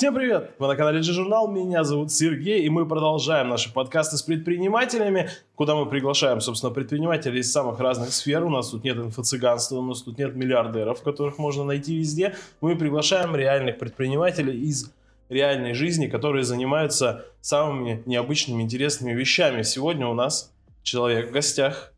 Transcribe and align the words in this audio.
Всем 0.00 0.14
привет! 0.14 0.52
Вы 0.58 0.66
на 0.66 0.76
канале 0.76 1.00
G-журнал, 1.00 1.46
меня 1.46 1.84
зовут 1.84 2.10
Сергей, 2.10 2.62
и 2.62 2.70
мы 2.70 2.86
продолжаем 2.88 3.50
наши 3.50 3.70
подкасты 3.70 4.16
с 4.16 4.22
предпринимателями, 4.22 5.28
куда 5.56 5.76
мы 5.76 5.84
приглашаем, 5.84 6.40
собственно, 6.40 6.72
предпринимателей 6.72 7.40
из 7.40 7.52
самых 7.52 7.78
разных 7.80 8.14
сфер. 8.14 8.42
У 8.42 8.48
нас 8.48 8.70
тут 8.70 8.82
нет 8.82 8.96
инфо-цыганства, 8.96 9.76
у 9.76 9.82
нас 9.82 10.00
тут 10.00 10.16
нет 10.16 10.34
миллиардеров, 10.34 11.02
которых 11.02 11.36
можно 11.36 11.64
найти 11.64 11.98
везде. 11.98 12.34
Мы 12.62 12.76
приглашаем 12.76 13.36
реальных 13.36 13.78
предпринимателей 13.78 14.58
из 14.58 14.90
реальной 15.28 15.74
жизни, 15.74 16.06
которые 16.06 16.44
занимаются 16.44 17.26
самыми 17.42 18.02
необычными, 18.06 18.62
интересными 18.62 19.12
вещами. 19.12 19.60
Сегодня 19.60 20.06
у 20.06 20.14
нас 20.14 20.50
человек 20.82 21.28
в 21.28 21.32
гостях. 21.32 21.92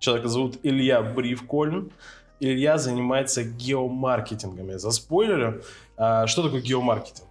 Человека 0.00 0.28
зовут 0.28 0.58
Илья 0.64 1.00
Бривкольн. 1.00 1.92
Илья 2.40 2.76
занимается 2.76 3.42
геомаркетингом. 3.42 4.68
Я 4.68 4.78
заспойлерю. 4.78 5.62
А, 5.96 6.26
что 6.26 6.42
такое 6.42 6.60
геомаркетинг? 6.60 7.27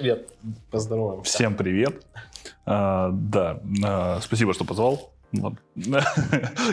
Илья, 0.00 0.18
поздороваемся. 0.70 1.30
Всем 1.30 1.56
привет. 1.56 2.04
А, 2.66 3.10
да, 3.12 3.60
а, 3.84 4.20
спасибо, 4.20 4.52
что 4.52 4.64
позвал. 4.64 5.12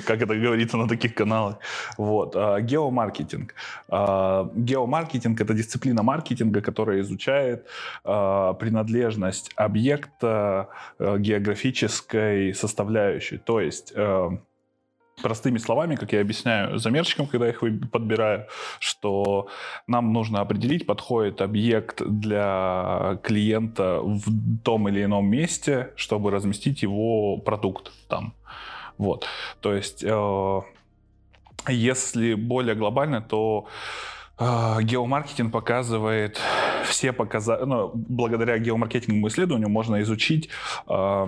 Как 0.06 0.22
это 0.22 0.36
говорится 0.36 0.78
на 0.78 0.88
таких 0.88 1.16
каналах. 1.16 1.58
Вот. 1.98 2.36
А, 2.36 2.60
геомаркетинг. 2.62 3.56
А, 3.90 4.50
геомаркетинг– 4.56 5.40
это 5.42 5.54
дисциплина 5.54 6.04
маркетинга, 6.04 6.62
которая 6.62 7.02
изучает 7.02 7.68
а, 8.04 8.54
принадлежность 8.54 9.52
объекта 9.56 10.70
географической 11.00 12.54
составляющей. 12.54 13.38
То 13.38 13.60
есть 13.60 13.94
простыми 15.22 15.58
словами, 15.58 15.96
как 15.96 16.12
я 16.14 16.22
объясняю 16.22 16.78
замерщикам, 16.78 17.28
когда 17.28 17.50
их 17.50 17.64
подбираю, 17.92 18.48
что 18.80 19.48
нам 19.88 20.14
нужно 20.14 20.42
определить, 20.42 20.86
подходит 20.86 21.42
объект 21.42 22.02
для 22.02 23.20
клиента 23.24 24.00
в 24.02 24.62
том 24.64 24.90
или 24.90 25.04
ином 25.04 25.28
месте, 25.28 25.92
чтобы 25.96 26.32
разместить 26.32 26.84
его 26.84 27.38
продукт 27.38 27.92
там. 28.08 28.34
Вот. 28.98 29.26
То 29.62 29.74
есть, 29.74 30.04
э, 30.04 30.62
если 31.68 32.34
более 32.36 32.76
глобально, 32.76 33.22
то 33.22 33.68
э, 34.38 34.78
геомаркетинг 34.82 35.52
показывает 35.52 36.40
все 36.86 37.14
показатели, 37.14 37.66
ну, 37.66 37.92
благодаря 37.94 38.58
геомаркетинговому 38.58 39.28
исследованию 39.28 39.70
можно 39.70 40.02
изучить 40.02 40.50
э, 40.88 41.28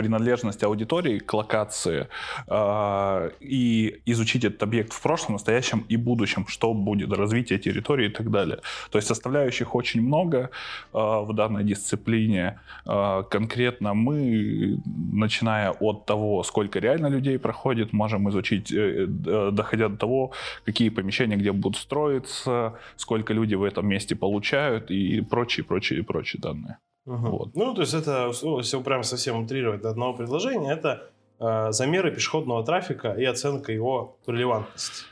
принадлежность 0.00 0.64
аудитории 0.64 1.18
к 1.18 1.34
локации 1.34 2.06
э, 2.48 3.30
и 3.40 4.00
изучить 4.06 4.44
этот 4.44 4.62
объект 4.62 4.92
в 4.92 5.02
прошлом, 5.02 5.34
настоящем 5.34 5.84
и 5.92 5.96
будущем, 5.96 6.46
что 6.48 6.72
будет 6.72 7.12
развитие 7.12 7.58
территории 7.58 8.06
и 8.06 8.12
так 8.12 8.30
далее. 8.30 8.60
То 8.90 8.98
есть 8.98 9.08
составляющих 9.08 9.74
очень 9.74 10.00
много 10.00 10.38
э, 10.38 10.98
в 10.98 11.32
данной 11.34 11.64
дисциплине. 11.64 12.58
Э, 12.86 13.24
конкретно 13.30 13.94
мы, 13.94 14.78
начиная 15.12 15.70
от 15.70 16.06
того, 16.06 16.42
сколько 16.44 16.78
реально 16.80 17.08
людей 17.08 17.38
проходит, 17.38 17.92
можем 17.92 18.28
изучить, 18.30 18.72
э, 18.72 19.06
э, 19.26 19.50
доходя 19.52 19.88
до 19.88 19.96
того, 19.96 20.30
какие 20.64 20.88
помещения 20.90 21.36
где 21.36 21.52
будут 21.52 21.76
строиться, 21.76 22.72
сколько 22.96 23.34
люди 23.34 23.54
в 23.54 23.64
этом 23.64 23.86
месте 23.86 24.16
получают 24.16 24.90
и 24.90 25.20
прочие, 25.20 25.64
прочие, 25.64 26.02
прочие 26.02 26.40
данные. 26.40 26.76
Угу. 27.06 27.28
Вот. 27.28 27.56
Ну, 27.56 27.74
то 27.74 27.80
есть 27.80 27.94
это, 27.94 28.32
ну, 28.42 28.58
если 28.58 28.82
прям 28.82 29.02
совсем 29.02 29.42
утрировать 29.42 29.82
до 29.82 29.90
одного 29.90 30.14
предложения, 30.14 30.72
это 30.72 31.10
э, 31.38 31.72
замеры 31.72 32.10
пешеходного 32.12 32.64
трафика 32.64 33.12
и 33.12 33.24
оценка 33.24 33.72
его 33.72 34.16
релевантности. 34.26 35.04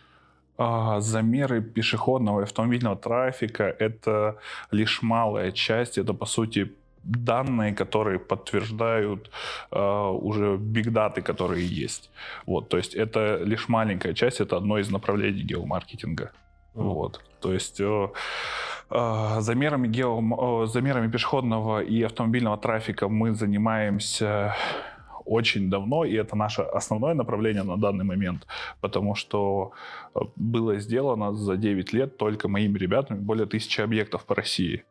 А, 0.61 1.00
замеры 1.00 1.62
пешеходного 1.62 2.41
и 2.41 2.42
автомобильного 2.42 2.97
трафика— 2.97 3.64
это 3.78 4.39
лишь 4.72 5.03
малая 5.03 5.53
часть, 5.53 5.98
это, 5.98 6.14
по 6.14 6.27
сути, 6.27 6.72
данные, 7.05 7.72
которые 7.75 8.19
подтверждают 8.19 9.31
э, 9.70 9.81
уже 9.81 10.56
бигдаты, 10.56 11.22
которые 11.22 11.66
есть. 11.66 12.11
Вот, 12.47 12.69
то 12.69 12.77
есть 12.77 12.94
это 12.94 13.41
лишь 13.44 13.69
маленькая 13.69 14.15
часть, 14.15 14.41
это 14.41 14.56
одно 14.56 14.78
из 14.78 14.91
направлений 14.91 15.43
геомаркетинга. 15.43 16.32
Вот, 16.83 17.21
то 17.41 17.53
есть 17.53 17.81
э, 17.81 18.09
Э, 18.91 19.41
замерами, 19.41 19.87
гео, 19.87 20.66
замерами 20.66 21.11
пешеходного 21.11 21.81
и 21.81 22.03
автомобильного 22.03 22.56
трафика 22.56 23.09
мы 23.09 23.34
занимаемся 23.34 24.55
очень 25.27 25.69
давно, 25.69 26.05
и 26.06 26.15
это 26.15 26.37
наше 26.37 26.62
основное 26.62 27.12
направление 27.12 27.65
на 27.65 27.77
данный 27.77 28.06
момент, 28.06 28.47
потому 28.81 29.15
что 29.15 29.72
э, 30.15 30.21
было 30.37 30.78
сделано 30.78 31.34
за 31.34 31.56
9 31.56 31.93
лет 31.93 32.17
только 32.17 32.49
моими 32.49 32.78
ребятами 32.78 33.19
более 33.19 33.47
тысячи 33.47 33.83
объектов 33.83 34.25
по 34.25 34.34
России. 34.34 34.84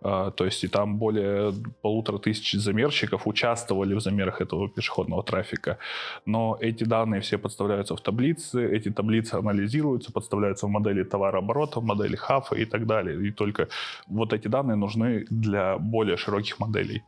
А, 0.00 0.30
то 0.30 0.44
есть 0.44 0.64
и 0.64 0.68
там 0.68 0.96
более 0.98 1.52
полутора 1.82 2.18
тысяч 2.18 2.52
замерщиков 2.52 3.26
участвовали 3.26 3.94
в 3.94 4.00
замерах 4.00 4.40
этого 4.40 4.68
пешеходного 4.68 5.22
трафика. 5.22 5.78
Но 6.26 6.56
эти 6.60 6.84
данные 6.84 7.20
все 7.20 7.38
подставляются 7.38 7.96
в 7.96 8.00
таблицы, 8.00 8.64
эти 8.70 8.90
таблицы 8.90 9.34
анализируются, 9.34 10.12
подставляются 10.12 10.66
в 10.66 10.70
модели 10.70 11.02
товарооборота, 11.02 11.80
в 11.80 11.84
модели 11.84 12.16
хафа 12.16 12.54
и 12.54 12.64
так 12.64 12.86
далее. 12.86 13.28
И 13.28 13.30
только 13.30 13.68
вот 14.06 14.32
эти 14.32 14.48
данные 14.48 14.76
нужны 14.76 15.26
для 15.30 15.78
более 15.78 16.16
широких 16.16 16.60
моделей. 16.60 17.02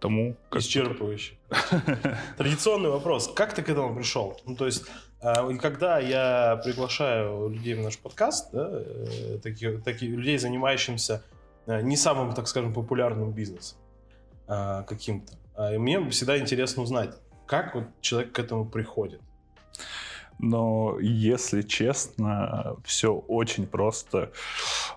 Тому 0.00 0.36
как 0.48 0.62
Исчерпывающе. 0.62 1.34
Традиционный 2.38 2.90
вопрос. 2.90 3.32
Как 3.34 3.54
ты 3.54 3.62
к 3.62 3.68
этому 3.68 3.94
пришел? 3.94 4.40
Ну, 4.46 4.56
то 4.56 4.66
есть, 4.66 4.86
а, 5.22 5.52
когда 5.58 5.98
я 5.98 6.60
приглашаю 6.64 7.48
людей 7.48 7.74
в 7.74 7.80
наш 7.80 7.98
подкаст, 7.98 8.50
да, 8.52 8.70
э, 8.72 9.38
таких, 9.42 9.82
таких 9.82 10.10
людей, 10.10 10.38
занимающихся 10.38 11.22
э, 11.66 11.82
не 11.82 11.96
самым, 11.96 12.32
так 12.32 12.48
скажем, 12.48 12.72
популярным 12.72 13.32
бизнесом 13.32 13.78
а, 14.48 14.82
каким-то, 14.84 15.34
а, 15.54 15.78
мне 15.78 16.08
всегда 16.10 16.38
интересно 16.38 16.82
узнать, 16.82 17.14
как 17.46 17.74
вот 17.74 17.84
человек 18.00 18.32
к 18.32 18.38
этому 18.38 18.64
приходит. 18.64 19.20
Но, 20.38 20.98
если 21.00 21.60
честно, 21.60 22.76
все 22.82 23.12
очень 23.12 23.66
просто. 23.66 24.32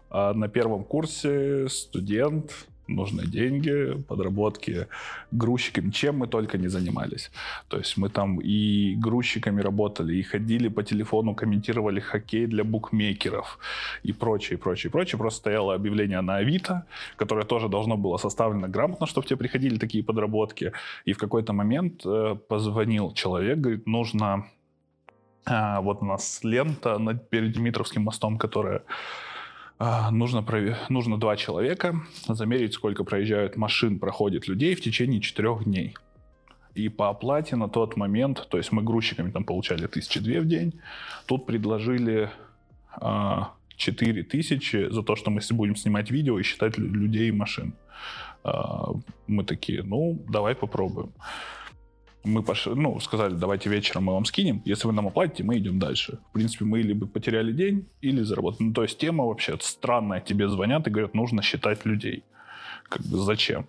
На 0.09 0.47
первом 0.47 0.85
курсе 0.85 1.67
студент 1.67 2.66
нужны 2.88 3.25
деньги, 3.25 3.97
подработки 4.07 4.88
грузчиками, 5.31 5.91
чем 5.91 6.17
мы 6.17 6.27
только 6.27 6.57
не 6.57 6.67
занимались. 6.67 7.31
То 7.67 7.77
есть 7.77 7.97
мы 7.97 8.09
там 8.09 8.39
и 8.41 8.95
грузчиками 8.95 9.61
работали, 9.61 10.16
и 10.16 10.23
ходили 10.23 10.67
по 10.67 10.83
телефону, 10.83 11.35
комментировали 11.35 11.99
хоккей 11.99 12.47
для 12.47 12.63
букмекеров 12.63 13.59
и 14.03 14.13
прочее, 14.13 14.57
прочее, 14.57 14.91
прочее. 14.91 15.19
Просто 15.19 15.39
стояло 15.39 15.75
объявление 15.75 16.21
на 16.21 16.38
Авито, 16.38 16.85
которое 17.16 17.45
тоже 17.45 17.69
должно 17.69 17.97
было 17.97 18.17
составлено 18.17 18.67
грамотно, 18.67 19.07
чтобы 19.07 19.27
тебе 19.27 19.38
приходили 19.38 19.77
такие 19.77 20.03
подработки. 20.03 20.71
И 21.05 21.13
в 21.13 21.17
какой-то 21.17 21.53
момент 21.53 22.05
э, 22.05 22.35
позвонил 22.47 23.13
человек, 23.13 23.59
говорит, 23.59 23.88
нужно... 23.88 24.45
А, 25.45 25.81
вот 25.81 26.01
у 26.01 26.05
нас 26.05 26.39
лента 26.44 26.97
над, 26.97 27.29
перед 27.29 27.51
Дмитровским 27.51 28.03
мостом, 28.03 28.38
которая 28.38 28.83
нужно, 30.11 30.45
нужно 30.89 31.19
два 31.19 31.35
человека, 31.35 32.01
замерить, 32.27 32.73
сколько 32.73 33.03
проезжают 33.03 33.57
машин, 33.57 33.99
проходит 33.99 34.47
людей 34.47 34.75
в 34.75 34.81
течение 34.81 35.19
четырех 35.19 35.63
дней. 35.63 35.95
И 36.75 36.89
по 36.89 37.09
оплате 37.09 37.55
на 37.55 37.69
тот 37.69 37.97
момент, 37.97 38.47
то 38.49 38.57
есть 38.57 38.71
мы 38.71 38.81
грузчиками 38.81 39.31
там 39.31 39.44
получали 39.44 39.88
тысячи 39.88 40.19
две 40.19 40.41
в 40.41 40.47
день, 40.47 40.79
тут 41.25 41.45
предложили 41.45 42.31
а, 42.95 43.53
4 43.75 44.23
тысячи 44.23 44.89
за 44.89 45.03
то, 45.03 45.16
что 45.16 45.31
мы 45.31 45.41
будем 45.51 45.75
снимать 45.75 46.11
видео 46.11 46.39
и 46.39 46.44
считать 46.44 46.77
людей 46.77 47.29
и 47.29 47.31
машин. 47.31 47.73
А, 48.44 48.91
мы 49.27 49.44
такие, 49.44 49.83
ну, 49.83 50.19
давай 50.29 50.55
попробуем 50.55 51.11
мы 52.23 52.41
пошли, 52.41 52.73
ну, 52.75 53.00
сказали, 53.00 53.34
давайте 53.34 53.69
вечером 53.69 54.06
мы 54.06 54.13
вам 54.13 54.25
скинем, 54.25 54.61
если 54.66 54.88
вы 54.88 54.94
нам 54.94 55.07
оплатите, 55.07 55.44
мы 55.44 55.57
идем 55.57 55.79
дальше. 55.79 56.19
В 56.29 56.34
принципе, 56.34 56.66
мы 56.66 56.81
либо 56.81 57.06
потеряли 57.06 57.51
день, 57.51 57.85
или 58.01 58.22
заработали. 58.23 58.67
Ну, 58.67 58.73
то 58.73 58.84
есть 58.84 58.97
тема 58.97 59.25
вообще 59.25 59.57
странная, 59.59 60.22
тебе 60.22 60.47
звонят 60.47 60.88
и 60.88 60.89
говорят, 60.89 61.13
нужно 61.13 61.41
считать 61.41 61.85
людей. 61.85 62.24
Как 62.89 63.01
бы 63.01 63.18
зачем? 63.18 63.68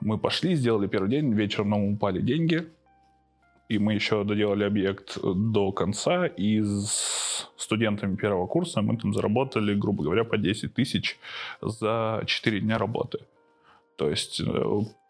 Мы 0.00 0.18
пошли, 0.18 0.56
сделали 0.56 0.88
первый 0.88 1.10
день, 1.10 1.32
вечером 1.32 1.70
нам 1.70 1.84
упали 1.84 2.20
деньги, 2.20 2.66
и 3.68 3.78
мы 3.78 3.94
еще 3.94 4.24
доделали 4.24 4.64
объект 4.64 5.18
до 5.22 5.72
конца, 5.72 6.26
и 6.26 6.60
с 6.60 7.48
студентами 7.56 8.16
первого 8.16 8.46
курса 8.46 8.82
мы 8.82 8.96
там 8.96 9.14
заработали, 9.14 9.74
грубо 9.74 10.04
говоря, 10.04 10.24
по 10.24 10.36
10 10.36 10.74
тысяч 10.74 11.18
за 11.60 12.22
4 12.26 12.60
дня 12.60 12.78
работы. 12.78 13.20
То 13.96 14.08
есть 14.08 14.40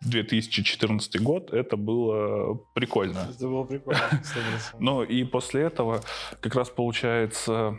2014 0.00 1.14
э, 1.14 1.18
год 1.18 1.52
это 1.52 1.76
было 1.76 2.58
прикольно. 2.74 3.28
Это 3.30 3.48
было 3.48 3.64
прикольно. 3.64 4.00
Ну 4.78 5.02
и 5.02 5.24
после 5.24 5.62
этого 5.62 6.00
как 6.40 6.54
раз 6.54 6.68
получается 6.68 7.78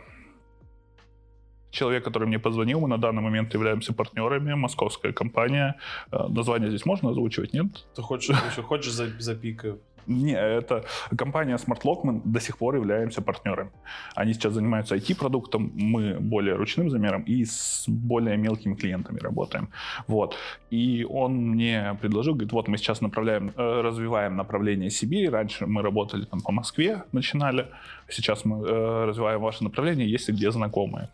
человек, 1.70 2.04
который 2.04 2.26
мне 2.26 2.38
позвонил, 2.38 2.80
мы 2.80 2.88
на 2.88 2.98
данный 2.98 3.22
момент 3.22 3.52
являемся 3.54 3.92
партнерами, 3.92 4.54
московская 4.54 5.12
компания. 5.12 5.76
Э, 6.10 6.28
название 6.28 6.70
здесь 6.70 6.86
можно 6.86 7.10
озвучивать, 7.10 7.52
нет? 7.52 7.66
Ты 7.94 8.02
хочешь, 8.02 8.36
еще 8.50 8.62
хочешь 8.62 8.92
запикаю? 8.92 9.80
Не, 10.06 10.34
это 10.34 10.84
компания 11.16 11.56
SmartLock, 11.56 12.00
мы 12.04 12.20
до 12.24 12.40
сих 12.40 12.58
пор 12.58 12.76
являемся 12.76 13.22
партнерами. 13.22 13.70
Они 14.14 14.34
сейчас 14.34 14.52
занимаются 14.54 14.96
IT-продуктом, 14.96 15.72
мы 15.74 16.18
более 16.20 16.56
ручным 16.56 16.90
замером 16.90 17.22
и 17.22 17.44
с 17.44 17.84
более 17.88 18.36
мелкими 18.36 18.74
клиентами 18.74 19.18
работаем. 19.20 19.68
Вот. 20.06 20.36
И 20.70 21.06
он 21.08 21.34
мне 21.34 21.96
предложил, 22.00 22.34
говорит, 22.34 22.52
вот 22.52 22.68
мы 22.68 22.78
сейчас 22.78 23.00
направляем, 23.00 23.52
э, 23.56 23.80
развиваем 23.82 24.36
направление 24.36 24.90
Сибири. 24.90 25.28
Раньше 25.28 25.66
мы 25.66 25.82
работали 25.82 26.24
там 26.24 26.40
по 26.40 26.52
Москве, 26.52 27.04
начинали. 27.12 27.66
Сейчас 28.08 28.44
мы 28.44 28.66
э, 28.66 29.04
развиваем 29.06 29.40
ваше 29.40 29.64
направление, 29.64 30.10
если 30.10 30.32
где 30.32 30.50
знакомые. 30.50 31.08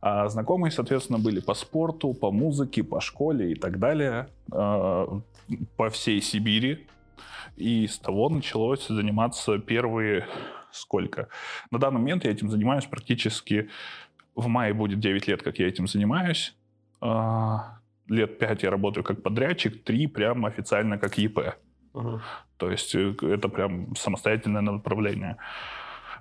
А 0.00 0.28
знакомые, 0.28 0.70
соответственно, 0.70 1.18
были 1.18 1.40
по 1.40 1.54
спорту, 1.54 2.12
по 2.12 2.30
музыке, 2.30 2.82
по 2.82 3.00
школе 3.00 3.52
и 3.52 3.54
так 3.54 3.78
далее. 3.78 4.28
Э, 4.52 5.06
по 5.76 5.88
всей 5.88 6.20
Сибири. 6.20 6.86
И 7.56 7.86
с 7.86 7.98
того 7.98 8.28
началось 8.28 8.86
заниматься 8.88 9.58
первые 9.58 10.26
сколько? 10.70 11.28
На 11.70 11.78
данный 11.78 11.98
момент 11.98 12.24
я 12.24 12.30
этим 12.30 12.50
занимаюсь 12.50 12.84
практически... 12.86 13.68
В 14.36 14.48
мае 14.48 14.74
будет 14.74 14.98
9 14.98 15.28
лет, 15.28 15.42
как 15.44 15.60
я 15.60 15.68
этим 15.68 15.86
занимаюсь. 15.86 16.56
А, 17.00 17.78
лет 18.08 18.38
5 18.38 18.64
я 18.64 18.70
работаю 18.70 19.04
как 19.04 19.22
подрядчик, 19.22 19.84
3 19.84 20.08
прям 20.08 20.44
официально 20.44 20.98
как 20.98 21.18
ЕП. 21.18 21.54
Угу. 21.92 22.20
То 22.56 22.70
есть 22.70 22.94
э, 22.94 23.14
это 23.22 23.48
прям 23.48 23.94
самостоятельное 23.94 24.60
направление. 24.60 25.36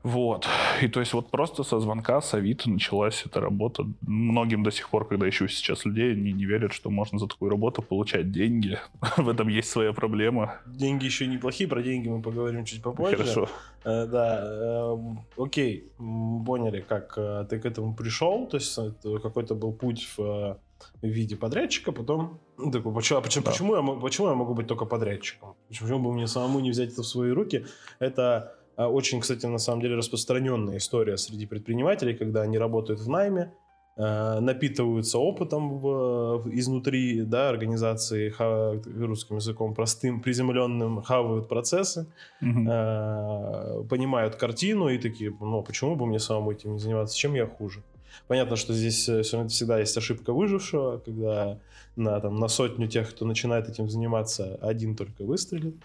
Вот. 0.04 0.46
И 0.82 0.90
то 0.90 1.00
есть 1.00 1.14
вот 1.14 1.30
просто 1.32 1.64
со 1.64 1.80
звонка 1.80 2.22
с 2.22 2.34
Авито 2.34 2.70
началась 2.70 3.24
эта 3.26 3.40
работа. 3.40 3.86
Многим 4.02 4.62
до 4.64 4.72
сих 4.72 4.90
пор, 4.90 5.08
когда 5.08 5.28
ищу 5.30 5.48
сейчас 5.48 5.86
людей, 5.86 6.12
они 6.12 6.34
не 6.34 6.46
верят, 6.46 6.74
что 6.74 6.90
можно 6.90 7.18
за 7.18 7.28
такую 7.28 7.50
работу 7.50 7.82
получать 7.82 8.32
деньги. 8.32 8.78
В 9.18 9.30
этом 9.30 9.48
есть 9.48 9.70
своя 9.70 9.94
проблема. 9.94 10.56
Деньги 10.66 11.06
еще 11.06 11.26
неплохие, 11.26 11.70
про 11.70 11.82
деньги 11.82 12.10
мы 12.10 12.22
поговорим 12.22 12.66
чуть 12.66 12.84
попозже. 12.84 13.16
Хорошо. 13.16 13.50
Э, 13.86 14.06
да, 14.06 14.42
э, 14.44 14.98
окей, 15.38 15.90
поняли, 15.98 16.82
как 16.82 17.14
э, 17.18 17.46
ты 17.50 17.60
к 17.60 17.66
этому 17.66 17.96
пришел, 17.96 18.46
то 18.48 18.58
есть 18.58 18.78
какой-то 19.22 19.56
был 19.56 19.72
путь 19.72 20.10
в 20.18 20.58
в 21.02 21.08
виде 21.08 21.36
подрядчика, 21.36 21.92
потом 21.92 22.40
такой, 22.72 22.94
почему, 22.94 23.22
почему, 23.22 23.46
да. 23.46 23.52
почему, 23.52 23.76
я, 23.76 24.00
почему 24.02 24.28
я 24.28 24.36
могу 24.36 24.54
быть 24.54 24.68
только 24.68 24.86
подрядчиком? 24.86 25.56
Почему 25.70 26.00
бы 26.00 26.14
мне 26.14 26.28
самому 26.28 26.60
не 26.60 26.72
взять 26.72 26.92
это 26.92 27.04
в 27.04 27.08
свои 27.08 27.32
руки? 27.32 27.66
Это 28.00 28.56
очень, 28.78 29.20
кстати, 29.20 29.46
на 29.46 29.58
самом 29.58 29.82
деле 29.82 29.96
распространенная 29.96 30.78
история 30.78 31.18
среди 31.18 31.46
предпринимателей, 31.46 32.16
когда 32.16 32.42
они 32.42 32.58
работают 32.58 33.00
в 33.00 33.10
найме, 33.10 33.54
а, 33.96 34.40
напитываются 34.40 35.20
опытом 35.20 35.78
в, 35.78 36.50
изнутри 36.52 37.22
да, 37.22 37.50
организации 37.50 38.30
ха, 38.30 38.74
русским 38.86 39.36
языком 39.36 39.76
простым, 39.76 40.20
приземленным, 40.20 41.04
хавают 41.04 41.48
процессы, 41.48 42.08
э, 42.42 43.84
понимают 43.88 44.36
картину 44.36 44.88
и 44.88 44.98
такие, 44.98 45.32
ну 45.40 45.62
почему 45.62 45.96
бы 45.96 46.08
мне 46.08 46.18
самому 46.18 46.52
этим 46.52 46.74
не 46.74 46.80
заниматься, 46.80 47.16
чем 47.16 47.36
я 47.36 47.46
хуже? 47.46 47.84
Понятно, 48.28 48.56
что 48.56 48.74
здесь 48.74 49.08
э, 49.10 49.22
всегда 49.22 49.78
есть 49.78 49.96
ошибка 49.96 50.34
выжившего, 50.34 50.98
когда 50.98 51.60
на, 51.96 52.20
там, 52.20 52.40
на 52.40 52.48
сотню 52.48 52.88
тех, 52.88 53.12
кто 53.12 53.26
начинает 53.26 53.70
этим 53.70 53.90
заниматься, 53.90 54.58
один 54.60 54.96
только 54.96 55.24
выстрелит, 55.24 55.76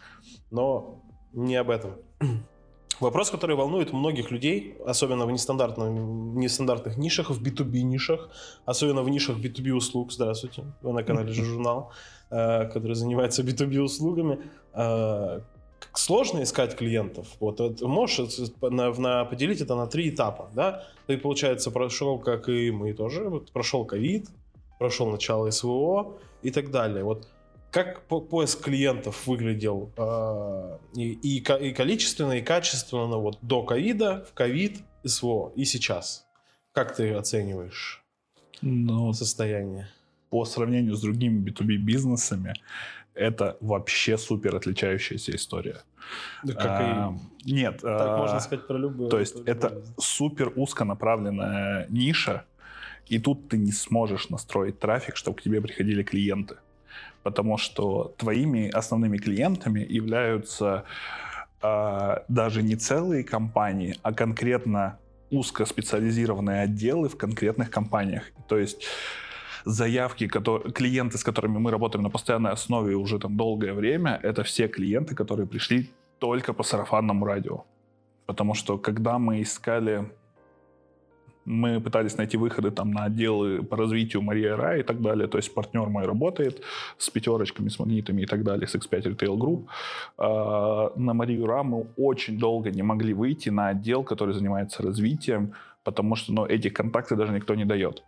но 0.51 1.03
не 1.35 1.57
об 1.57 1.69
этом. 1.69 1.97
Вопрос, 3.01 3.31
который 3.31 3.55
волнует 3.55 3.93
многих 3.93 4.33
людей, 4.33 4.77
особенно 4.85 5.25
в 5.27 5.31
нестандартных, 5.31 5.89
нестандартных 5.89 6.97
нишах, 6.99 7.31
в 7.31 7.41
B2B 7.41 7.83
нишах, 7.83 8.29
особенно 8.65 9.03
в 9.03 9.09
нишах 9.09 9.37
B2B 9.39 9.71
услуг. 9.73 10.13
Здравствуйте, 10.13 10.65
вы 10.83 10.93
на 10.93 11.05
канале 11.05 11.33
журнал, 11.45 11.93
э, 12.31 12.67
который 12.67 12.95
занимается 12.95 13.43
B2B 13.43 13.79
услугами. 13.79 14.41
Э, 14.75 15.41
сложно 15.93 16.43
искать 16.43 16.77
клиентов. 16.77 17.29
Вот 17.39 17.81
можешь 17.83 18.21
на, 18.61 18.93
на, 18.93 19.25
поделить 19.25 19.61
это 19.61 19.77
на 19.77 19.87
три 19.87 20.11
этапа, 20.11 20.51
да? 20.53 20.83
Ты, 21.07 21.19
получается, 21.19 21.71
прошел, 21.71 22.19
как 22.19 22.49
и 22.49 22.73
мы 22.73 22.95
тоже, 22.95 23.29
вот, 23.29 23.53
прошел 23.53 23.85
ковид, 23.85 24.29
прошел 24.79 25.09
начало 25.09 25.51
СВО 25.51 26.19
и 26.43 26.51
так 26.51 26.73
далее. 26.73 27.05
Вот 27.05 27.29
как 27.71 28.03
поиск 28.07 28.65
клиентов 28.65 29.27
выглядел 29.27 29.93
э, 29.97 30.79
и, 30.95 31.13
и, 31.13 31.37
и 31.37 31.73
количественно, 31.73 32.33
и 32.33 32.43
качественно 32.43 33.19
вот 33.19 33.39
до 33.43 33.63
ковида, 33.63 34.25
в 34.29 34.35
ковид, 34.35 34.79
СВО 35.05 35.53
и 35.55 35.65
сейчас? 35.65 36.27
Как 36.73 36.97
ты 36.97 37.13
оцениваешь 37.13 38.03
ну, 38.63 39.13
состояние? 39.13 39.89
По 40.31 40.45
сравнению 40.45 40.95
с 40.95 41.01
другими 41.01 41.47
B2B 41.47 41.77
бизнесами, 41.77 42.55
это 43.15 43.57
вообще 43.61 44.17
супер 44.17 44.57
отличающаяся 44.57 45.35
история. 45.35 45.83
Да 46.45 46.55
как 46.55 46.67
а, 46.67 47.15
и... 47.45 47.53
Нет. 47.53 47.81
Так 47.83 48.01
а, 48.01 48.17
можно 48.19 48.41
сказать 48.41 48.67
про 48.67 48.79
любую. 48.79 49.11
То 49.11 49.19
есть 49.19 49.37
это 49.47 49.71
бизнес. 49.71 49.95
супер 49.99 50.53
узконаправленная 50.55 51.87
ниша, 51.91 52.45
и 53.07 53.19
тут 53.19 53.49
ты 53.49 53.59
не 53.59 53.73
сможешь 53.73 54.29
настроить 54.29 54.79
трафик, 54.79 55.17
чтобы 55.17 55.39
к 55.39 55.43
тебе 55.43 55.61
приходили 55.61 56.03
клиенты 56.03 56.57
потому 57.23 57.59
что 57.59 58.15
твоими 58.17 58.69
основными 58.69 59.19
клиентами 59.19 59.81
являются 59.81 60.85
э, 61.63 62.17
даже 62.29 62.63
не 62.63 62.77
целые 62.77 63.25
компании, 63.25 63.97
а 64.03 64.13
конкретно 64.13 64.99
узкоспециализированные 65.31 66.63
отделы 66.63 67.09
в 67.09 67.17
конкретных 67.17 67.71
компаниях. 67.71 68.25
То 68.49 68.59
есть 68.59 68.87
заявки, 69.65 70.27
которые, 70.27 70.73
клиенты, 70.73 71.19
с 71.19 71.25
которыми 71.25 71.59
мы 71.59 71.71
работаем 71.71 72.03
на 72.03 72.11
постоянной 72.11 72.53
основе 72.53 72.95
уже 72.95 73.19
там 73.19 73.37
долгое 73.37 73.75
время, 73.75 74.19
это 74.23 74.43
все 74.43 74.69
клиенты, 74.69 75.15
которые 75.15 75.47
пришли 75.47 75.91
только 76.19 76.53
по 76.53 76.63
сарафанному 76.63 77.25
радио. 77.25 77.65
Потому 78.27 78.55
что 78.55 78.79
когда 78.79 79.19
мы 79.19 79.43
искали 79.43 80.11
мы 81.49 81.81
пытались 81.81 82.19
найти 82.19 82.37
выходы 82.37 82.71
там 82.71 82.91
на 82.91 83.05
отделы 83.05 83.63
по 83.63 83.77
развитию 83.77 84.23
Мария 84.23 84.57
Ра 84.57 84.77
и 84.77 84.83
так 84.83 85.01
далее. 85.01 85.27
То 85.29 85.39
есть 85.39 85.55
партнер 85.55 85.89
мой 85.89 86.05
работает 86.05 86.63
с 86.99 87.11
пятерочками, 87.11 87.69
с 87.69 87.79
магнитами 87.79 88.23
и 88.23 88.27
так 88.27 88.43
далее, 88.43 88.67
с 88.67 88.75
X5 88.75 89.03
Retail 89.03 89.37
Group. 89.37 89.65
А, 90.19 90.93
на 90.97 91.15
Марию 91.15 91.47
Ра 91.47 91.63
мы 91.63 91.87
очень 91.97 92.39
долго 92.39 92.71
не 92.71 92.83
могли 92.83 93.15
выйти 93.15 93.51
на 93.51 93.69
отдел, 93.69 94.05
который 94.05 94.35
занимается 94.35 94.83
развитием, 94.83 95.53
потому 95.85 96.17
что 96.17 96.33
ну, 96.33 96.47
эти 96.47 96.69
контакты 96.69 97.17
даже 97.17 97.33
никто 97.33 97.55
не 97.55 97.65
дает. 97.65 98.03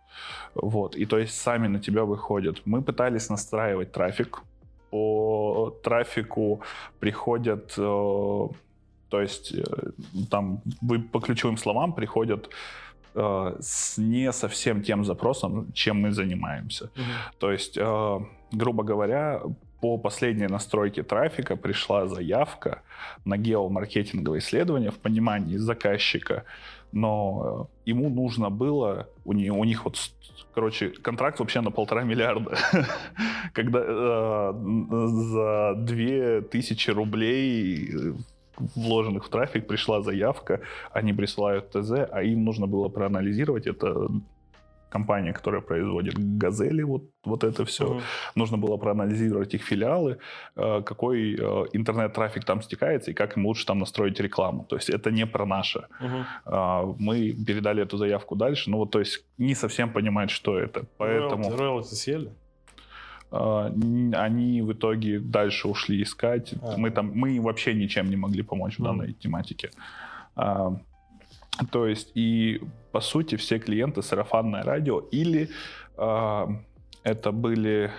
Вот. 0.55 0.95
И 0.95 1.05
то 1.05 1.17
есть 1.17 1.41
сами 1.41 1.67
на 1.67 1.79
тебя 1.79 2.03
выходят. 2.03 2.61
Мы 2.65 2.81
пытались 2.81 3.29
настраивать 3.29 3.91
трафик. 3.91 4.43
По 4.91 5.73
трафику 5.83 6.59
приходят 6.99 7.73
э, 7.77 8.47
то 9.11 9.21
есть 9.21 9.53
э, 9.53 9.63
там 10.29 10.61
вы 10.81 10.99
по 10.99 11.19
ключевым 11.19 11.57
словам 11.57 11.93
приходят 11.93 12.49
э, 13.15 13.57
с 13.59 13.97
не 13.97 14.31
совсем 14.31 14.81
тем 14.81 15.05
запросом, 15.05 15.71
чем 15.73 16.01
мы 16.01 16.11
занимаемся. 16.11 16.85
Угу. 16.85 17.37
То 17.39 17.51
есть, 17.51 17.77
э, 17.77 18.19
грубо 18.51 18.83
говоря, 18.83 19.41
по 19.81 19.97
последней 19.97 20.47
настройке 20.47 21.03
трафика 21.03 21.55
пришла 21.55 22.07
заявка 22.07 22.83
на 23.25 23.37
геомаркетинговое 23.37 24.39
исследование 24.39 24.91
в 24.91 24.99
понимании 24.99 25.57
заказчика, 25.57 26.43
но 26.91 27.67
э, 27.85 27.89
ему 27.89 28.09
нужно 28.09 28.49
было, 28.49 29.07
у 29.25 29.33
них, 29.33 29.53
у 29.53 29.63
них 29.63 29.85
вот, 29.85 29.97
короче, 30.53 30.89
контракт 30.89 31.39
вообще 31.39 31.61
на 31.61 31.71
полтора 31.71 32.03
миллиарда, 32.03 32.57
когда 33.53 33.79
э, 33.83 34.53
за 35.31 35.73
две 35.77 36.41
тысячи 36.41 36.91
рублей 36.91 38.13
вложенных 38.75 39.25
в 39.25 39.29
трафик 39.29 39.67
пришла 39.67 40.01
заявка, 40.01 40.61
они 40.91 41.13
присылают 41.13 41.69
ТЗ, 41.71 41.91
а 42.11 42.23
им 42.23 42.43
нужно 42.43 42.67
было 42.67 42.89
проанализировать 42.89 43.67
это 43.67 44.07
компания, 44.91 45.33
которая 45.33 45.61
производит 45.61 46.15
газели, 46.37 46.83
вот, 46.83 47.03
вот 47.23 47.43
это 47.43 47.63
все. 47.63 47.83
Uh-huh. 47.83 48.01
Нужно 48.35 48.57
было 48.57 48.77
проанализировать 48.77 49.53
их 49.53 49.63
филиалы, 49.63 50.17
э, 50.55 50.81
какой 50.85 51.33
э, 51.33 51.65
интернет-трафик 51.73 52.43
там 52.43 52.61
стекается 52.61 53.11
и 53.11 53.13
как 53.13 53.37
им 53.37 53.45
лучше 53.45 53.65
там 53.65 53.79
настроить 53.79 54.19
рекламу. 54.19 54.65
То 54.69 54.75
есть 54.75 54.89
это 54.89 55.09
не 55.09 55.25
про 55.25 55.45
наше. 55.45 55.87
Uh-huh. 56.01 56.95
Мы 56.99 57.31
передали 57.47 57.81
эту 57.83 57.97
заявку 57.97 58.35
дальше, 58.35 58.69
ну 58.69 58.77
вот 58.77 58.91
то 58.91 58.99
есть 58.99 59.25
не 59.37 59.55
совсем 59.55 59.93
понимают, 59.93 60.29
что 60.29 60.59
это. 60.59 60.85
Поэтому... 60.97 61.55
Роялти 61.57 61.95
съели? 61.95 62.29
А, 63.31 63.73
они 64.13 64.61
в 64.61 64.73
итоге 64.73 65.19
дальше 65.19 65.67
ушли 65.67 66.03
искать. 66.03 66.53
А, 66.61 66.77
мы 66.77 66.91
там, 66.91 67.11
мы 67.15 67.39
вообще 67.41 67.73
ничем 67.73 68.09
не 68.09 68.17
могли 68.17 68.43
помочь 68.43 68.77
в 68.77 68.83
данной 68.83 69.13
тематике. 69.13 69.71
А, 70.35 70.77
то 71.71 71.87
есть 71.87 72.11
и 72.15 72.61
по 72.91 73.01
сути 73.01 73.35
все 73.35 73.59
клиенты 73.59 74.01
сарафанное 74.01 74.63
радио 74.63 74.99
или 74.99 75.49
а, 75.97 76.49
это 77.03 77.31
были 77.31 77.91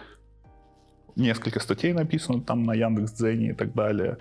несколько 1.17 1.61
статей 1.61 1.93
написано 1.93 2.41
там 2.41 2.63
на 2.63 2.75
Яндекс.Дзене 2.75 3.51
и 3.51 3.53
так 3.53 3.75
далее. 3.75 4.17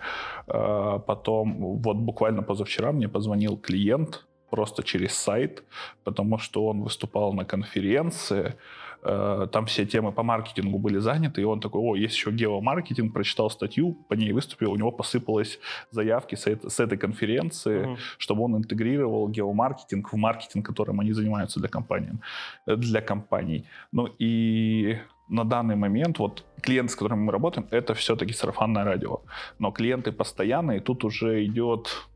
Потом 0.46 1.77
вот 1.77 1.96
буквально 1.96 2.44
позавчера 2.44 2.91
мне 2.91 3.08
позвонил 3.08 3.56
клиент 3.56 4.25
просто 4.50 4.84
через 4.84 5.13
сайт, 5.13 5.63
потому 6.03 6.38
что 6.38 6.68
он 6.68 6.82
выступал 6.82 7.34
на 7.34 7.46
конференции, 7.46 8.56
там 9.03 9.65
все 9.65 9.86
темы 9.86 10.12
по 10.12 10.24
маркетингу 10.24 10.77
были 10.77 11.00
заняты, 11.00 11.41
и 11.41 11.43
он 11.43 11.60
такой, 11.60 11.81
о, 11.81 11.96
есть 11.96 12.15
еще 12.15 12.31
геомаркетинг, 12.31 13.13
прочитал 13.13 13.50
статью, 13.50 13.93
по 14.08 14.13
ней 14.13 14.34
выступил, 14.34 14.72
у 14.72 14.75
него 14.75 14.91
посыпалось 14.91 15.60
заявки 15.91 16.36
с, 16.36 16.46
с 16.48 16.79
этой 16.79 16.98
конференции, 16.98 17.84
угу. 17.84 17.98
чтобы 18.17 18.43
он 18.43 18.58
интегрировал 18.58 19.27
геомаркетинг 19.27 20.13
в 20.13 20.17
маркетинг, 20.17 20.65
которым 20.65 21.00
они 21.00 21.13
занимаются 21.13 21.60
для 21.60 21.70
компаний. 21.70 22.20
Для 22.65 23.01
компаний. 23.01 23.65
Ну 23.91 24.08
и 24.20 24.98
на 25.29 25.46
данный 25.46 25.75
момент 25.75 26.20
вот 26.20 26.43
клиенты, 26.62 26.91
с 26.91 26.96
которыми 26.96 27.22
мы 27.22 27.31
работаем, 27.31 27.67
это 27.72 27.93
все-таки 27.93 28.34
сарафанное 28.34 28.84
радио. 28.84 29.22
Но 29.60 29.72
клиенты 29.72 30.12
постоянные, 30.12 30.79
тут 30.79 31.03
уже 31.03 31.46
идет 31.46 32.08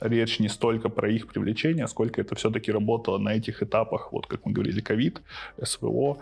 речь 0.00 0.38
не 0.40 0.48
столько 0.48 0.88
про 0.88 1.10
их 1.10 1.26
привлечение, 1.26 1.86
сколько 1.88 2.20
это 2.20 2.34
все-таки 2.34 2.72
работало 2.72 3.18
на 3.18 3.34
этих 3.34 3.62
этапах, 3.62 4.12
вот 4.12 4.26
как 4.26 4.44
мы 4.44 4.52
говорили, 4.52 4.80
ковид, 4.80 5.20
СВО 5.62 6.18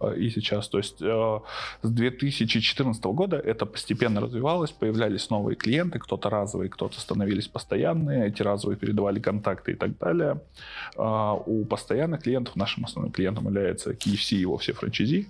э, 0.00 0.16
и 0.16 0.30
сейчас. 0.30 0.68
То 0.68 0.78
есть 0.78 1.00
э, 1.00 1.40
с 1.82 1.90
2014 1.90 3.04
года 3.04 3.36
это 3.36 3.66
постепенно 3.66 4.20
развивалось, 4.20 4.70
появлялись 4.70 5.30
новые 5.30 5.56
клиенты, 5.56 5.98
кто-то 5.98 6.30
разовые, 6.30 6.70
кто-то 6.70 7.00
становились 7.00 7.48
постоянные, 7.48 8.28
эти 8.28 8.42
разовые 8.42 8.76
передавали 8.76 9.20
контакты 9.20 9.72
и 9.72 9.74
так 9.74 9.98
далее. 9.98 10.40
Э, 10.96 11.34
у 11.46 11.64
постоянных 11.64 12.22
клиентов, 12.22 12.56
нашим 12.56 12.84
основным 12.84 13.12
клиентом 13.12 13.44
является 13.44 13.92
KFC 13.92 14.36
и 14.36 14.40
его 14.40 14.56
все 14.58 14.72
франчайзи, 14.72 15.28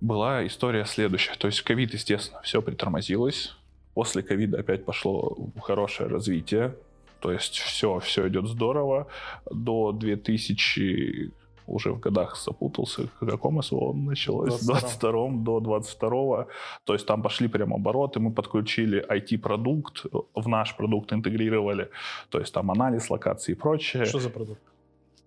была 0.00 0.46
история 0.46 0.84
следующая. 0.86 1.34
То 1.36 1.46
есть 1.46 1.62
ковид, 1.62 1.92
естественно, 1.92 2.40
все 2.42 2.62
притормозилось. 2.62 3.54
После 3.94 4.22
ковида 4.22 4.60
опять 4.60 4.84
пошло 4.84 5.36
хорошее 5.60 6.08
развитие. 6.08 6.74
То 7.20 7.32
есть 7.32 7.58
все, 7.58 7.98
все 7.98 8.28
идет 8.28 8.46
здорово. 8.46 9.06
До 9.50 9.92
2000 9.92 11.32
уже 11.70 11.92
в 11.92 12.00
годах 12.00 12.36
запутался, 12.36 13.08
в 13.20 13.26
каком 13.26 13.62
СВО 13.62 13.92
началось, 13.92 14.60
22 14.60 15.28
до 15.30 15.60
22 15.60 16.46
то 16.84 16.92
есть 16.92 17.06
там 17.06 17.22
пошли 17.22 17.48
прям 17.48 17.72
обороты, 17.72 18.18
мы 18.18 18.32
подключили 18.32 19.04
IT-продукт, 19.08 20.06
в 20.34 20.48
наш 20.48 20.76
продукт 20.76 21.12
интегрировали, 21.12 21.88
то 22.28 22.40
есть 22.40 22.52
там 22.52 22.70
анализ 22.70 23.10
локации 23.10 23.52
и 23.52 23.54
прочее. 23.54 24.04
Что 24.04 24.18
за 24.18 24.30
продукт? 24.30 24.60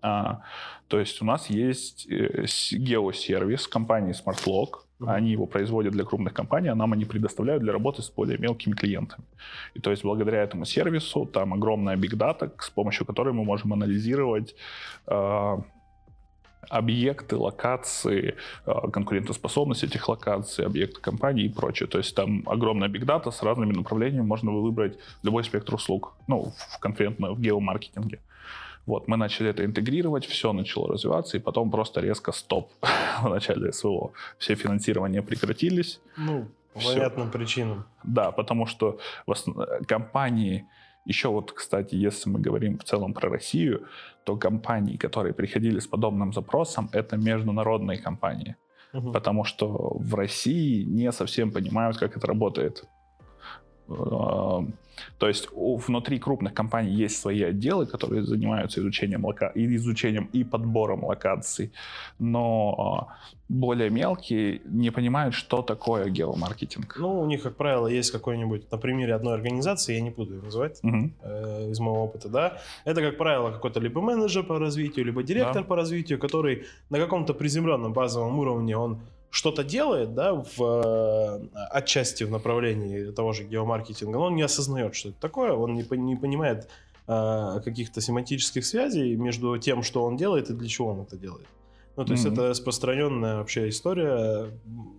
А, 0.01 0.41
то 0.89 0.99
есть 0.99 1.21
у 1.21 1.25
нас 1.25 1.49
есть 1.49 2.07
э, 2.11 2.45
геосервис 2.71 3.67
компании 3.67 4.13
SmartLock. 4.13 4.81
Они 5.07 5.31
его 5.31 5.45
производят 5.45 5.93
для 5.93 6.03
крупных 6.03 6.33
компаний, 6.33 6.69
а 6.69 6.75
нам 6.75 6.93
они 6.93 7.05
предоставляют 7.05 7.63
для 7.63 7.73
работы 7.73 8.01
с 8.01 8.09
более 8.09 8.37
мелкими 8.37 8.73
клиентами. 8.73 9.23
И 9.75 9.79
то 9.79 9.91
есть 9.91 10.03
благодаря 10.03 10.43
этому 10.43 10.65
сервису 10.65 11.25
там 11.25 11.53
огромная 11.53 11.97
big 11.97 12.15
data, 12.17 12.51
с 12.59 12.69
помощью 12.69 13.05
которой 13.05 13.33
мы 13.33 13.43
можем 13.43 13.73
анализировать 13.73 14.55
э, 15.07 15.57
объекты, 16.69 17.35
локации, 17.35 18.35
э, 18.65 18.91
конкурентоспособность 18.91 19.83
этих 19.83 20.07
локаций, 20.09 20.65
объекты 20.65 21.01
компании 21.01 21.45
и 21.45 21.49
прочее. 21.49 21.87
То 21.87 21.97
есть 21.97 22.15
там 22.15 22.43
огромная 22.45 22.89
big 22.89 23.05
data 23.05 23.31
с 23.31 23.43
разными 23.43 23.73
направлениями, 23.73 24.25
можно 24.25 24.51
выбрать 24.51 24.97
любой 25.23 25.43
спектр 25.43 25.75
услуг, 25.75 26.13
ну, 26.27 26.53
в 26.69 26.79
конкретно 26.79 27.33
в 27.33 27.39
геомаркетинге. 27.39 28.19
Вот, 28.85 29.07
мы 29.07 29.17
начали 29.17 29.49
это 29.49 29.63
интегрировать, 29.63 30.25
все 30.25 30.51
начало 30.51 30.89
развиваться, 30.89 31.37
и 31.37 31.39
потом 31.39 31.71
просто 31.71 32.01
резко 32.01 32.31
стоп 32.31 32.71
в 33.21 33.29
начале 33.29 33.71
СВО. 33.71 34.11
Все 34.37 34.55
финансирования 34.55 35.21
прекратились. 35.21 36.01
Ну, 36.17 36.47
по 36.73 36.79
все. 36.79 36.93
понятным 36.93 37.31
причинам. 37.31 37.85
Да, 38.03 38.31
потому 38.31 38.65
что 38.65 38.99
компании, 39.87 40.67
еще 41.05 41.29
вот, 41.29 41.51
кстати, 41.51 41.95
если 41.95 42.29
мы 42.29 42.39
говорим 42.39 42.77
в 42.77 42.83
целом 42.83 43.13
про 43.13 43.29
Россию, 43.29 43.87
то 44.25 44.35
компании, 44.35 44.97
которые 44.97 45.33
приходили 45.33 45.79
с 45.79 45.87
подобным 45.87 46.33
запросом, 46.33 46.89
это 46.91 47.17
международные 47.17 47.97
компании. 47.97 48.55
Угу. 48.93 49.11
Потому 49.11 49.43
что 49.45 49.97
в 49.99 50.15
России 50.15 50.83
не 50.83 51.11
совсем 51.11 51.51
понимают, 51.51 51.97
как 51.97 52.17
это 52.17 52.27
работает. 52.27 52.85
То 55.17 55.27
есть 55.27 55.49
внутри 55.53 56.19
крупных 56.19 56.53
компаний 56.53 56.91
есть 56.91 57.19
свои 57.19 57.41
отделы, 57.43 57.85
которые 57.85 58.23
занимаются 58.23 58.79
изучением, 58.79 59.25
лока... 59.25 59.51
изучением 59.55 60.29
и 60.33 60.43
подбором 60.43 61.03
локаций, 61.05 61.71
но 62.19 63.07
а, 63.09 63.17
более 63.49 63.89
мелкие 63.89 64.61
не 64.65 64.91
понимают, 64.91 65.33
что 65.33 65.61
такое 65.61 66.09
геомаркетинг. 66.09 66.97
Ну, 66.99 67.21
у 67.21 67.25
них, 67.25 67.43
как 67.43 67.55
правило, 67.55 67.87
есть 67.87 68.11
какой-нибудь, 68.11 68.71
на 68.71 68.77
примере 68.77 69.15
одной 69.15 69.33
организации, 69.35 69.95
я 69.95 70.01
не 70.01 70.09
буду 70.09 70.35
ее 70.35 70.41
называть, 70.41 70.79
угу. 70.83 71.11
э, 71.21 71.69
из 71.71 71.79
моего 71.79 72.03
опыта, 72.03 72.29
да, 72.29 72.57
это, 72.85 73.01
как 73.01 73.17
правило, 73.17 73.51
какой-то 73.51 73.79
либо 73.79 74.01
менеджер 74.01 74.43
по 74.43 74.59
развитию, 74.59 75.05
либо 75.05 75.23
директор 75.23 75.61
да. 75.61 75.67
по 75.67 75.75
развитию, 75.75 76.19
который 76.19 76.65
на 76.89 76.99
каком-то 76.99 77.33
приземленном 77.33 77.93
базовом 77.93 78.39
уровне, 78.39 78.77
он 78.77 78.99
что-то 79.33 79.63
делает, 79.63 80.13
да, 80.13 80.35
в, 80.35 80.61
э, 80.61 81.47
отчасти 81.71 82.23
в 82.23 82.29
направлении 82.29 83.09
того 83.11 83.33
же 83.33 83.43
геомаркетинга, 83.43 84.19
но 84.19 84.25
он 84.25 84.35
не 84.35 84.43
осознает, 84.43 84.93
что 84.93 85.09
это 85.09 85.19
такое, 85.19 85.53
он 85.53 85.73
не, 85.73 85.83
не 85.97 86.15
понимает 86.15 86.69
э, 87.07 87.61
каких-то 87.65 87.99
семантических 87.99 88.63
связей 88.63 89.15
между 89.15 89.57
тем, 89.57 89.81
что 89.81 90.03
он 90.03 90.17
делает 90.17 90.51
и 90.51 90.53
для 90.53 90.69
чего 90.69 90.89
он 90.89 91.01
это 91.01 91.17
делает. 91.17 91.47
Ну, 91.95 92.05
то 92.05 92.13
mm-hmm. 92.13 92.15
есть 92.15 92.25
это 92.27 92.49
распространенная 92.49 93.37
вообще 93.37 93.69
история. 93.69 94.51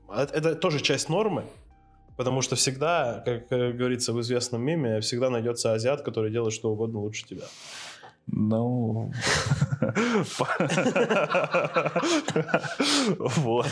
А, 0.08 0.24
это 0.24 0.56
тоже 0.56 0.80
часть 0.80 1.08
нормы, 1.08 1.44
потому 2.16 2.42
что 2.42 2.56
всегда, 2.56 3.22
как 3.24 3.48
говорится 3.48 4.12
в 4.12 4.20
известном 4.20 4.62
меме, 4.62 5.00
всегда 5.00 5.30
найдется 5.30 5.74
азиат, 5.74 6.02
который 6.02 6.32
делает 6.32 6.52
что 6.52 6.72
угодно 6.72 6.98
лучше 6.98 7.24
тебя. 7.24 7.44
Ну, 8.36 9.12
вот. 13.18 13.66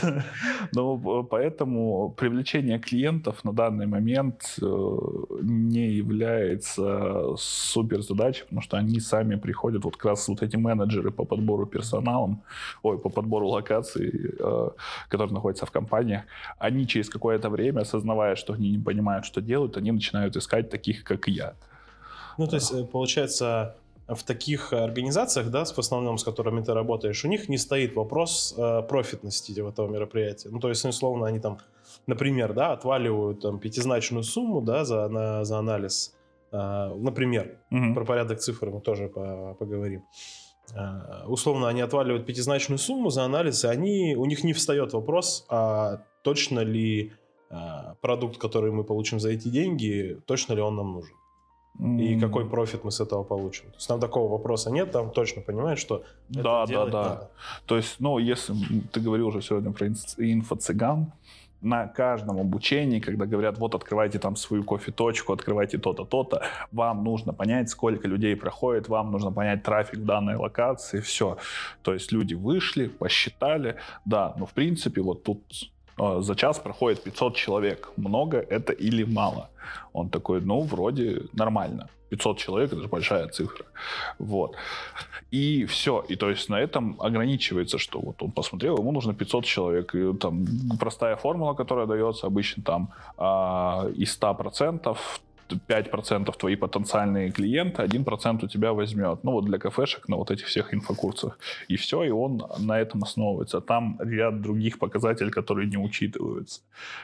Ну, 0.73 1.25
поэтому 1.25 2.15
привлечение 2.17 2.79
клиентов 2.79 3.43
на 3.45 3.53
данный 3.53 3.87
момент 3.87 4.59
э, 4.63 4.99
не 5.43 5.91
является 5.91 7.37
супер 7.37 8.03
задачей, 8.03 8.43
потому 8.43 8.61
что 8.63 8.77
они 8.77 9.01
сами 9.01 9.35
приходят, 9.35 9.85
вот 9.85 9.97
как 9.97 10.11
раз 10.11 10.29
вот 10.29 10.43
эти 10.43 10.57
менеджеры 10.57 11.11
по 11.11 11.25
подбору 11.25 11.67
персоналом, 11.67 12.43
ой, 12.83 12.99
по 12.99 13.09
подбору 13.09 13.49
локаций, 13.49 14.13
э, 14.39 14.69
которые 15.09 15.35
находятся 15.35 15.67
в 15.67 15.73
компаниях, 15.73 16.23
они 16.59 16.87
через 16.87 17.09
какое-то 17.09 17.51
время, 17.51 17.81
осознавая, 17.81 18.37
что 18.37 18.53
они 18.53 18.71
не 18.71 18.79
понимают, 18.79 19.25
что 19.25 19.41
делают, 19.41 19.77
они 19.77 19.91
начинают 19.91 20.37
искать 20.37 20.71
таких, 20.71 21.03
как 21.03 21.27
я. 21.27 21.55
Ну, 22.39 22.47
то 22.47 22.57
есть, 22.57 22.73
э, 22.73 22.85
получается, 22.85 23.75
в 24.09 24.23
таких 24.25 24.73
организациях, 24.73 25.51
да, 25.51 25.65
в 25.65 25.79
основном 25.79 26.19
с 26.19 26.25
которыми 26.25 26.63
ты 26.63 26.75
работаешь, 26.75 27.25
у 27.25 27.29
них 27.29 27.49
не 27.49 27.59
стоит 27.59 27.95
вопрос 27.95 28.55
э, 28.57 28.83
профитности 28.83 29.53
этого 29.53 29.89
мероприятия. 29.89 30.49
Ну, 30.51 30.59
то 30.59 30.69
есть, 30.69 30.85
условно, 30.85 31.27
они 31.27 31.39
там, 31.39 31.59
например, 32.07 32.53
да, 32.53 32.73
отваливают 32.73 33.41
там 33.41 33.59
пятизначную 33.59 34.25
сумму, 34.25 34.61
да, 34.61 34.85
за, 34.85 35.09
на, 35.09 35.45
за 35.45 35.59
анализ. 35.59 36.15
Э, 36.51 36.93
например, 36.95 37.59
угу. 37.71 37.95
про 37.95 38.05
порядок 38.05 38.41
цифр 38.41 38.71
мы 38.71 38.81
тоже 38.81 39.09
по, 39.09 39.55
поговорим. 39.59 40.05
Э, 40.75 41.25
условно, 41.27 41.69
они 41.69 41.81
отваливают 41.81 42.27
пятизначную 42.27 42.79
сумму 42.79 43.11
за 43.11 43.25
анализ, 43.25 43.65
и 43.65 43.69
они, 43.69 44.17
у 44.17 44.25
них 44.25 44.45
не 44.45 44.53
встает 44.53 44.93
вопрос, 44.93 45.47
а 45.49 46.03
точно 46.23 46.61
ли 46.61 47.13
э, 47.51 47.57
продукт, 48.01 48.37
который 48.39 48.73
мы 48.73 48.83
получим 48.85 49.21
за 49.21 49.31
эти 49.31 49.49
деньги, 49.49 50.21
точно 50.27 50.55
ли 50.55 50.61
он 50.61 50.77
нам 50.77 50.93
нужен 50.93 51.15
и 51.79 52.21
какой 52.21 52.49
профит 52.49 52.85
мы 52.85 52.91
с 52.91 53.01
этого 53.01 53.25
получим. 53.25 53.65
То 53.71 53.77
есть 53.77 53.89
там 53.89 54.01
такого 54.01 54.31
вопроса 54.31 54.71
нет, 54.71 54.93
там 54.93 55.11
точно 55.11 55.43
понимаешь, 55.43 55.79
что 55.79 56.05
да, 56.29 56.67
да, 56.67 56.87
да. 56.87 57.03
Надо. 57.03 57.31
То 57.67 57.77
есть, 57.77 57.97
ну, 57.99 58.19
если 58.19 58.55
ты 58.93 59.01
говорил 59.01 59.29
уже 59.29 59.43
сегодня 59.43 59.73
про 59.73 59.87
инфо-цыган, 59.87 61.13
на 61.63 61.87
каждом 61.87 62.39
обучении, 62.39 62.99
когда 62.99 63.25
говорят, 63.25 63.59
вот 63.59 63.75
открывайте 63.75 64.19
там 64.19 64.37
свою 64.37 64.65
кофе-точку, 64.65 65.33
открывайте 65.33 65.79
то-то, 65.79 66.05
то-то, 66.05 66.43
вам 66.73 67.05
нужно 67.05 67.33
понять, 67.33 67.71
сколько 67.71 68.09
людей 68.09 68.37
проходит, 68.37 68.89
вам 68.89 69.13
нужно 69.13 69.31
понять 69.31 69.63
трафик 69.63 70.01
в 70.01 70.05
данной 70.05 70.35
локации, 70.35 71.01
все. 71.01 71.39
То 71.83 71.95
есть 71.95 72.11
люди 72.13 72.35
вышли, 72.35 72.89
посчитали, 72.89 73.77
да, 74.05 74.35
но 74.37 74.47
в 74.47 74.53
принципе 74.53 75.01
вот 75.03 75.23
тут 75.23 75.41
за 75.99 76.35
час 76.35 76.59
проходит 76.59 77.03
500 77.03 77.37
человек. 77.37 77.93
Много 77.97 78.39
это 78.39 78.73
или 78.73 79.05
мало? 79.05 79.51
Он 79.93 80.09
такой, 80.09 80.41
ну, 80.41 80.61
вроде 80.61 81.23
нормально. 81.33 81.89
500 82.13 82.39
человек, 82.39 82.73
это 82.73 82.83
же 82.83 82.89
большая 82.89 83.29
цифра. 83.29 83.65
Вот. 84.19 84.57
И 85.31 85.65
все. 85.65 86.05
И 86.11 86.17
то 86.17 86.29
есть 86.29 86.51
на 86.51 86.61
этом 86.61 86.97
ограничивается, 87.01 87.79
что 87.79 88.01
вот 88.01 88.23
он 88.23 88.31
посмотрел, 88.31 88.77
ему 88.79 88.93
нужно 88.93 89.15
500 89.15 89.45
человек. 89.45 89.95
И 89.95 90.13
там 90.13 90.47
простая 90.79 91.17
формула, 91.17 91.55
которая 91.55 91.87
дается 91.87 92.27
обычно 92.27 92.63
там 92.63 92.89
э, 93.17 93.23
из 94.03 94.19
100% 94.21 94.97
5% 95.69 96.37
твои 96.39 96.57
потенциальные 96.57 97.31
клиенты, 97.31 97.83
1% 97.83 98.45
у 98.45 98.49
тебя 98.49 98.73
возьмет. 98.73 99.25
Ну 99.25 99.33
вот 99.33 99.45
для 99.45 99.59
кафешек 99.59 100.09
на 100.09 100.17
вот 100.17 100.31
этих 100.31 100.47
всех 100.47 100.75
инфокурсах. 100.75 101.39
И 101.69 101.77
все, 101.77 102.03
и 102.05 102.11
он 102.11 102.43
на 102.59 102.81
этом 102.81 103.03
основывается. 103.03 103.61
Там 103.61 103.99
ряд 104.01 104.41
других 104.41 104.79
показателей, 104.79 105.31
которые 105.31 105.69
не 105.69 105.79
учитываются. 105.79 106.61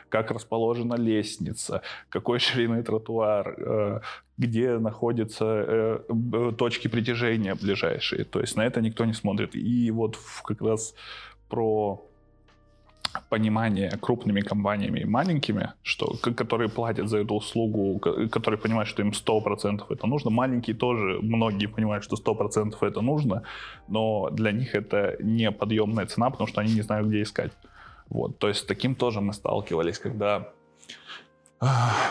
Как 0.08 0.30
расположена 0.30 0.94
лестница, 0.94 1.82
какой 2.08 2.38
ширины 2.38 2.82
тротуар, 2.82 3.54
э, 3.58 4.00
где 4.38 4.78
находятся 4.78 5.44
э, 5.44 6.52
точки 6.56 6.88
притяжения 6.88 7.54
ближайшие. 7.54 8.24
То 8.24 8.40
есть 8.40 8.56
на 8.56 8.66
это 8.66 8.80
никто 8.80 9.04
не 9.04 9.14
смотрит. 9.14 9.54
И 9.54 9.90
вот 9.90 10.18
как 10.44 10.62
раз 10.62 10.94
про 11.48 12.07
понимание 13.28 13.90
крупными 14.00 14.40
компаниями 14.40 15.00
и 15.00 15.04
маленькими, 15.04 15.72
что, 15.82 16.16
которые 16.36 16.68
платят 16.68 17.08
за 17.08 17.18
эту 17.18 17.34
услугу, 17.34 17.98
которые 18.30 18.58
понимают, 18.58 18.88
что 18.88 19.02
им 19.02 19.10
100% 19.10 19.84
это 19.90 20.06
нужно. 20.06 20.30
Маленькие 20.30 20.76
тоже, 20.76 21.18
многие 21.22 21.66
понимают, 21.66 22.04
что 22.04 22.16
100% 22.16 22.76
это 22.80 23.00
нужно, 23.00 23.42
но 23.88 24.30
для 24.30 24.52
них 24.52 24.74
это 24.74 25.16
не 25.20 25.50
подъемная 25.50 26.06
цена, 26.06 26.30
потому 26.30 26.48
что 26.48 26.60
они 26.60 26.74
не 26.74 26.82
знают, 26.82 27.08
где 27.08 27.22
искать. 27.22 27.52
Вот, 28.08 28.38
то 28.38 28.48
есть 28.48 28.60
с 28.60 28.64
таким 28.64 28.94
тоже 28.94 29.20
мы 29.20 29.32
сталкивались, 29.32 29.98
когда 29.98 30.48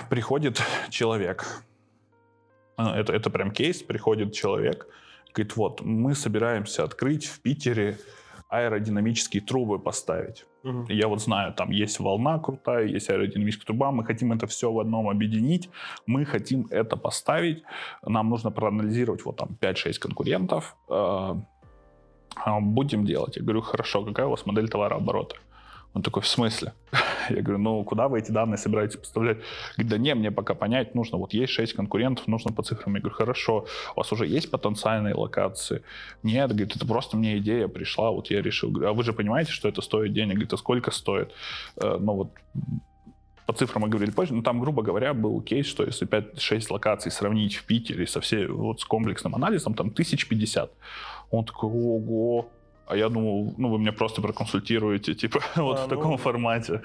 приходит 0.10 0.62
человек, 0.90 1.64
а, 2.76 3.00
это, 3.00 3.14
это 3.14 3.30
прям 3.30 3.52
кейс, 3.52 3.82
приходит 3.82 4.34
человек, 4.34 4.88
говорит, 5.34 5.56
вот, 5.56 5.82
мы 5.82 6.16
собираемся 6.16 6.84
открыть 6.84 7.26
в 7.26 7.42
Питере 7.42 7.98
аэродинамические 8.50 9.42
трубы 9.42 9.80
поставить. 9.80 10.46
Я 10.90 11.08
вот 11.08 11.22
знаю, 11.22 11.54
там 11.54 11.72
есть 11.72 12.00
волна 12.00 12.40
крутая, 12.40 12.86
есть 12.86 13.10
аэродинамическая 13.10 13.66
труба, 13.66 13.92
мы 13.92 14.04
хотим 14.04 14.32
это 14.32 14.48
все 14.48 14.72
в 14.72 14.80
одном 14.80 15.10
объединить, 15.10 15.70
мы 16.06 16.26
хотим 16.26 16.68
это 16.70 16.98
поставить, 16.98 17.64
нам 18.06 18.30
нужно 18.30 18.52
проанализировать 18.52 19.26
вот 19.26 19.38
там 19.38 19.50
5-6 19.62 20.00
конкурентов, 20.00 20.76
э, 20.90 21.36
будем 22.62 23.06
делать. 23.06 23.38
Я 23.38 23.44
говорю, 23.44 23.62
хорошо, 23.62 24.04
какая 24.04 24.28
у 24.28 24.30
вас 24.30 24.46
модель 24.46 24.70
товарооборота? 24.70 25.36
Он 25.94 26.02
такой, 26.02 26.22
в 26.22 26.28
смысле? 26.28 26.74
Я 27.30 27.42
говорю, 27.42 27.60
ну, 27.60 27.84
куда 27.84 28.08
вы 28.08 28.20
эти 28.20 28.32
данные 28.32 28.58
собираетесь 28.58 28.98
поставлять? 28.98 29.38
Говорит, 29.76 29.92
да 29.92 29.98
не, 29.98 30.16
мне 30.16 30.32
пока 30.32 30.54
понять 30.54 30.96
нужно. 30.96 31.18
Вот 31.18 31.34
есть 31.34 31.54
6 31.54 31.74
конкурентов, 31.74 32.28
нужно 32.28 32.52
по 32.52 32.64
цифрам. 32.64 32.94
Я 32.96 33.02
говорю, 33.02 33.16
хорошо, 33.16 33.68
у 33.96 34.00
вас 34.00 34.12
уже 34.12 34.26
есть 34.28 34.52
потенциальные 34.52 35.14
локации? 35.14 35.84
Нет, 36.24 36.50
говорит, 36.50 36.76
это 36.76 36.88
просто 36.88 37.18
мне 37.18 37.38
идея 37.38 37.68
пришла, 37.68 38.12
вот 38.12 38.30
я 38.32 38.42
решил. 38.42 38.72
Говорю, 38.72 38.90
а 38.90 38.94
вы 38.94 39.04
же 39.04 39.14
понимаете, 39.14 39.52
что 39.52 39.68
это 39.68 39.82
стоит 39.82 40.14
денег? 40.14 40.36
Говорит, 40.36 40.54
а 40.54 40.58
сколько 40.58 40.92
стоит? 40.92 41.32
Э, 41.78 41.98
ну, 42.00 42.14
вот 42.14 42.30
по 43.48 43.54
цифрам 43.54 43.82
мы 43.82 43.90
говорили 43.90 44.12
позже, 44.12 44.34
но 44.34 44.42
там, 44.42 44.60
грубо 44.60 44.84
говоря, 44.84 45.14
был 45.14 45.42
кейс, 45.42 45.66
что 45.66 45.86
если 45.86 46.06
5-6 46.06 46.68
локаций 46.70 47.12
сравнить 47.12 47.56
в 47.56 47.66
Питере 47.66 48.06
со 48.06 48.20
всей, 48.20 48.46
вот 48.48 48.82
с 48.82 48.86
комплексным 48.86 49.36
анализом, 49.36 49.74
там 49.74 49.88
1050. 49.88 50.72
Он 51.32 51.46
такой, 51.46 51.70
ого, 51.70 52.50
а 52.88 52.96
я 52.96 53.10
думал, 53.10 53.54
ну, 53.58 53.70
вы 53.70 53.80
меня 53.80 53.92
просто 53.92 54.22
проконсультируете, 54.22 55.14
типа, 55.14 55.40
а, 55.56 55.62
вот 55.62 55.80
в 55.80 55.84
ну... 55.84 55.90
таком 55.90 56.18
формате. 56.18 56.82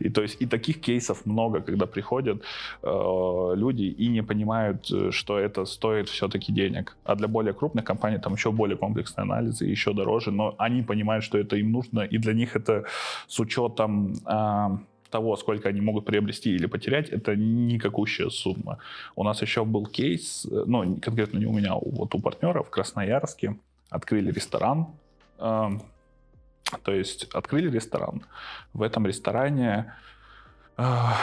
И 0.00 0.10
то 0.10 0.22
есть, 0.22 0.42
и 0.42 0.46
таких 0.46 0.80
кейсов 0.80 1.26
много, 1.26 1.60
когда 1.60 1.86
приходят 1.86 2.42
э, 2.82 3.52
люди 3.56 3.84
и 3.84 4.08
не 4.08 4.22
понимают, 4.22 4.90
э, 4.92 5.10
что 5.10 5.38
это 5.38 5.64
стоит 5.64 6.08
все-таки 6.08 6.52
денег. 6.52 6.96
А 7.04 7.14
для 7.14 7.28
более 7.28 7.52
крупных 7.52 7.84
компаний 7.84 8.18
там 8.18 8.34
еще 8.34 8.50
более 8.50 8.76
комплексные 8.76 9.22
анализы, 9.22 9.64
еще 9.64 9.92
дороже, 9.92 10.30
но 10.30 10.54
они 10.58 10.82
понимают, 10.82 11.24
что 11.24 11.38
это 11.38 11.56
им 11.56 11.72
нужно, 11.72 12.00
и 12.00 12.18
для 12.18 12.32
них 12.32 12.56
это 12.56 12.84
с 13.26 13.40
учетом... 13.40 14.14
Э, 14.26 14.78
того, 15.10 15.36
сколько 15.36 15.68
они 15.68 15.80
могут 15.80 16.04
приобрести 16.04 16.50
или 16.50 16.66
потерять, 16.66 17.08
это 17.08 17.36
никакущая 17.36 18.28
сумма. 18.28 18.78
У 19.14 19.24
нас 19.24 19.42
еще 19.42 19.64
был 19.64 19.86
кейс, 19.86 20.46
э, 20.50 20.64
ну, 20.66 20.98
конкретно 21.00 21.38
не 21.38 21.46
у 21.46 21.52
меня, 21.52 21.74
вот 21.74 22.14
у 22.14 22.18
партнера 22.18 22.62
в 22.62 22.70
Красноярске 22.70 23.56
открыли 23.88 24.32
ресторан, 24.32 24.86
то 25.38 26.92
есть 26.92 27.24
открыли 27.34 27.70
ресторан. 27.70 28.24
В 28.72 28.82
этом 28.82 29.06
ресторане 29.06 29.94
а, 30.76 31.14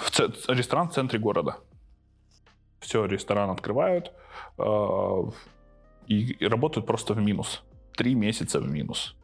в 0.00 0.48
ресторан 0.48 0.88
в 0.88 0.92
центре 0.92 1.18
города. 1.18 1.56
Все, 2.80 3.04
ресторан 3.06 3.50
открывают 3.50 4.12
а, 4.58 5.28
и, 6.06 6.46
работают 6.46 6.86
просто 6.86 7.14
в 7.14 7.18
минус. 7.18 7.62
Три 7.96 8.14
месяца 8.14 8.60
в 8.60 8.68
минус. 8.68 9.16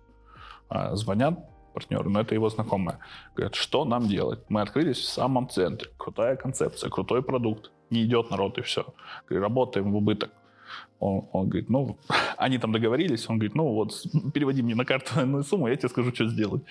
А, 0.69 0.97
звонят 0.97 1.39
партнеру, 1.75 2.11
но 2.11 2.21
это 2.21 2.35
его 2.35 2.49
знакомая. 2.49 2.99
Говорят, 3.35 3.55
что 3.55 3.85
нам 3.85 4.09
делать? 4.09 4.41
Мы 4.49 4.63
открылись 4.63 4.99
в 4.99 5.09
самом 5.09 5.49
центре. 5.49 5.91
Крутая 5.97 6.37
концепция, 6.37 6.91
крутой 6.91 7.23
продукт. 7.23 7.71
Не 7.91 8.05
идет 8.05 8.31
народ 8.31 8.59
и 8.59 8.63
все. 8.63 8.85
Говорю, 9.29 9.43
работаем 9.43 9.93
в 9.93 9.97
убыток. 9.97 10.31
Он, 11.01 11.29
он 11.33 11.49
говорит, 11.49 11.71
ну, 11.71 11.99
они 12.37 12.59
там 12.59 12.73
договорились, 12.73 13.29
он 13.29 13.39
говорит, 13.39 13.55
ну 13.55 13.73
вот, 13.73 14.03
переводи 14.35 14.63
мне 14.63 14.75
на 14.75 14.85
карту 14.85 15.09
карту 15.15 15.43
сумму, 15.43 15.69
я 15.69 15.77
тебе 15.77 15.89
скажу, 15.89 16.15
что 16.15 16.29
сделать. 16.29 16.63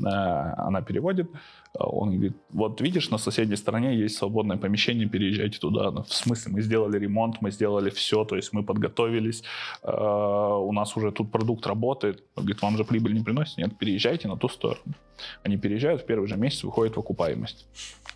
Э, 0.00 0.54
она 0.56 0.82
переводит, 0.82 1.30
он 1.74 2.10
говорит, 2.10 2.36
вот 2.50 2.80
видишь, 2.80 3.10
на 3.10 3.18
соседней 3.18 3.56
стороне 3.56 3.96
есть 3.96 4.16
свободное 4.16 4.56
помещение, 4.56 5.08
переезжайте 5.08 5.58
туда. 5.58 5.90
Ну, 5.90 6.02
в 6.02 6.12
смысле, 6.12 6.52
мы 6.52 6.62
сделали 6.62 6.98
ремонт, 6.98 7.42
мы 7.42 7.50
сделали 7.50 7.90
все, 7.90 8.24
то 8.24 8.36
есть 8.36 8.52
мы 8.52 8.62
подготовились, 8.62 9.42
э, 9.82 9.90
у 9.90 10.72
нас 10.72 10.96
уже 10.96 11.10
тут 11.10 11.30
продукт 11.30 11.66
работает. 11.66 12.22
Он 12.36 12.44
говорит, 12.44 12.62
вам 12.62 12.76
же 12.76 12.84
прибыль 12.84 13.14
не 13.14 13.22
приносит? 13.22 13.58
Нет, 13.58 13.78
переезжайте 13.78 14.28
на 14.28 14.36
ту 14.36 14.48
сторону. 14.48 14.94
Они 15.42 15.56
переезжают, 15.56 16.02
в 16.02 16.06
первый 16.06 16.28
же 16.28 16.36
месяц 16.36 16.64
выходит 16.64 16.96
в 16.96 17.00
окупаемость. 17.00 17.66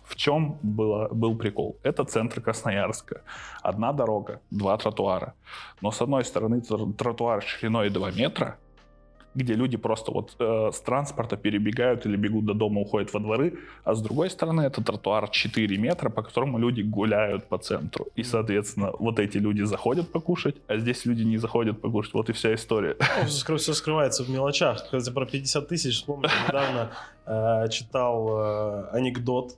В 0.03 0.15
чем 0.15 0.57
было, 0.61 1.09
был 1.11 1.37
прикол? 1.37 1.77
Это 1.83 2.03
центр 2.03 2.41
Красноярска. 2.41 3.21
Одна 3.63 3.93
дорога, 3.93 4.41
два 4.51 4.77
тротуара. 4.77 5.33
Но 5.81 5.91
с 5.91 6.01
одной 6.01 6.23
стороны 6.23 6.61
тротуар 6.61 7.43
шириной 7.43 7.89
2 7.89 8.11
метра, 8.11 8.57
где 9.35 9.53
люди 9.53 9.77
просто 9.77 10.11
вот 10.11 10.35
э, 10.39 10.69
с 10.71 10.79
транспорта 10.81 11.37
перебегают 11.37 12.05
или 12.05 12.15
бегут 12.15 12.45
до 12.45 12.53
дома, 12.53 12.81
уходят 12.81 13.13
во 13.13 13.19
дворы, 13.19 13.59
а 13.83 13.95
с 13.95 14.01
другой 14.01 14.29
стороны 14.29 14.61
это 14.61 14.83
тротуар 14.83 15.29
4 15.29 15.77
метра, 15.77 16.09
по 16.09 16.21
которому 16.21 16.59
люди 16.59 16.81
гуляют 16.81 17.45
по 17.45 17.57
центру. 17.57 18.07
И, 18.15 18.23
соответственно, 18.23 18.91
вот 18.99 19.19
эти 19.19 19.37
люди 19.37 19.63
заходят 19.63 20.11
покушать, 20.11 20.55
а 20.67 20.77
здесь 20.77 21.05
люди 21.05 21.23
не 21.23 21.37
заходят 21.37 21.81
покушать. 21.81 22.13
Вот 22.13 22.29
и 22.29 22.33
вся 22.33 22.53
история. 22.53 22.95
Ну, 23.23 23.57
все 23.57 23.73
скрывается 23.73 24.23
в 24.23 24.29
мелочах. 24.29 24.83
Кстати, 24.83 25.11
про 25.11 25.25
50 25.25 25.67
тысяч, 25.67 25.95
вспомнил, 25.95 26.29
недавно 26.47 26.91
э, 27.25 27.69
читал 27.69 28.29
э, 28.29 28.89
анекдот 28.91 29.57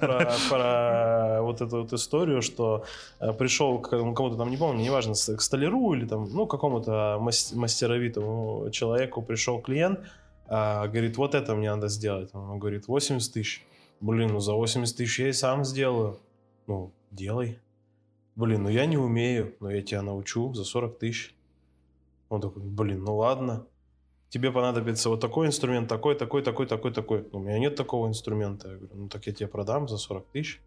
про, 0.00 0.32
про 0.48 1.42
вот 1.42 1.60
эту 1.60 1.82
вот 1.82 1.92
историю, 1.92 2.42
что 2.42 2.84
э, 3.20 3.32
пришел 3.32 3.78
к 3.80 3.90
кому-то 3.90 4.36
там, 4.36 4.50
не 4.50 4.56
помню, 4.56 4.82
неважно, 4.82 5.14
к 5.14 5.40
столяру 5.40 5.94
или 5.94 6.06
там, 6.06 6.28
ну, 6.32 6.46
какому-то 6.46 7.18
мастеровитому 7.20 8.70
человеку 8.70 9.22
пришел 9.22 9.60
клиент, 9.60 10.00
э, 10.48 10.88
говорит, 10.88 11.16
вот 11.16 11.34
это 11.34 11.54
мне 11.54 11.70
надо 11.70 11.88
сделать. 11.88 12.30
Он 12.34 12.58
говорит, 12.58 12.88
80 12.88 13.32
тысяч. 13.32 13.64
Блин, 14.00 14.32
ну 14.32 14.40
за 14.40 14.52
80 14.52 14.96
тысяч 14.96 15.20
я 15.20 15.28
и 15.28 15.32
сам 15.32 15.64
сделаю. 15.64 16.18
Ну, 16.66 16.92
делай. 17.10 17.58
Блин, 18.34 18.64
ну 18.64 18.68
я 18.68 18.86
не 18.86 18.98
умею, 18.98 19.54
но 19.60 19.70
я 19.70 19.82
тебя 19.82 20.02
научу 20.02 20.52
за 20.52 20.64
40 20.64 20.98
тысяч. 20.98 21.34
Он 22.28 22.40
такой, 22.40 22.62
блин, 22.62 23.04
ну 23.04 23.16
ладно 23.16 23.64
тебе 24.28 24.50
понадобится 24.50 25.08
вот 25.08 25.20
такой 25.20 25.46
инструмент, 25.46 25.88
такой, 25.88 26.14
такой, 26.14 26.42
такой, 26.42 26.66
такой, 26.66 26.92
такой. 26.92 27.24
У 27.32 27.38
меня 27.38 27.58
нет 27.58 27.76
такого 27.76 28.08
инструмента. 28.08 28.68
Я 28.68 28.76
говорю, 28.76 28.94
ну 28.94 29.08
так 29.08 29.26
я 29.26 29.32
тебе 29.32 29.48
продам 29.48 29.88
за 29.88 29.98
40 29.98 30.26
тысяч. 30.32 30.60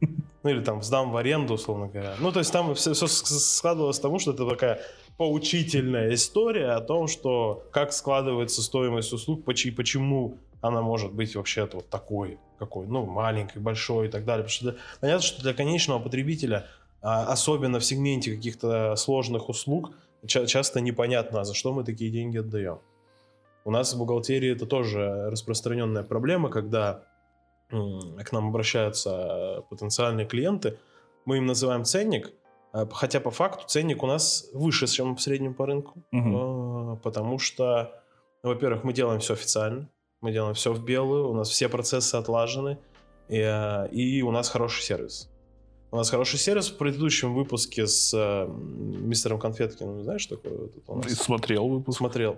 Ну 0.42 0.50
или 0.50 0.62
там 0.62 0.80
сдам 0.80 1.10
в 1.10 1.16
аренду, 1.16 1.54
условно 1.54 1.88
говоря. 1.88 2.14
Ну 2.20 2.30
то 2.30 2.38
есть 2.38 2.52
там 2.52 2.72
все, 2.76 2.92
все 2.92 3.08
складывалось 3.08 3.98
к 3.98 4.02
тому, 4.02 4.20
что 4.20 4.30
это 4.30 4.48
такая 4.48 4.80
поучительная 5.16 6.14
история 6.14 6.68
о 6.68 6.80
том, 6.80 7.08
что 7.08 7.64
как 7.72 7.92
складывается 7.92 8.62
стоимость 8.62 9.12
услуг, 9.12 9.44
почему 9.44 10.38
она 10.60 10.82
может 10.82 11.12
быть 11.12 11.34
вообще 11.34 11.68
вот 11.72 11.88
такой, 11.88 12.38
какой, 12.58 12.86
ну, 12.86 13.06
маленькой, 13.06 13.58
большой 13.58 14.06
и 14.06 14.10
так 14.10 14.24
далее. 14.24 14.44
Потому 14.44 14.74
что 14.74 14.76
понятно, 15.00 15.26
что 15.26 15.42
для 15.42 15.54
конечного 15.54 15.98
потребителя, 15.98 16.66
а, 17.02 17.24
особенно 17.26 17.78
в 17.80 17.84
сегменте 17.84 18.34
каких-то 18.36 18.94
сложных 18.96 19.48
услуг, 19.48 19.90
часто 20.26 20.80
непонятно, 20.80 21.44
за 21.44 21.54
что 21.54 21.72
мы 21.72 21.84
такие 21.84 22.10
деньги 22.10 22.38
отдаем. 22.38 22.80
У 23.64 23.70
нас 23.70 23.94
в 23.94 23.98
бухгалтерии 23.98 24.52
это 24.52 24.66
тоже 24.66 25.28
распространенная 25.30 26.04
проблема, 26.04 26.50
когда 26.50 27.04
к 27.68 28.32
нам 28.32 28.48
обращаются 28.48 29.64
потенциальные 29.70 30.26
клиенты, 30.26 30.78
мы 31.24 31.38
им 31.38 31.46
называем 31.46 31.84
ценник, 31.84 32.32
а, 32.72 32.86
хотя 32.92 33.20
по 33.20 33.30
факту 33.30 33.66
ценник 33.66 34.02
у 34.02 34.06
нас 34.06 34.48
выше, 34.52 34.86
чем 34.86 35.16
в 35.16 35.20
среднем 35.20 35.54
по 35.54 35.66
рынку, 35.66 36.02
угу. 36.12 37.00
потому 37.02 37.38
что, 37.38 38.02
во-первых, 38.42 38.84
мы 38.84 38.92
делаем 38.92 39.20
все 39.20 39.34
официально, 39.34 39.88
мы 40.20 40.32
делаем 40.32 40.54
все 40.54 40.72
в 40.72 40.84
белую, 40.84 41.28
у 41.28 41.34
нас 41.34 41.48
все 41.48 41.68
процессы 41.68 42.14
отлажены, 42.14 42.78
и, 43.28 43.40
а, 43.40 43.86
и 43.86 44.22
у 44.22 44.30
нас 44.30 44.48
хороший 44.48 44.82
сервис. 44.82 45.30
У 45.90 45.96
нас 45.96 46.10
хороший 46.10 46.38
сервис 46.38 46.68
в 46.68 46.76
предыдущем 46.76 47.34
выпуске 47.34 47.86
с 47.86 48.12
э, 48.12 48.48
мистером 48.48 49.38
Конфеткиным. 49.38 50.02
Знаешь, 50.02 50.20
что 50.20 50.36
такое? 50.36 50.68
у 50.88 50.96
нас... 50.96 51.12
смотрел 51.12 51.68
выпуск. 51.68 51.98
Смотрел. 51.98 52.36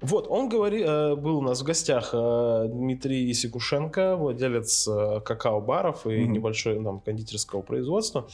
Вот, 0.00 0.26
он 0.28 0.48
говорил, 0.48 0.88
э, 0.88 1.16
был 1.16 1.38
у 1.38 1.42
нас 1.42 1.60
в 1.60 1.64
гостях 1.64 2.10
э, 2.12 2.66
Дмитрий 2.68 3.32
Сикушенко, 3.32 4.16
владелец 4.16 4.88
э, 4.88 5.20
какао-баров 5.20 6.06
и 6.06 6.10
mm-hmm. 6.10 6.26
небольшой 6.26 6.82
там 6.82 7.00
кондитерского 7.00 7.62
производства. 7.62 8.26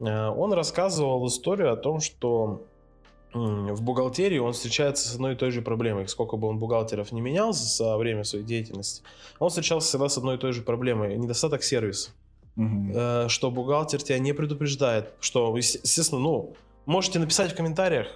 Он 0.00 0.52
рассказывал 0.52 1.26
историю 1.26 1.72
о 1.72 1.76
том, 1.76 2.00
что 2.00 2.66
в 3.32 3.82
бухгалтерии 3.82 4.38
он 4.38 4.52
встречается 4.52 5.08
с 5.08 5.14
одной 5.14 5.34
и 5.34 5.36
той 5.36 5.50
же 5.50 5.62
проблемой. 5.62 6.08
Сколько 6.08 6.36
бы 6.36 6.48
он 6.48 6.58
бухгалтеров 6.58 7.12
не 7.12 7.20
менял 7.20 7.52
за 7.52 7.96
время 7.96 8.24
своей 8.24 8.44
деятельности, 8.44 9.02
он 9.38 9.50
встречался 9.50 9.88
всегда 9.88 10.08
с 10.08 10.16
одной 10.18 10.36
и 10.36 10.38
той 10.38 10.52
же 10.52 10.62
проблемой. 10.62 11.16
Недостаток 11.16 11.62
сервиса. 11.62 12.10
Угу. 12.56 13.28
Что 13.28 13.50
бухгалтер 13.50 14.02
тебя 14.02 14.18
не 14.18 14.32
предупреждает. 14.32 15.12
Что, 15.20 15.54
естественно, 15.56 16.20
ну, 16.20 16.54
можете 16.86 17.18
написать 17.18 17.52
в 17.52 17.54
комментариях, 17.54 18.06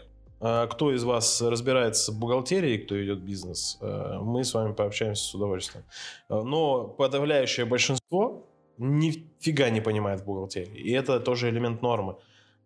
э, 0.40 0.66
кто 0.70 0.94
из 0.94 1.05
вас 1.05 1.42
разбирается 1.42 2.12
в 2.12 2.18
бухгалтерии, 2.18 2.79
кто 2.79 3.03
идет 3.03 3.18
в 3.18 3.23
бизнес. 3.23 3.77
Э, 3.83 4.18
мы 4.23 4.42
с 4.44 4.55
вами 4.55 4.73
пообщаемся 4.73 5.25
с 5.25 5.35
удовольствием. 5.35 5.85
Но 6.31 6.85
подавляющее 6.85 7.66
большинство 7.66 8.46
нифига 8.79 9.68
не 9.68 9.83
понимает 9.83 10.23
в 10.23 10.25
бухгалтерии. 10.25 10.81
И 10.81 10.90
это 10.92 11.20
тоже 11.20 11.51
элемент 11.51 11.83
нормы. 11.83 12.16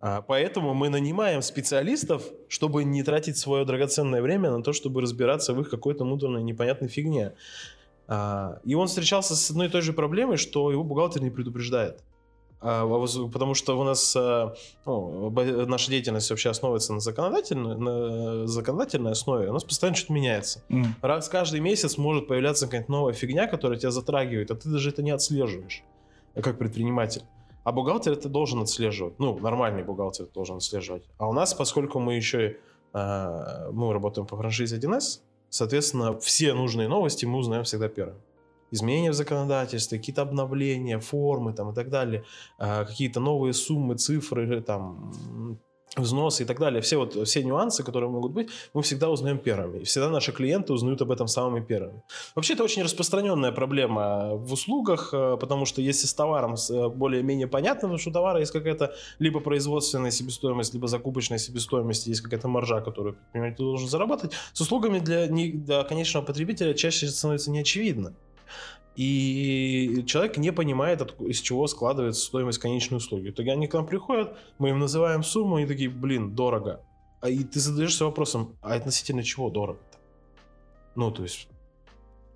А, 0.04 0.20
поэтому 0.20 0.74
мы 0.74 0.90
нанимаем 0.90 1.40
специалистов, 1.40 2.24
чтобы 2.48 2.84
не 2.84 3.02
тратить 3.02 3.38
свое 3.38 3.64
драгоценное 3.64 4.20
время 4.20 4.50
на 4.50 4.62
то, 4.62 4.74
чтобы 4.74 5.00
разбираться 5.00 5.54
в 5.54 5.60
их 5.62 5.70
какой-то 5.70 6.04
муторной 6.04 6.42
непонятной 6.42 6.88
фигне. 6.88 7.32
А, 8.06 8.58
и 8.64 8.74
он 8.74 8.88
встречался 8.88 9.34
с 9.34 9.50
одной 9.50 9.68
и 9.68 9.70
той 9.70 9.80
же 9.80 9.94
проблемой, 9.94 10.36
что 10.36 10.70
его 10.70 10.84
бухгалтер 10.84 11.22
не 11.22 11.30
предупреждает. 11.30 12.02
А, 12.60 12.86
потому 13.32 13.54
что 13.54 13.80
у 13.80 13.84
нас 13.84 14.14
ну, 14.84 15.30
наша 15.30 15.90
деятельность 15.90 16.28
вообще 16.28 16.50
основывается 16.50 16.92
на 16.92 17.00
законодательной, 17.00 17.74
на 17.78 18.46
законодательной 18.46 19.12
основе, 19.12 19.48
у 19.48 19.54
нас 19.54 19.64
постоянно 19.64 19.96
что-то 19.96 20.12
меняется. 20.12 20.62
Mm. 20.68 20.84
Раз 21.00 21.30
каждый 21.30 21.60
месяц 21.60 21.96
может 21.96 22.28
появляться 22.28 22.66
какая-то 22.66 22.92
новая 22.92 23.14
фигня, 23.14 23.46
которая 23.46 23.78
тебя 23.78 23.90
затрагивает, 23.90 24.50
а 24.50 24.54
ты 24.54 24.68
даже 24.68 24.90
это 24.90 25.02
не 25.02 25.12
отслеживаешь, 25.12 25.82
как 26.34 26.58
предприниматель. 26.58 27.22
А 27.64 27.72
бухгалтер 27.72 28.12
это 28.12 28.28
должен 28.28 28.60
отслеживать. 28.60 29.18
Ну, 29.18 29.38
нормальный 29.38 29.82
бухгалтер 29.82 30.26
должен 30.26 30.56
отслеживать. 30.56 31.02
А 31.18 31.28
у 31.28 31.32
нас, 31.32 31.54
поскольку 31.54 31.98
мы 31.98 32.14
еще 32.14 32.58
э, 32.92 33.70
мы 33.72 33.92
работаем 33.92 34.26
по 34.26 34.36
франшизе 34.36 34.78
1С, 34.78 35.20
соответственно, 35.48 36.18
все 36.20 36.52
нужные 36.52 36.88
новости 36.88 37.24
мы 37.24 37.38
узнаем 37.38 37.64
всегда 37.64 37.88
первым. 37.88 38.16
Изменения 38.70 39.10
в 39.10 39.14
законодательстве, 39.14 39.98
какие-то 39.98 40.22
обновления, 40.22 40.98
формы 40.98 41.52
там, 41.52 41.70
и 41.70 41.74
так 41.74 41.88
далее, 41.88 42.24
э, 42.58 42.84
какие-то 42.84 43.20
новые 43.20 43.54
суммы, 43.54 43.96
цифры, 43.96 44.60
там, 44.60 45.58
взносы 45.96 46.42
и 46.42 46.46
так 46.46 46.58
далее, 46.58 46.80
все 46.80 46.96
вот 46.96 47.14
все 47.26 47.42
нюансы, 47.42 47.82
которые 47.82 48.10
могут 48.10 48.32
быть, 48.32 48.48
мы 48.72 48.82
всегда 48.82 49.10
узнаем 49.10 49.38
первыми. 49.38 49.80
И 49.80 49.84
всегда 49.84 50.10
наши 50.10 50.32
клиенты 50.32 50.72
узнают 50.72 51.02
об 51.02 51.10
этом 51.10 51.28
самыми 51.28 51.64
первыми. 51.64 52.02
Вообще 52.34 52.54
это 52.54 52.64
очень 52.64 52.82
распространенная 52.82 53.52
проблема 53.52 54.34
в 54.34 54.52
услугах, 54.52 55.10
э, 55.12 55.36
потому 55.40 55.66
что 55.66 55.80
если 55.80 56.06
с 56.06 56.14
товаром 56.14 56.54
э, 56.54 56.88
более-менее 56.88 57.46
понятно, 57.46 57.82
потому 57.82 57.98
что 57.98 58.10
у 58.10 58.12
товара 58.12 58.40
есть 58.40 58.52
какая-то 58.52 58.94
либо 59.18 59.40
производственная 59.40 60.10
себестоимость, 60.10 60.74
либо 60.74 60.88
закупочная 60.88 61.38
себестоимость, 61.38 62.06
есть 62.06 62.20
какая-то 62.20 62.48
маржа, 62.48 62.80
которую 62.80 63.14
предприниматель 63.14 63.58
должен 63.58 63.88
заработать, 63.88 64.32
с 64.52 64.60
услугами 64.60 64.98
для, 64.98 65.26
для 65.28 65.84
конечного 65.84 66.24
потребителя 66.24 66.74
чаще 66.74 67.06
становится 67.08 67.50
неочевидно. 67.50 68.14
И 68.96 70.04
человек 70.06 70.36
не 70.36 70.52
понимает, 70.52 71.02
из 71.20 71.40
чего 71.40 71.66
складывается 71.66 72.24
стоимость 72.24 72.58
конечной 72.58 72.98
услуги. 72.98 73.28
В 73.28 73.30
итоге 73.30 73.52
они 73.52 73.66
к 73.66 73.74
нам 73.74 73.86
приходят, 73.86 74.36
мы 74.58 74.70
им 74.70 74.78
называем 74.78 75.24
сумму, 75.24 75.58
и 75.58 75.66
такие, 75.66 75.90
блин, 75.90 76.34
дорого. 76.34 76.80
А 77.20 77.28
и 77.28 77.42
ты 77.42 77.58
задаешься 77.58 78.04
вопросом, 78.04 78.56
а 78.62 78.74
относительно 78.74 79.22
чего 79.22 79.50
дорого-то? 79.50 79.98
Ну, 80.94 81.10
то 81.10 81.22
есть, 81.22 81.48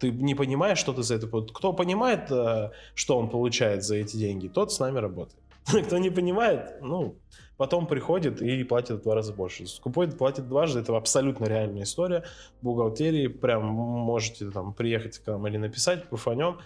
ты 0.00 0.10
не 0.10 0.34
понимаешь, 0.34 0.78
что 0.78 0.92
ты 0.92 1.02
за 1.02 1.14
это... 1.14 1.26
Кто 1.26 1.72
понимает, 1.72 2.30
э, 2.30 2.70
что 2.94 3.18
он 3.18 3.28
получает 3.28 3.84
за 3.84 3.96
эти 3.96 4.16
деньги, 4.16 4.48
тот 4.48 4.72
с 4.72 4.80
нами 4.80 4.98
работает. 4.98 5.42
Кто 5.86 5.98
не 5.98 6.10
понимает, 6.10 6.80
ну, 6.80 7.18
потом 7.56 7.86
приходит 7.86 8.40
и 8.40 8.64
платит 8.64 9.00
в 9.00 9.02
два 9.02 9.14
раза 9.14 9.32
больше. 9.32 9.66
Скупой 9.66 10.10
платит 10.10 10.48
дважды, 10.48 10.80
это 10.80 10.96
абсолютно 10.96 11.44
реальная 11.46 11.82
история. 11.82 12.24
В 12.60 12.64
бухгалтерии 12.64 13.26
прям 13.26 13.64
можете 13.64 14.50
там 14.50 14.72
приехать 14.72 15.18
к 15.18 15.26
нам 15.26 15.46
или 15.46 15.58
написать, 15.58 16.08
пуфанем, 16.08 16.58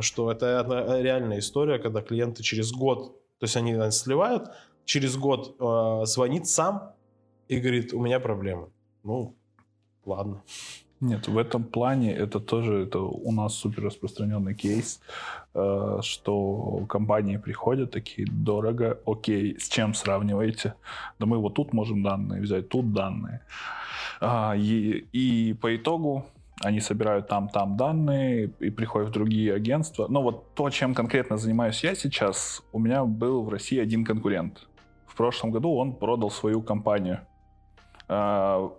что 0.00 0.30
это 0.30 1.00
реальная 1.00 1.38
история, 1.38 1.78
когда 1.78 2.02
клиенты 2.02 2.42
через 2.42 2.72
год, 2.72 3.16
то 3.38 3.44
есть 3.44 3.56
они 3.56 3.90
сливают, 3.90 4.50
через 4.84 5.16
год 5.16 5.56
а, 5.60 6.04
звонит 6.04 6.46
сам 6.46 6.94
и 7.48 7.58
говорит, 7.58 7.92
у 7.92 8.00
меня 8.00 8.20
проблемы. 8.20 8.70
Ну, 9.02 9.36
ладно. 10.04 10.42
Нет, 11.00 11.28
в 11.28 11.38
этом 11.38 11.64
плане 11.64 12.14
это 12.14 12.40
тоже 12.40 12.82
это 12.82 12.98
у 12.98 13.32
нас 13.32 13.54
супер 13.54 13.84
распространенный 13.84 14.54
кейс, 14.54 15.00
э, 15.54 15.98
что 16.02 16.84
компании 16.88 17.38
приходят 17.38 17.90
такие, 17.90 18.28
дорого, 18.30 18.98
окей, 19.06 19.58
с 19.58 19.68
чем 19.68 19.94
сравниваете? 19.94 20.74
Да 21.18 21.24
мы 21.24 21.38
вот 21.38 21.54
тут 21.54 21.72
можем 21.72 22.02
данные 22.02 22.42
взять, 22.42 22.68
тут 22.68 22.92
данные. 22.92 23.40
А, 24.20 24.54
и, 24.54 25.06
и 25.12 25.54
по 25.54 25.74
итогу 25.74 26.26
они 26.62 26.80
собирают 26.80 27.28
там-там 27.28 27.78
данные 27.78 28.50
и 28.60 28.68
приходят 28.68 29.08
в 29.08 29.12
другие 29.12 29.54
агентства. 29.54 30.06
Но 30.08 30.22
вот 30.22 30.54
то, 30.54 30.68
чем 30.68 30.94
конкретно 30.94 31.38
занимаюсь 31.38 31.82
я 31.82 31.94
сейчас, 31.94 32.62
у 32.72 32.78
меня 32.78 33.06
был 33.06 33.42
в 33.42 33.48
России 33.48 33.78
один 33.78 34.04
конкурент. 34.04 34.68
В 35.06 35.16
прошлом 35.16 35.50
году 35.50 35.74
он 35.74 35.94
продал 35.94 36.30
свою 36.30 36.60
компанию 36.60 37.20
а, 38.06 38.70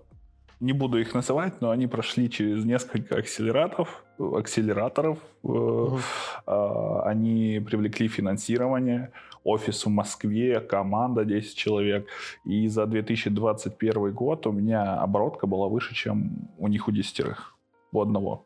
не 0.61 0.73
буду 0.73 0.99
их 0.99 1.13
называть, 1.15 1.59
но 1.59 1.71
они 1.71 1.87
прошли 1.87 2.29
через 2.29 2.63
несколько 2.63 3.17
акселераторов, 3.17 4.03
акселераторов. 4.19 5.17
Угу. 5.41 5.99
Они 6.45 7.59
привлекли 7.65 8.07
финансирование, 8.07 9.11
офис 9.43 9.85
в 9.85 9.89
Москве, 9.89 10.59
команда 10.59 11.25
10 11.25 11.57
человек. 11.57 12.07
И 12.45 12.67
за 12.67 12.85
2021 12.85 14.13
год 14.13 14.45
у 14.47 14.51
меня 14.51 15.01
оборотка 15.01 15.47
была 15.47 15.67
выше, 15.67 15.95
чем 15.95 16.49
у 16.59 16.67
них 16.67 16.87
у 16.87 16.91
десятерых, 16.91 17.55
у 17.91 18.01
одного 18.01 18.45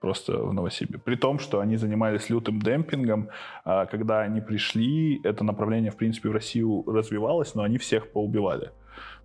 просто 0.00 0.36
в 0.36 0.52
Новосибе. 0.52 0.98
При 0.98 1.14
том, 1.14 1.38
что 1.38 1.60
они 1.60 1.76
занимались 1.76 2.28
лютым 2.28 2.60
демпингом. 2.60 3.28
А, 3.64 3.86
когда 3.86 4.22
они 4.22 4.40
пришли, 4.40 5.20
это 5.22 5.44
направление, 5.44 5.92
в 5.92 5.96
принципе, 5.96 6.28
в 6.28 6.32
Россию 6.32 6.82
развивалось, 6.88 7.54
но 7.54 7.62
они 7.62 7.78
всех 7.78 8.10
поубивали 8.10 8.72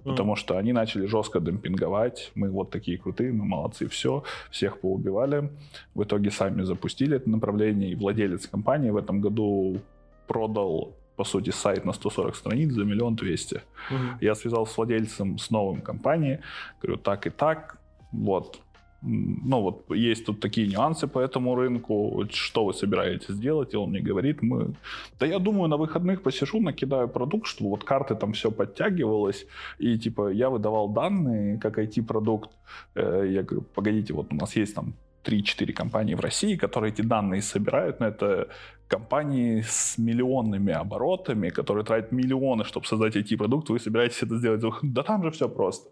потому 0.08 0.36
что 0.36 0.58
они 0.58 0.74
начали 0.74 1.06
жестко 1.06 1.39
демпинговать. 1.39 2.32
Мы 2.36 2.50
вот 2.50 2.70
такие 2.70 2.98
крутые, 2.98 3.32
мы 3.32 3.46
молодцы, 3.46 3.88
все, 3.88 4.24
всех 4.52 4.80
поубивали. 4.80 5.50
В 5.96 6.04
итоге 6.04 6.32
сами 6.32 6.63
запустили 6.63 7.17
это 7.17 7.30
направление, 7.30 7.91
и 7.91 7.96
владелец 7.96 8.48
компании 8.48 8.89
в 8.89 8.98
этом 8.98 9.22
году 9.22 9.82
продал 10.28 10.96
по 11.15 11.24
сути, 11.24 11.50
сайт 11.50 11.84
на 11.84 11.93
140 11.93 12.36
страниц 12.36 12.72
за 12.74 12.86
миллион 12.86 13.15
двести. 13.15 13.63
Угу. 13.89 14.20
Я 14.22 14.36
связался 14.36 14.74
с 14.74 14.78
владельцем 14.78 15.39
с 15.39 15.50
новым 15.50 15.82
компанией, 15.82 16.41
говорю, 16.80 17.00
так 17.00 17.26
и 17.26 17.32
так, 17.32 17.80
вот, 18.12 18.62
ну 19.01 19.62
вот 19.62 19.95
есть 19.95 20.25
тут 20.25 20.39
такие 20.39 20.67
нюансы 20.67 21.07
по 21.07 21.19
этому 21.19 21.55
рынку, 21.55 22.25
что 22.31 22.65
вы 22.65 22.73
собираетесь 22.73 23.36
сделать, 23.36 23.73
и 23.73 23.77
он 23.77 23.89
мне 23.91 23.99
говорит, 23.99 24.41
мы, 24.41 24.73
да 25.19 25.25
я 25.25 25.39
думаю, 25.39 25.69
на 25.69 25.77
выходных 25.77 26.21
посижу, 26.21 26.60
накидаю 26.60 27.07
продукт, 27.07 27.47
чтобы 27.47 27.69
вот 27.69 27.83
карты 27.83 28.15
там 28.15 28.33
все 28.33 28.51
подтягивалось, 28.51 29.45
и 29.79 29.97
типа 29.97 30.29
я 30.29 30.49
выдавал 30.49 30.89
данные 30.89 31.60
как 31.60 31.77
IT-продукт, 31.77 32.49
э, 32.95 33.27
я 33.29 33.43
говорю, 33.43 33.65
погодите, 33.75 34.13
вот 34.13 34.33
у 34.33 34.36
нас 34.36 34.55
есть 34.55 34.75
там 34.75 34.93
3-4 35.28 35.74
компании 35.74 36.16
в 36.16 36.20
России, 36.20 36.56
которые 36.56 36.94
эти 36.94 37.02
данные 37.02 37.42
собирают, 37.42 38.00
но 38.00 38.08
это 38.08 38.48
компании 38.88 39.62
с 39.68 39.98
миллионными 39.98 40.74
оборотами, 40.74 41.50
которые 41.50 41.84
тратят 41.84 42.12
миллионы, 42.12 42.63
чтобы 42.63 42.86
создать 42.86 43.16
IT-продукт, 43.16 43.70
вы 43.70 43.80
собираетесь 43.80 44.24
это 44.24 44.38
сделать? 44.38 44.63
Да 44.82 45.04
там 45.04 45.24
же 45.24 45.32
все 45.32 45.50
просто. 45.50 45.90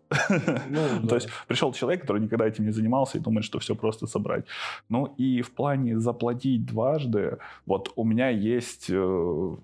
Ну. 0.70 1.08
То 1.10 1.16
есть 1.16 1.30
пришел 1.48 1.74
человек, 1.74 2.02
который 2.02 2.22
никогда 2.22 2.48
этим 2.48 2.66
не 2.66 2.72
занимался 2.72 3.18
и 3.18 3.22
думает, 3.22 3.46
что 3.46 3.60
все 3.60 3.76
просто 3.76 4.08
собрать. 4.08 4.46
Ну 4.90 5.14
и 5.18 5.42
в 5.42 5.52
плане 5.52 6.00
заплатить 6.00 6.66
дважды, 6.66 7.38
вот 7.66 7.92
у 7.96 8.04
меня 8.04 8.30
есть 8.30 8.88
э, 8.90 9.56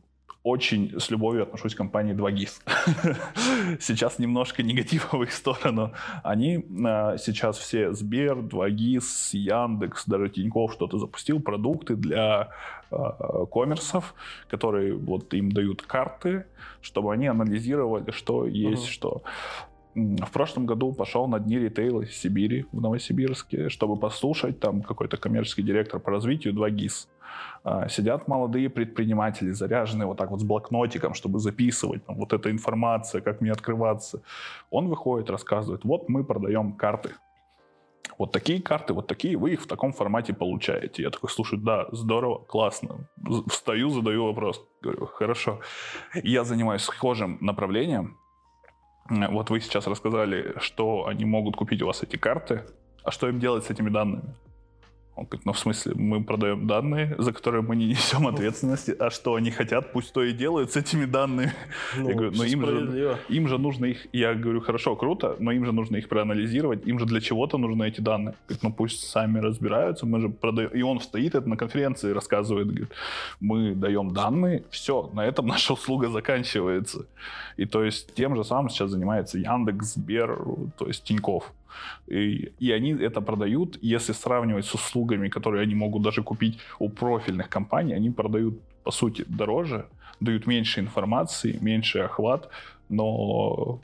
очень 0.44 1.00
с 1.00 1.12
любовью 1.12 1.44
отношусь 1.44 1.76
к 1.76 1.78
компании 1.78 2.16
2GIS. 2.16 3.78
сейчас 3.80 4.18
немножко 4.20 4.64
негатива 4.64 5.08
в 5.12 5.24
их 5.24 5.32
сторону. 5.32 5.92
Они 6.24 6.58
э, 6.58 7.18
сейчас 7.20 7.58
все 7.58 7.94
Сбер, 7.94 8.38
2GIS, 8.40 9.34
Яндекс, 9.34 10.06
даже 10.08 10.30
Тиньков 10.30 10.74
что-то 10.74 10.98
запустил, 10.98 11.40
продукты 11.40 11.96
для 11.96 12.50
э, 12.90 12.96
коммерсов, 13.52 14.16
которые 14.50 14.96
вот 14.96 15.32
им 15.34 15.52
дают 15.52 15.84
карты, 15.84 16.46
чтобы 16.82 17.14
они 17.14 17.28
анализировали, 17.28 18.10
что 18.12 18.48
есть 18.48 18.88
uh-huh. 18.88 18.92
что. 18.92 19.22
В 19.94 20.32
прошлом 20.32 20.66
году 20.66 20.94
пошел 20.94 21.28
на 21.28 21.40
дни 21.40 21.60
ритейла 21.60 22.06
в 22.06 22.14
Сибири, 22.14 22.66
в 22.72 22.80
Новосибирске, 22.80 23.70
чтобы 23.70 23.98
послушать 23.98 24.60
там 24.60 24.82
какой-то 24.82 25.18
коммерческий 25.18 25.64
директор 25.64 26.00
по 26.00 26.12
развитию 26.12 26.54
2GIS. 26.54 27.08
А, 27.64 27.88
сидят 27.90 28.28
молодые 28.28 28.70
предприниматели, 28.70 29.52
заряженные 29.52 30.08
вот 30.08 30.18
так 30.18 30.32
вот 30.32 30.40
с 30.40 30.44
блокнотиком, 30.44 31.14
чтобы 31.14 31.40
записывать 31.40 32.06
там, 32.06 32.16
вот 32.16 32.34
эта 32.34 32.50
информация, 32.50 33.22
как 33.22 33.42
мне 33.42 33.52
открываться. 33.52 34.22
Он 34.72 34.88
выходит, 34.88 35.30
рассказывает, 35.30 35.84
вот 35.84 36.10
мы 36.10 36.24
продаем 36.24 36.74
карты. 36.74 37.12
вот 38.18 38.32
такие 38.32 38.62
карты, 38.62 38.94
вот 38.94 39.08
такие, 39.08 39.38
вы 39.38 39.54
их 39.54 39.62
в 39.62 39.68
таком 39.68 39.94
формате 39.94 40.34
получаете. 40.34 41.04
Я 41.04 41.10
такой, 41.10 41.30
слушай, 41.30 41.60
да, 41.60 41.88
здорово, 41.92 42.40
классно. 42.40 43.08
Встаю, 43.48 43.90
задаю 43.90 44.26
вопрос. 44.26 44.64
Говорю, 44.82 45.06
хорошо. 45.06 45.60
Я 46.24 46.44
занимаюсь 46.44 46.84
схожим 46.84 47.38
направлением. 47.42 48.18
Вот 49.10 49.50
вы 49.50 49.60
сейчас 49.60 49.88
рассказали, 49.88 50.54
что 50.60 51.06
они 51.08 51.26
могут 51.26 51.56
купить 51.56 51.82
у 51.82 51.88
вас 51.88 52.04
эти 52.04 52.16
карты. 52.16 52.66
А 53.04 53.12
что 53.12 53.28
им 53.28 53.40
делать 53.40 53.66
с 53.66 53.70
этими 53.70 53.90
данными? 53.90 54.36
Он 55.16 55.26
говорит, 55.26 55.46
ну 55.46 55.52
в 55.52 55.60
смысле, 55.60 55.94
мы 55.96 56.24
продаем 56.24 56.68
данные, 56.68 57.16
за 57.18 57.34
которые 57.34 57.62
мы 57.62 57.76
не 57.76 57.86
несем 57.86 58.28
ответственности, 58.28 58.96
а 58.98 59.10
что 59.10 59.36
они 59.36 59.52
хотят, 59.52 59.92
пусть 59.92 60.14
то 60.14 60.24
и 60.24 60.32
делают 60.32 60.72
с 60.72 60.78
этими 60.78 61.06
данными. 61.06 61.54
Ну, 61.98 62.10
я 62.10 62.16
говорю, 62.16 62.32
но 62.38 62.44
им 62.46 62.66
же, 62.66 63.20
им 63.28 63.48
же 63.48 63.58
нужно 63.58 63.86
их, 63.86 64.08
я 64.14 64.34
говорю, 64.34 64.62
хорошо, 64.62 64.96
круто, 64.96 65.36
но 65.40 65.52
им 65.52 65.66
же 65.66 65.74
нужно 65.74 65.98
их 65.98 66.08
проанализировать, 66.08 66.88
им 66.88 66.98
же 66.98 67.06
для 67.06 67.20
чего-то 67.20 67.58
нужны 67.58 67.90
эти 67.90 68.00
данные. 68.00 68.36
Говорит, 68.48 68.64
ну 68.64 68.74
пусть 68.74 69.10
сами 69.10 69.40
разбираются, 69.40 70.06
мы 70.06 70.22
же 70.22 70.30
продаем. 70.30 70.70
И 70.70 70.82
он 70.82 71.02
стоит 71.02 71.36
это 71.36 71.50
на 71.50 71.58
конференции, 71.58 72.12
рассказывает, 72.12 72.68
говорит, 72.68 72.92
мы 73.42 73.76
даем 73.76 74.14
данные, 74.14 74.64
все, 74.70 75.10
на 75.14 75.26
этом 75.26 75.46
наша 75.46 75.74
услуга 75.74 76.08
заканчивается. 76.08 77.06
И 77.58 77.66
то 77.66 77.84
есть 77.84 78.16
тем 78.16 78.36
же 78.38 78.46
самым 78.46 78.70
сейчас 78.70 78.92
занимается 78.92 79.38
Яндекс, 79.38 79.96
Сбер, 79.96 80.40
то 80.78 80.88
есть 80.88 81.04
Тиньков. 81.04 81.52
И, 82.08 82.54
и 82.60 82.72
они 82.72 82.92
это 82.92 83.22
продают, 83.22 83.78
если 83.82 84.14
сравнивать 84.14 84.66
с 84.66 84.74
услугами, 84.74 85.30
которые 85.30 85.64
они 85.64 85.76
могут 85.76 86.04
даже 86.04 86.24
купить 86.24 86.60
у 86.80 86.90
профильных 86.90 87.50
компаний, 87.50 87.94
они 87.94 88.10
продают, 88.10 88.62
по 88.84 88.92
сути, 88.92 89.26
дороже, 89.28 89.86
дают 90.20 90.48
меньше 90.48 90.80
информации, 90.80 91.58
меньше 91.62 92.00
охват, 92.00 92.50
но 92.90 93.82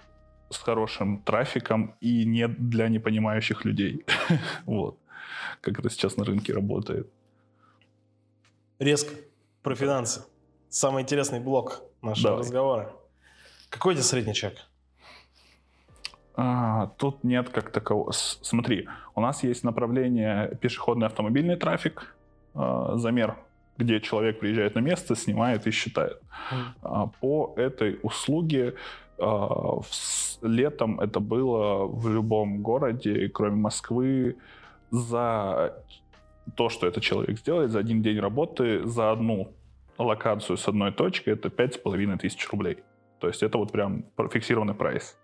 с 0.50 0.58
хорошим 0.58 1.22
трафиком 1.24 1.96
и 2.00 2.26
не 2.26 2.48
для 2.48 2.88
непонимающих 2.90 3.66
людей. 3.66 4.06
вот. 4.66 4.98
Как 5.62 5.80
это 5.80 5.90
сейчас 5.90 6.18
на 6.18 6.24
рынке 6.24 6.54
работает. 6.54 7.10
Резко. 8.80 9.14
Про 9.64 9.76
финансы. 9.76 10.22
Самый 10.70 11.04
интересный 11.04 11.40
блок 11.40 11.84
нашего 12.02 12.30
Давай. 12.30 12.40
разговора. 12.40 12.96
Какой 13.70 13.94
у 13.94 13.96
тебя 13.96 14.04
средний 14.04 14.34
чек? 14.34 14.67
А, 16.38 16.92
тут 16.98 17.24
нет 17.24 17.50
как 17.50 17.72
такового. 17.72 18.12
Смотри, 18.12 18.88
у 19.16 19.22
нас 19.22 19.44
есть 19.44 19.64
направление 19.64 20.56
пешеходный 20.62 21.08
автомобильный 21.08 21.56
трафик, 21.56 22.16
а, 22.54 22.96
замер, 22.96 23.38
где 23.78 24.00
человек 24.00 24.40
приезжает 24.40 24.76
на 24.76 24.80
место, 24.80 25.16
снимает 25.16 25.66
и 25.66 25.72
считает. 25.72 26.22
А, 26.84 27.08
по 27.08 27.54
этой 27.58 28.00
услуге 28.04 28.76
летом 30.44 31.00
это 31.00 31.20
было 31.20 31.88
в 31.88 32.08
любом 32.08 32.62
городе, 32.62 33.28
кроме 33.30 33.56
Москвы, 33.56 34.36
за 34.92 35.74
то, 36.56 36.70
что 36.70 36.86
этот 36.86 37.02
человек 37.02 37.40
сделает, 37.40 37.72
за 37.72 37.80
один 37.80 38.04
день 38.04 38.20
работы, 38.20 38.86
за 38.86 39.12
одну 39.12 39.54
локацию 39.98 40.56
с 40.56 40.68
одной 40.68 40.92
точкой, 40.92 41.32
это 41.32 41.50
пять 41.50 41.74
с 41.74 41.78
половиной 41.80 42.20
тысяч 42.20 42.48
рублей. 42.52 42.78
То 43.20 43.28
есть 43.28 43.42
это 43.42 43.58
вот 43.58 43.72
прям 43.72 44.06
фиксированный 44.32 44.76
прайс. 44.76 45.18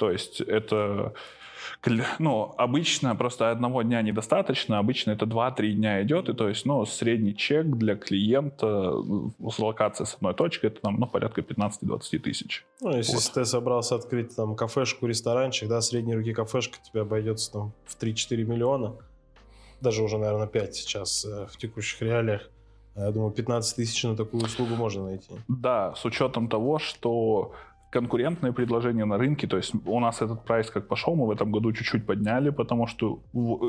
То 0.00 0.10
есть 0.10 0.40
это 0.40 1.12
ну, 2.18 2.54
обычно 2.56 3.14
просто 3.14 3.50
одного 3.50 3.82
дня 3.82 4.00
недостаточно, 4.00 4.78
обычно 4.78 5.10
это 5.10 5.26
2-3 5.26 5.72
дня 5.72 6.02
идет, 6.02 6.30
и 6.30 6.32
то 6.32 6.48
есть, 6.48 6.64
ну, 6.64 6.86
средний 6.86 7.36
чек 7.36 7.66
для 7.66 7.96
клиента 7.96 8.94
с 9.46 9.58
локацией 9.58 10.06
с 10.06 10.14
одной 10.14 10.32
точки, 10.32 10.66
это 10.66 10.80
там, 10.80 10.96
ну, 10.98 11.06
порядка 11.06 11.42
15-20 11.42 12.18
тысяч. 12.18 12.64
Ну, 12.80 12.96
если 12.96 13.16
вот. 13.16 13.30
ты 13.34 13.44
собрался 13.44 13.94
открыть 13.94 14.34
там 14.34 14.56
кафешку, 14.56 15.06
ресторанчик, 15.06 15.68
да, 15.68 15.82
средней 15.82 16.14
руки 16.14 16.32
кафешка 16.32 16.78
тебе 16.82 17.02
обойдется 17.02 17.52
там 17.52 17.72
в 17.84 18.02
3-4 18.02 18.44
миллиона, 18.44 18.96
даже 19.82 20.02
уже, 20.02 20.16
наверное, 20.16 20.46
5 20.46 20.74
сейчас 20.74 21.26
э, 21.26 21.46
в 21.46 21.58
текущих 21.58 22.00
реалиях. 22.00 22.48
Я 22.96 23.10
думаю, 23.10 23.32
15 23.32 23.76
тысяч 23.76 24.02
на 24.04 24.16
такую 24.16 24.44
услугу 24.44 24.76
можно 24.76 25.04
найти. 25.04 25.32
Да, 25.48 25.94
с 25.94 26.04
учетом 26.06 26.48
того, 26.48 26.78
что 26.78 27.52
конкурентные 27.90 28.52
предложения 28.52 29.04
на 29.04 29.18
рынке. 29.18 29.46
То 29.46 29.56
есть 29.56 29.72
у 29.84 30.00
нас 30.00 30.22
этот 30.22 30.44
прайс 30.44 30.70
как 30.70 30.88
пошел, 30.88 31.16
мы 31.16 31.26
в 31.26 31.30
этом 31.30 31.50
году 31.50 31.72
чуть-чуть 31.72 32.06
подняли, 32.06 32.50
потому 32.50 32.86
что 32.86 33.20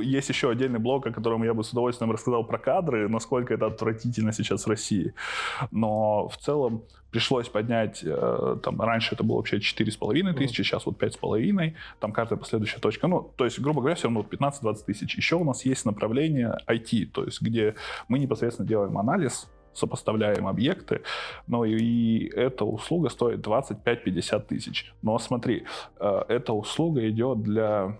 есть 0.04 0.30
еще 0.30 0.50
отдельный 0.50 0.80
блок, 0.80 1.08
о 1.08 1.12
котором 1.12 1.44
я 1.44 1.54
бы 1.54 1.64
с 1.64 1.72
удовольствием 1.72 2.12
рассказал 2.12 2.44
про 2.44 2.58
кадры, 2.58 3.10
насколько 3.10 3.54
это 3.54 3.66
отвратительно 3.66 4.32
сейчас 4.32 4.66
в 4.66 4.70
России. 4.70 5.14
Но 5.72 6.28
в 6.30 6.38
целом 6.38 6.84
пришлось 7.10 7.50
поднять, 7.50 8.04
э, 8.04 8.58
там, 8.64 8.80
раньше 8.80 9.16
это 9.16 9.24
было 9.24 9.38
вообще 9.38 9.58
4,5 9.58 10.34
тысячи, 10.34 10.62
сейчас 10.62 10.86
вот 10.86 10.98
5,5, 10.98 11.74
там 12.00 12.14
каждая 12.14 12.40
последующая 12.40 12.80
точка, 12.80 13.08
ну, 13.08 13.34
то 13.36 13.44
есть, 13.46 13.60
грубо 13.60 13.82
говоря, 13.82 13.96
все 13.96 14.08
равно 14.08 14.22
15-20 14.22 14.86
тысяч. 14.86 15.18
Еще 15.18 15.36
у 15.36 15.44
нас 15.44 15.66
есть 15.66 15.86
направление 15.86 16.58
IT, 16.68 17.08
то 17.08 17.26
есть, 17.26 17.42
где 17.42 17.76
мы 18.08 18.20
непосредственно 18.20 18.68
делаем 18.68 18.98
анализ 18.98 19.50
сопоставляем 19.74 20.48
объекты, 20.48 21.02
но 21.48 21.66
и, 21.66 22.28
эта 22.36 22.66
услуга 22.66 23.10
стоит 23.10 23.46
25-50 23.46 24.48
тысяч. 24.48 24.94
Но 25.02 25.20
смотри, 25.20 25.66
э, 26.00 26.22
эта 26.28 26.54
услуга 26.54 27.08
идет 27.10 27.42
для... 27.42 27.98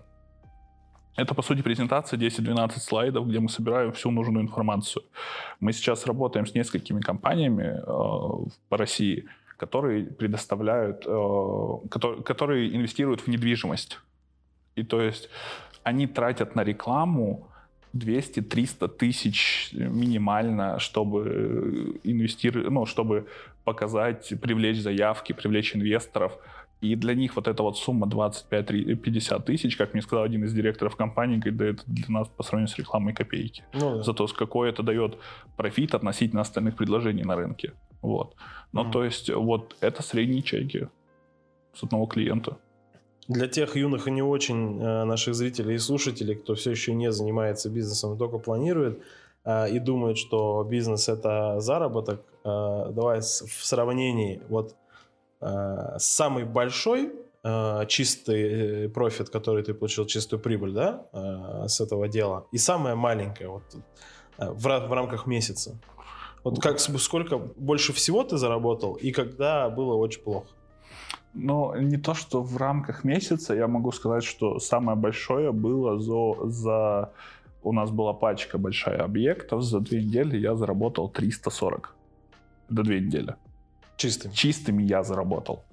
Это, 1.16 1.34
по 1.34 1.42
сути, 1.42 1.62
презентация 1.62 2.18
10-12 2.18 2.78
слайдов, 2.78 3.28
где 3.28 3.38
мы 3.38 3.48
собираем 3.48 3.92
всю 3.92 4.10
нужную 4.10 4.44
информацию. 4.44 5.04
Мы 5.60 5.72
сейчас 5.72 6.06
работаем 6.06 6.46
с 6.46 6.54
несколькими 6.54 7.00
компаниями 7.00 7.80
э, 7.80 8.50
по 8.68 8.76
России, 8.76 9.26
которые 9.58 10.04
предоставляют, 10.04 11.04
э, 11.06 11.78
которые 12.24 12.74
инвестируют 12.74 13.20
в 13.20 13.28
недвижимость. 13.28 13.98
И 14.74 14.84
то 14.84 15.02
есть 15.02 15.28
они 15.82 16.06
тратят 16.06 16.54
на 16.54 16.64
рекламу 16.64 17.51
200-300 17.94 18.88
тысяч 18.88 19.70
минимально, 19.72 20.78
чтобы 20.78 22.00
инвестировать, 22.04 22.70
ну, 22.70 22.86
чтобы 22.86 23.26
показать, 23.64 24.32
привлечь 24.40 24.80
заявки, 24.80 25.32
привлечь 25.32 25.76
инвесторов. 25.76 26.38
И 26.80 26.96
для 26.96 27.14
них 27.14 27.36
вот 27.36 27.46
эта 27.46 27.62
вот 27.62 27.78
сумма 27.78 28.08
25-50 28.08 29.44
тысяч, 29.44 29.76
как 29.76 29.92
мне 29.94 30.02
сказал 30.02 30.24
один 30.24 30.44
из 30.44 30.52
директоров 30.52 30.96
компании, 30.96 31.36
говорит, 31.36 31.56
да 31.56 31.66
это 31.66 31.82
для 31.86 32.06
нас 32.08 32.28
по 32.28 32.42
сравнению 32.42 32.74
с 32.74 32.78
рекламой 32.78 33.14
копейки. 33.14 33.62
Ну, 33.72 33.98
да. 33.98 34.02
Зато 34.02 34.26
с 34.26 34.32
какой 34.32 34.68
это 34.70 34.82
дает 34.82 35.16
профит 35.56 35.94
относительно 35.94 36.40
остальных 36.40 36.76
предложений 36.76 37.22
на 37.22 37.36
рынке. 37.36 37.72
Вот. 38.00 38.34
Ну, 38.72 38.84
mm. 38.84 38.90
то 38.90 39.04
есть, 39.04 39.30
вот 39.30 39.76
это 39.80 40.02
средние 40.02 40.42
чеки 40.42 40.88
с 41.72 41.84
одного 41.84 42.06
клиента. 42.06 42.56
Для 43.28 43.46
тех 43.46 43.76
юных 43.76 44.08
и 44.08 44.10
не 44.10 44.22
очень 44.22 44.80
э, 44.80 45.04
наших 45.04 45.34
зрителей 45.34 45.76
и 45.76 45.78
слушателей, 45.78 46.34
кто 46.34 46.54
все 46.54 46.72
еще 46.72 46.92
не 46.92 47.12
занимается 47.12 47.70
бизнесом, 47.70 48.18
только 48.18 48.38
планирует 48.38 49.00
э, 49.44 49.70
и 49.70 49.78
думает, 49.78 50.18
что 50.18 50.64
бизнес 50.64 51.08
это 51.08 51.60
заработок, 51.60 52.20
э, 52.44 52.86
давай 52.90 53.20
в 53.20 53.64
сравнении 53.64 54.42
вот 54.48 54.76
самый 55.98 56.44
большой 56.44 57.12
чистый 57.88 58.88
профит, 58.90 59.28
который 59.28 59.64
ты 59.64 59.74
получил, 59.74 60.06
чистую 60.06 60.38
прибыль, 60.38 60.72
да, 60.72 61.04
с 61.66 61.80
этого 61.80 62.06
дела, 62.06 62.46
и 62.52 62.58
самая 62.58 62.94
маленькая 62.94 63.48
вот 63.48 63.64
в 64.38 64.94
рамках 64.94 65.26
месяца. 65.26 65.80
Вот 66.44 66.62
как 66.62 66.78
сколько 66.78 67.38
больше 67.38 67.92
всего 67.92 68.22
ты 68.22 68.36
заработал 68.36 68.94
и 68.94 69.10
когда 69.10 69.68
было 69.68 69.94
очень 69.94 70.22
плохо? 70.22 70.46
Ну, 71.34 71.74
не 71.76 71.96
то, 71.96 72.14
что 72.14 72.42
в 72.42 72.56
рамках 72.56 73.04
месяца, 73.04 73.54
я 73.54 73.66
могу 73.66 73.92
сказать, 73.92 74.24
что 74.24 74.58
самое 74.58 74.98
большое 74.98 75.52
было 75.52 75.98
за, 75.98 76.50
за... 76.50 77.10
У 77.62 77.72
нас 77.72 77.90
была 77.90 78.12
пачка 78.12 78.58
большая 78.58 78.98
объектов, 78.98 79.62
за 79.62 79.80
две 79.80 80.02
недели 80.02 80.36
я 80.36 80.54
заработал 80.54 81.08
340. 81.08 81.94
До 82.68 82.82
две 82.82 83.00
недели. 83.00 83.34
Чистыми? 83.96 84.32
Чистыми 84.32 84.82
я 84.82 85.02
заработал. 85.02 85.64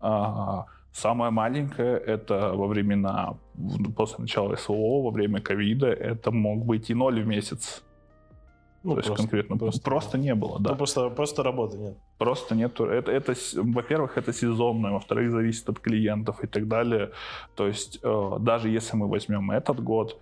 А, 0.00 0.66
самое 0.92 1.30
маленькое 1.30 1.98
это 1.98 2.52
во 2.54 2.66
времена, 2.66 3.34
после 3.96 4.16
начала 4.20 4.56
СВО, 4.56 5.02
во 5.02 5.10
время 5.10 5.40
ковида, 5.40 5.88
это 5.88 6.30
мог 6.30 6.64
быть 6.64 6.90
и 6.90 6.94
ноль 6.94 7.22
в 7.22 7.26
месяц. 7.26 7.82
Ну, 8.84 8.90
То 8.90 8.94
просто, 8.94 9.12
есть 9.12 9.22
конкретно 9.22 9.56
просто, 9.56 9.82
просто 9.82 10.18
не 10.18 10.34
было, 10.34 10.58
да. 10.60 10.70
Ну, 10.70 10.76
просто, 10.76 11.10
просто 11.10 11.42
работы 11.42 11.78
нет. 11.78 11.96
Просто 12.18 12.54
нет. 12.54 12.80
Это, 12.80 13.12
это, 13.12 13.34
во-первых, 13.54 14.18
это 14.18 14.32
сезонное, 14.32 14.90
во-вторых, 14.90 15.30
зависит 15.30 15.68
от 15.68 15.78
клиентов 15.78 16.42
и 16.44 16.46
так 16.46 16.66
далее. 16.66 17.10
То 17.54 17.66
есть 17.66 18.00
э, 18.02 18.36
даже 18.40 18.68
если 18.68 18.96
мы 18.96 19.08
возьмем 19.08 19.50
этот 19.50 19.80
год, 19.80 20.18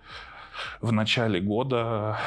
в 0.81 0.91
начале 0.91 1.39
года 1.39 2.17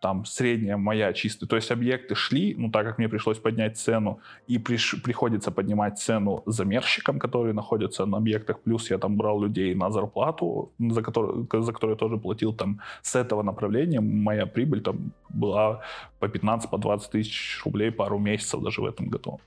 там 0.00 0.24
средняя 0.24 0.76
моя 0.76 1.12
чистая, 1.12 1.48
то 1.48 1.56
есть 1.56 1.70
объекты 1.70 2.14
шли, 2.14 2.54
ну 2.56 2.70
так 2.70 2.86
как 2.86 2.98
мне 2.98 3.08
пришлось 3.08 3.38
поднять 3.38 3.78
цену, 3.78 4.20
и 4.46 4.58
приш, 4.58 5.02
приходится 5.02 5.50
поднимать 5.50 5.98
цену 5.98 6.42
замерщикам, 6.46 7.18
которые 7.18 7.54
находятся 7.54 8.06
на 8.06 8.18
объектах, 8.18 8.60
плюс 8.60 8.90
я 8.90 8.98
там 8.98 9.16
брал 9.16 9.42
людей 9.42 9.74
на 9.74 9.90
зарплату, 9.90 10.72
за 10.78 11.02
которую, 11.02 11.48
за 11.52 11.72
которую 11.72 11.94
я 11.94 11.98
тоже 11.98 12.16
платил 12.16 12.52
там 12.52 12.80
с 13.02 13.16
этого 13.16 13.42
направления, 13.42 14.00
моя 14.00 14.46
прибыль 14.46 14.80
там 14.80 15.12
была 15.28 15.80
по 16.18 16.28
15, 16.28 16.70
по 16.70 16.78
20 16.78 17.10
тысяч 17.10 17.60
рублей 17.64 17.90
пару 17.90 18.18
месяцев 18.18 18.62
даже 18.62 18.80
в 18.80 18.86
этом 18.86 19.08
году. 19.08 19.40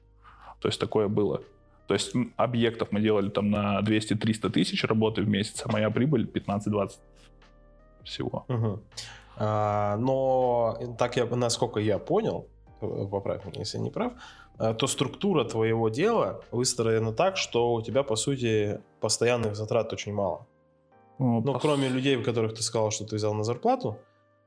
То 0.60 0.68
есть 0.68 0.80
такое 0.80 1.08
было. 1.08 1.42
То 1.88 1.94
есть 1.94 2.14
объектов 2.36 2.92
мы 2.92 3.00
делали 3.00 3.30
там 3.30 3.50
на 3.50 3.80
200-300 3.80 4.50
тысяч 4.50 4.84
работы 4.84 5.22
в 5.22 5.30
месяц, 5.30 5.64
а 5.66 5.72
моя 5.72 5.90
прибыль 5.90 6.26
15-20 6.26 6.90
всего. 8.08 8.46
Мгм. 8.48 8.82
А, 9.38 9.98
но 9.98 10.78
так 10.98 11.18
я, 11.18 11.26
насколько 11.26 11.80
я 11.80 12.00
понял, 12.00 12.48
э, 12.82 13.08
поправь 13.12 13.46
меня, 13.46 13.60
если 13.60 13.78
я 13.78 13.84
не 13.84 13.92
прав, 13.92 14.14
э, 14.60 14.74
то 14.74 14.88
структура 14.88 15.44
твоего 15.44 15.90
дела 15.90 16.42
выстроена 16.52 17.14
так, 17.14 17.38
что 17.38 17.74
у 17.74 17.82
тебя, 17.82 18.04
по 18.04 18.16
сути, 18.16 18.80
постоянных 19.00 19.56
затрат 19.56 19.94
очень 19.94 20.14
мало. 20.14 20.46
Ну, 21.20 21.42
Ну, 21.42 21.54
по 21.54 21.60
кроме 21.60 21.90
людей, 21.90 22.24
которых 22.24 22.54
ты 22.54 22.64
сказал, 22.64 22.92
что 22.92 23.06
ты 23.06 23.16
взял 23.16 23.34
на 23.34 23.44
зарплату, 23.44 23.98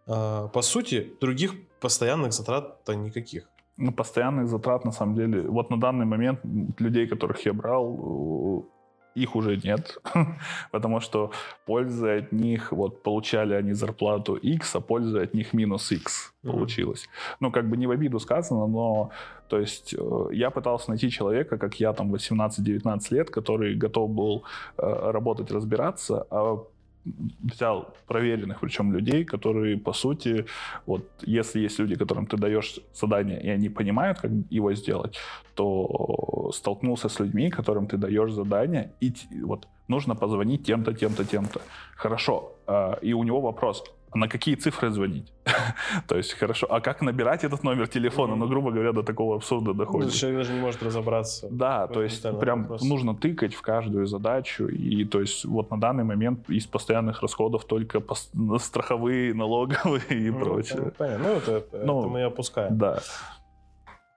э, 0.06 0.48
по 0.52 0.62
сути, 0.62 1.12
других 1.20 1.52
постоянных 1.80 2.32
затрат-то 2.32 2.94
никаких. 2.94 3.48
Ну, 3.76 3.92
постоянных 3.92 4.48
затрат, 4.48 4.84
на 4.84 4.92
самом 4.92 5.14
деле, 5.14 5.42
вот 5.42 5.70
на 5.70 5.80
данный 5.80 6.04
момент 6.04 6.40
людей, 6.80 7.06
которых 7.06 7.46
я 7.46 7.52
брал, 7.52 8.66
их 9.14 9.36
уже 9.36 9.56
нет, 9.56 9.98
потому 10.72 11.00
что 11.00 11.32
пользы 11.66 12.18
от 12.18 12.32
них, 12.32 12.72
вот 12.72 13.02
получали 13.02 13.54
они 13.54 13.72
зарплату 13.72 14.34
X, 14.34 14.76
а 14.76 14.80
пользы 14.80 15.20
от 15.20 15.34
них 15.34 15.52
минус 15.52 15.92
X 15.92 16.32
получилось. 16.42 17.08
Ну, 17.40 17.50
как 17.50 17.68
бы 17.68 17.76
не 17.76 17.86
в 17.86 17.90
обиду 17.90 18.20
сказано, 18.20 18.66
но, 18.66 19.10
то 19.48 19.58
есть, 19.58 19.94
э, 19.94 20.28
я 20.32 20.50
пытался 20.50 20.90
найти 20.90 21.10
человека, 21.10 21.58
как 21.58 21.80
я, 21.80 21.92
там, 21.92 22.14
18-19 22.14 23.14
лет, 23.14 23.30
который 23.30 23.74
готов 23.74 24.10
был 24.10 24.44
э, 24.78 25.10
работать, 25.10 25.50
разбираться, 25.50 26.26
а 26.30 26.64
взял 27.04 27.94
проверенных, 28.06 28.60
причем 28.60 28.92
людей, 28.92 29.24
которые, 29.24 29.76
по 29.76 29.92
сути, 29.92 30.44
вот 30.86 31.04
если 31.22 31.60
есть 31.60 31.78
люди, 31.78 31.94
которым 31.94 32.26
ты 32.26 32.36
даешь 32.36 32.80
задание, 32.94 33.40
и 33.42 33.48
они 33.48 33.68
понимают, 33.68 34.20
как 34.20 34.30
его 34.50 34.74
сделать, 34.74 35.18
то 35.54 36.50
столкнулся 36.54 37.08
с 37.08 37.20
людьми, 37.20 37.50
которым 37.50 37.86
ты 37.86 37.96
даешь 37.96 38.32
задание, 38.32 38.92
и 39.00 39.12
вот 39.42 39.66
нужно 39.88 40.14
позвонить 40.14 40.64
тем-то, 40.64 40.92
тем-то, 40.92 41.24
тем-то. 41.24 41.60
Хорошо. 41.96 42.52
а, 42.66 42.98
И 43.02 43.14
у 43.14 43.24
него 43.24 43.40
вопрос, 43.40 43.84
на 44.14 44.28
какие 44.28 44.54
цифры 44.56 44.90
звонить? 44.90 45.32
То 46.08 46.16
есть, 46.16 46.32
хорошо, 46.32 46.66
а 46.70 46.80
как 46.80 47.02
набирать 47.02 47.44
этот 47.44 47.62
номер 47.64 47.86
телефона? 47.88 48.36
Ну, 48.36 48.48
грубо 48.48 48.70
говоря, 48.70 48.92
до 48.92 49.02
такого 49.02 49.36
абсурда 49.36 49.68
Ну, 49.68 49.74
доходит. 49.74 50.12
человек 50.12 50.38
даже 50.40 50.52
не 50.52 50.60
может 50.60 50.82
разобраться. 50.82 51.48
Да, 51.50 51.86
то 51.86 52.02
есть 52.02 52.22
прям 52.40 52.66
нужно 52.82 53.14
тыкать 53.14 53.54
в 53.54 53.62
каждую 53.62 54.06
задачу. 54.06 54.66
И 54.68 55.04
то 55.04 55.20
есть 55.20 55.44
вот 55.44 55.70
на 55.70 55.80
данный 55.80 56.04
момент 56.04 56.50
из 56.50 56.66
постоянных 56.66 57.22
расходов 57.22 57.64
только 57.64 57.98
пос- 57.98 58.30
на 58.32 58.58
страховые, 58.58 59.32
налоговые 59.34 60.02
и 60.10 60.30
Ну, 60.30 60.40
прочее. 60.40 60.92
Понятно. 60.98 61.24
Ну, 61.28 61.34
это, 61.36 61.52
это 61.52 61.82
Ну, 61.86 62.08
мы 62.08 62.22
опускаем. 62.22 62.78
Да. 62.78 63.00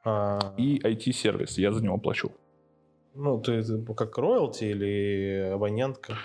А, 0.06 0.54
И 0.58 0.80
IT-сервис, 0.84 1.58
я 1.58 1.72
за 1.72 1.84
него 1.84 1.98
плачу. 1.98 2.32
Ну, 3.16 3.40
ты, 3.40 3.62
ты 3.64 3.94
как 3.94 4.18
роялти 4.18 4.66
или 4.66 5.52
абонентка? 5.54 6.18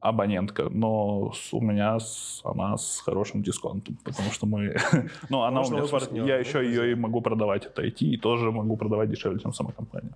Абонентка, 0.00 0.68
но 0.70 1.32
у 1.52 1.60
меня 1.60 1.98
с- 2.00 2.40
она 2.44 2.76
с 2.76 3.00
хорошим 3.04 3.42
дисконтом, 3.42 3.98
потому 4.04 4.30
что 4.30 4.46
мы... 4.46 4.74
Ну, 5.28 5.42
она 5.42 5.60
у 5.60 5.70
меня... 5.70 6.24
Я 6.26 6.36
еще 6.38 6.64
ее 6.64 6.92
и 6.92 6.94
могу 6.94 7.20
продавать, 7.20 7.66
это 7.66 7.82
IT, 7.82 7.98
и 8.00 8.16
тоже 8.16 8.50
могу 8.50 8.76
продавать 8.76 9.10
дешевле, 9.10 9.38
чем 9.40 9.52
сама 9.52 9.72
компания. 9.72 10.12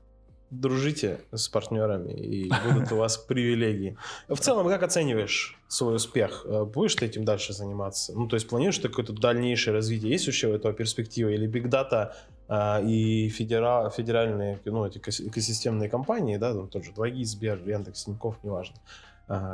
Дружите 0.51 1.19
с 1.33 1.49
партнерами, 1.49 2.13
и 2.13 2.51
будут 2.73 2.93
у 2.93 2.97
вас 2.97 3.19
привилегии. 3.29 3.97
В 4.29 4.39
целом, 4.39 4.69
как 4.69 4.83
оцениваешь 4.83 5.59
свой 5.69 5.97
успех? 5.97 6.47
Э, 6.49 6.65
Будешь 6.65 6.95
ты 6.95 7.07
этим 7.07 7.25
дальше 7.25 7.53
заниматься? 7.53 8.13
Ну, 8.15 8.27
то 8.29 8.37
есть, 8.37 8.49
планируешь 8.49 8.79
ты 8.79 8.89
какое-то 8.89 9.13
дальнейшее 9.13 9.75
развитие? 9.75 10.13
Есть 10.13 10.27
вообще 10.27 10.47
у 10.49 10.53
этого 10.55 10.73
перспектива? 10.73 11.29
Или 11.31 11.47
Big 11.49 11.69
Data 11.69 12.13
а, 12.49 12.81
и 12.83 13.29
федера- 13.31 13.91
федеральные, 13.91 14.61
ну, 14.65 14.87
эти 14.87 14.99
эко- 14.99 15.29
экосистемные 15.29 15.89
компании, 15.91 16.37
да, 16.39 16.55
там 16.55 16.69
тот 16.69 16.85
же 16.85 16.93
2GIS, 16.93 17.25
Сбер, 17.25 17.61
Яндекс, 17.67 18.05
Тинькофф, 18.05 18.37
неважно, 18.45 18.77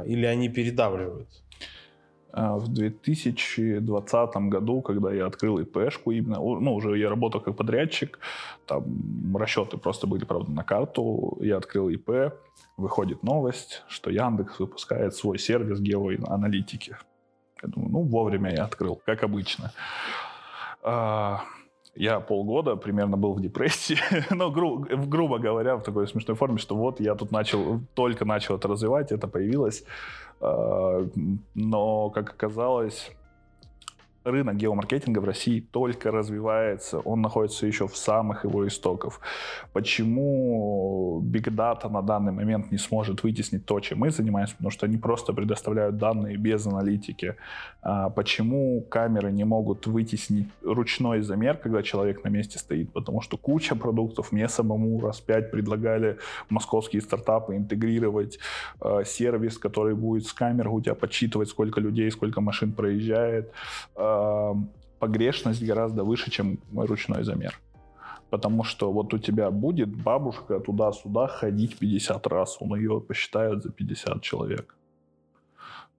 или 0.06 0.26
они 0.26 0.48
передавливают? 0.48 1.28
А, 2.33 2.56
В 2.56 2.68
2020 2.68 4.37
году, 4.48 4.83
когда 4.83 5.12
я 5.12 5.26
открыл 5.26 5.59
ИПшку, 5.59 6.12
именно, 6.12 6.37
ну, 6.37 6.74
уже 6.74 6.98
я 6.98 7.09
работал 7.09 7.40
как 7.40 7.56
подрядчик, 7.56 8.18
там 8.66 9.37
расчеты 9.37 9.76
просто 9.78 10.06
были, 10.06 10.24
правда, 10.24 10.50
на 10.52 10.64
карту, 10.64 11.38
я 11.40 11.56
открыл 11.56 11.88
ИП, 11.88 12.35
выходит 12.76 13.22
новость, 13.22 13.83
что 13.88 14.11
Яндекс 14.11 14.59
выпускает 14.61 15.14
свой 15.14 15.38
сервис 15.38 15.80
геоаналитики. 15.80 16.96
Я 17.62 17.68
думаю, 17.68 17.92
ну, 17.92 18.02
вовремя 18.02 18.52
я 18.54 18.64
открыл, 18.64 19.00
как 19.04 19.22
обычно. 19.22 19.72
Я 21.96 22.20
полгода 22.20 22.76
примерно 22.76 23.16
был 23.16 23.35
в 23.35 23.40
депрессии, 23.40 23.98
ну, 24.35 24.50
гру- 24.50 24.87
грубо 25.09 25.38
говоря, 25.38 25.76
в 25.76 25.83
такой 25.83 26.07
смешной 26.07 26.37
форме, 26.37 26.59
что 26.59 26.76
вот 26.76 27.00
я 27.00 27.14
тут 27.14 27.33
начал, 27.33 27.81
только 27.94 28.24
начал 28.24 28.57
это 28.57 28.68
развивать, 28.68 29.12
это 29.12 29.26
появилось, 29.29 29.85
А, 30.40 31.07
но, 31.55 32.11
как 32.11 32.31
оказалось, 32.31 33.11
рынок 34.24 34.56
геомаркетинга 34.56 35.20
в 35.20 35.24
России 35.24 35.61
только 35.61 36.11
развивается, 36.11 37.00
он 37.00 37.20
находится 37.20 37.66
еще 37.66 37.87
в 37.87 37.96
самых 37.96 38.44
его 38.44 38.66
истоках. 38.66 39.20
Почему 39.72 41.22
Big 41.24 41.48
Data 41.54 41.88
на 41.88 42.02
данный 42.02 42.33
момент 42.33 42.70
не 42.70 42.78
сможет 42.78 43.22
вытеснить 43.22 43.64
то, 43.64 43.80
чем 43.80 43.98
мы 43.98 44.11
занимаемся, 44.11 44.54
потому 44.54 44.70
что 44.70 44.87
они 44.87 44.98
просто 44.98 45.33
предоставляют 45.33 45.96
данные 45.96 46.37
без 46.37 46.66
аналитики. 46.66 47.37
А 47.83 48.11
почему 48.11 48.83
камеры 48.83 49.33
не 49.33 49.44
могут 49.44 49.87
вытеснить 49.87 50.48
ручной 50.62 51.22
замер, 51.22 51.56
когда 51.56 51.83
человек 51.83 52.24
на 52.24 52.28
месте 52.28 52.59
стоит? 52.59 52.92
Потому 52.92 53.20
что 53.20 53.37
куча 53.37 53.74
продуктов 53.74 54.33
мне 54.33 54.48
самому 54.48 55.00
раз 55.00 55.20
пять 55.20 55.50
предлагали 55.50 56.18
московские 56.50 57.02
стартапы 57.02 57.56
интегрировать 57.56 58.38
э, 58.80 59.02
сервис, 59.06 59.59
который 59.59 59.94
будет 59.94 60.26
с 60.26 60.33
камер 60.33 60.68
у 60.68 60.80
тебя 60.80 60.94
подсчитывать, 60.94 61.48
сколько 61.48 61.80
людей, 61.80 62.11
сколько 62.11 62.40
машин 62.40 62.72
проезжает. 62.72 63.50
Погрешность 64.99 65.62
гораздо 65.62 66.05
выше, 66.05 66.31
чем 66.31 66.59
ручной 66.75 67.25
замер. 67.25 67.59
Потому 68.31 68.64
что 68.64 68.92
вот 68.92 69.14
у 69.14 69.18
тебя 69.18 69.51
будет 69.51 69.88
бабушка 69.88 70.61
туда-сюда 70.61 71.27
ходить 71.27 71.79
50 71.79 72.27
раз, 72.27 72.59
он 72.61 72.77
ее 72.77 73.01
посчитает 73.01 73.62
за 73.62 73.70
50 73.73 74.23
человек. 74.23 74.77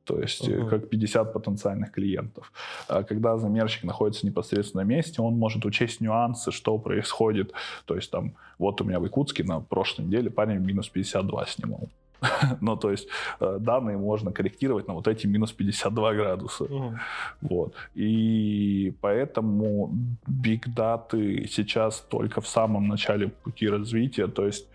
То 0.04 0.20
есть 0.20 0.48
Мгм. 0.48 0.68
как 0.70 0.90
50 0.90 1.34
потенциальных 1.34 1.92
клиентов. 1.92 2.52
А 2.88 3.04
когда 3.04 3.38
замерщик 3.38 3.84
находится 3.84 4.26
непосредственно 4.26 4.84
на 4.84 4.88
месте, 4.88 5.22
он 5.22 5.38
может 5.38 5.66
учесть 5.66 6.02
нюансы, 6.02 6.52
что 6.52 6.78
происходит. 6.78 7.54
То 7.86 7.96
есть 7.96 8.12
там, 8.12 8.34
вот 8.58 8.82
у 8.82 8.84
меня 8.84 9.00
в 9.00 9.04
Якутске 9.04 9.44
на 9.44 9.60
прошлой 9.60 10.06
неделе 10.06 10.30
парень 10.30 10.60
минус 10.60 10.90
52 10.90 11.46
снимал. 11.46 11.90
Ну, 12.62 12.78
то 12.78 12.92
есть 12.92 13.08
э, 13.40 13.58
данные 13.60 13.98
можно 13.98 14.32
корректировать 14.32 14.88
на 14.88 14.94
вот 14.94 15.08
эти 15.08 15.28
минус 15.28 15.52
52 15.52 16.14
градуса. 16.14 16.64
Мгм. 16.64 17.00
Вот. 17.42 17.74
И 17.96 18.94
поэтому 19.02 19.90
биг 20.28 20.68
даты 20.68 21.48
сейчас 21.48 22.00
только 22.10 22.42
в 22.42 22.48
самом 22.48 22.88
начале 22.88 23.28
пути 23.28 23.70
развития. 23.70 24.28
То 24.28 24.46
есть 24.46 24.68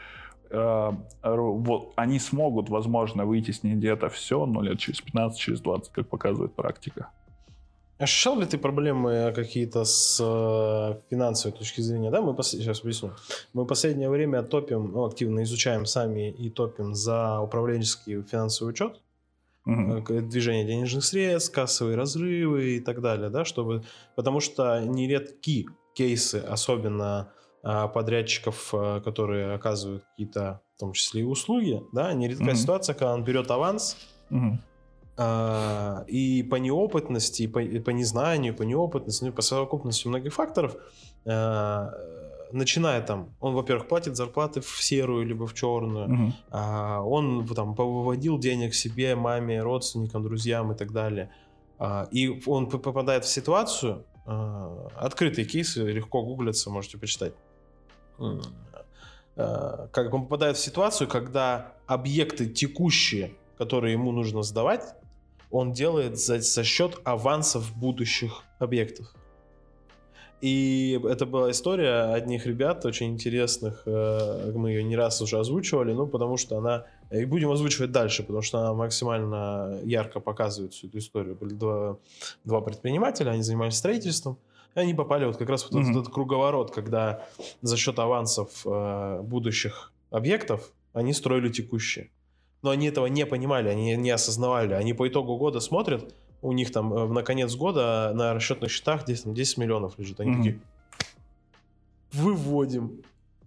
э, 0.50 0.92
вот, 1.22 1.92
они 1.96 2.18
смогут, 2.18 2.68
возможно, 2.68 3.24
вытеснить 3.24 3.76
где-то 3.78 4.08
все, 4.08 4.46
но 4.46 4.62
лет 4.62 4.78
через 4.78 5.00
15, 5.00 5.38
через 5.38 5.60
20, 5.60 5.92
как 5.92 6.08
показывает 6.08 6.54
практика. 6.54 7.08
Ощущал 7.98 8.38
ли 8.38 8.44
ты 8.46 8.58
проблемы 8.58 9.32
какие-то 9.34 9.84
с 9.84 10.20
э, 10.22 11.00
финансовой 11.08 11.56
точки 11.56 11.80
зрения? 11.80 12.10
Да, 12.10 12.20
мы 12.20 12.32
пос- 12.32 12.42
сейчас 12.58 12.82
объясню. 12.82 13.12
Мы 13.54 13.64
в 13.64 13.66
последнее 13.66 14.10
время 14.10 14.42
топим, 14.42 14.92
ну, 14.92 15.06
активно 15.06 15.42
изучаем 15.44 15.86
сами 15.86 16.30
и 16.30 16.50
топим 16.50 16.94
за 16.94 17.40
управленческий 17.40 18.22
финансовый 18.22 18.68
учет, 18.70 19.00
э, 19.66 20.02
к- 20.02 20.20
движение 20.28 20.66
денежных 20.66 21.04
средств, 21.06 21.54
кассовые 21.54 21.96
разрывы 21.96 22.76
и 22.76 22.80
так 22.80 23.00
далее, 23.00 23.30
да, 23.30 23.46
чтобы, 23.46 23.82
потому 24.14 24.40
что 24.40 24.78
нередки 24.80 25.66
кейсы, 25.94 26.36
особенно 26.36 27.32
а, 27.62 27.88
подрядчиков, 27.88 28.72
которые 29.04 29.54
оказывают 29.54 30.04
какие-то, 30.10 30.60
в 30.76 30.80
том 30.80 30.92
числе 30.92 31.22
и 31.22 31.24
услуги, 31.24 31.82
да, 31.92 32.12
нередкая 32.12 32.50
Мгм. 32.50 32.56
ситуация, 32.56 32.94
когда 32.94 33.14
он 33.14 33.24
берет 33.24 33.50
аванс, 33.50 33.96
Мгм. 34.28 34.60
А, 35.16 36.04
и 36.06 36.42
по 36.42 36.56
неопытности, 36.56 37.42
и 37.42 37.46
по, 37.48 37.58
и 37.60 37.78
по 37.78 37.90
незнанию, 37.90 38.54
по 38.54 38.62
неопытности, 38.64 39.24
ну 39.24 39.30
и 39.30 39.32
по 39.32 39.42
совокупности 39.42 40.08
многих 40.08 40.34
факторов, 40.34 40.76
а, 41.24 41.90
начиная 42.52 43.00
там, 43.02 43.30
он, 43.40 43.54
во-первых, 43.54 43.88
платит 43.88 44.16
зарплаты 44.16 44.60
в 44.60 44.82
серую 44.82 45.26
либо 45.26 45.46
в 45.46 45.54
черную, 45.54 46.32
а, 46.50 47.00
он 47.02 47.46
там 47.46 47.74
выводил 47.74 48.38
денег 48.38 48.74
себе, 48.74 49.14
маме, 49.16 49.62
родственникам, 49.62 50.22
друзьям 50.22 50.72
и 50.72 50.74
так 50.74 50.92
далее. 50.92 51.30
А, 51.78 52.08
и 52.10 52.42
он 52.46 52.68
попадает 52.68 53.24
в 53.24 53.28
ситуацию, 53.28 54.04
а, 54.26 54.88
открытые 54.96 55.44
кейсы, 55.44 55.82
легко 55.82 56.22
гуглятся, 56.22 56.70
можете 56.70 56.98
почитать. 56.98 57.32
А, 59.36 59.88
Как 59.92 60.14
он 60.14 60.22
попадает 60.22 60.56
в 60.56 60.60
ситуацию, 60.60 61.08
когда 61.08 61.74
объекты 61.86 62.46
текущие, 62.46 63.32
которые 63.58 63.92
ему 63.92 64.12
нужно 64.12 64.42
сдавать, 64.42 64.94
он 65.50 65.72
делает 65.72 66.18
за, 66.18 66.40
за 66.40 66.64
счет 66.64 66.98
авансов 67.04 67.74
будущих 67.76 68.42
объектов. 68.58 69.12
И 70.42 71.00
это 71.08 71.24
была 71.24 71.50
история 71.50 72.12
одних 72.12 72.46
ребят, 72.46 72.84
очень 72.84 73.08
интересных. 73.08 73.82
э, 73.86 74.52
Мы 74.54 74.70
ее 74.70 74.84
не 74.84 74.94
раз 74.94 75.22
уже 75.22 75.38
озвучивали, 75.38 75.92
ну, 75.92 76.06
потому 76.06 76.36
что 76.36 76.58
она... 76.58 76.84
И 77.10 77.24
будем 77.24 77.50
озвучивать 77.50 77.90
дальше, 77.90 78.22
потому 78.22 78.42
что 78.42 78.58
она 78.58 78.74
максимально 78.74 79.80
ярко 79.84 80.20
показывает 80.20 80.74
всю 80.74 80.88
эту 80.88 80.98
историю. 80.98 81.36
Были 81.36 81.54
два, 81.54 81.96
два 82.44 82.60
предпринимателя, 82.60 83.30
они 83.30 83.42
занимались 83.42 83.76
строительством, 83.76 84.36
и 84.74 84.80
они 84.80 84.92
попали 84.92 85.24
вот 85.24 85.38
как 85.38 85.48
раз 85.48 85.62
в 85.62 85.70
вот 85.70 85.80
этот, 85.80 85.96
этот 85.96 86.12
круговорот, 86.12 86.70
когда 86.70 87.24
за 87.62 87.76
счет 87.78 87.98
авансов 87.98 88.50
э, 88.66 89.22
будущих 89.22 89.92
объектов 90.10 90.70
они 90.92 91.14
строили 91.14 91.48
текущие. 91.48 92.10
Но 92.66 92.72
они 92.72 92.88
этого 92.88 93.06
не 93.06 93.24
понимали, 93.26 93.68
они 93.68 93.94
не 93.96 94.10
осознавали. 94.10 94.74
Они 94.74 94.92
по 94.92 95.06
итогу 95.06 95.36
года 95.36 95.60
смотрят, 95.60 96.12
у 96.42 96.50
них 96.50 96.72
там 96.72 96.92
э, 96.92 97.06
на 97.06 97.22
конец 97.22 97.54
года 97.54 98.10
на 98.12 98.34
расчетных 98.34 98.72
счетах 98.72 99.04
10, 99.04 99.22
там, 99.22 99.34
10 99.34 99.58
миллионов 99.58 99.96
лежит. 100.00 100.18
Они 100.18 100.30
Мгм. 100.32 100.38
такие, 100.42 100.60
выводим, 102.12 103.02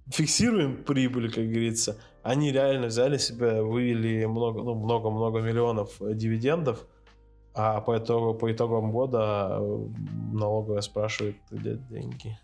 фиксируем 0.08 0.78
прибыль, 0.86 1.30
как 1.34 1.44
говорится. 1.50 1.98
Они 2.24 2.50
реально 2.54 2.88
взяли 2.88 3.18
себе, 3.18 3.62
вывели 3.62 4.24
много, 4.24 4.62
ну, 4.64 4.76
много-много 4.76 5.42
миллионов 5.42 6.02
э, 6.02 6.14
дивидендов, 6.14 6.86
а 7.54 7.82
по, 7.82 7.98
итогу, 7.98 8.36
по 8.36 8.50
итогам 8.50 8.90
года 8.94 9.58
э, 9.60 9.88
налоговая 10.32 10.80
спрашивает, 10.80 11.36
где 11.52 11.76
деньги. 11.90 12.40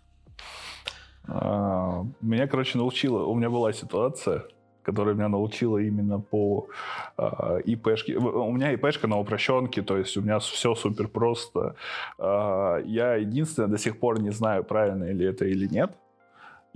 А, 1.26 2.04
Меня, 2.20 2.46
короче, 2.46 2.76
научила, 2.76 3.24
у 3.24 3.34
меня 3.34 3.48
была 3.48 3.72
ситуация, 3.72 4.44
которая 4.86 5.14
меня 5.14 5.28
научила 5.28 5.78
именно 5.78 6.20
по 6.20 6.68
а, 7.16 7.58
ИПшке. 7.58 8.16
У 8.16 8.52
меня 8.52 8.72
ИПшка 8.72 9.08
на 9.08 9.18
упрощенке, 9.18 9.82
то 9.82 9.96
есть 9.98 10.16
у 10.16 10.22
меня 10.22 10.38
все 10.38 10.74
супер 10.74 11.08
просто. 11.08 11.74
А, 12.18 12.78
Я 12.86 13.16
единственное 13.16 13.68
до 13.68 13.78
сих 13.78 13.98
пор 13.98 14.20
не 14.20 14.30
знаю, 14.30 14.62
правильно 14.64 15.12
ли 15.12 15.26
это 15.26 15.44
или 15.44 15.66
нет. 15.66 15.90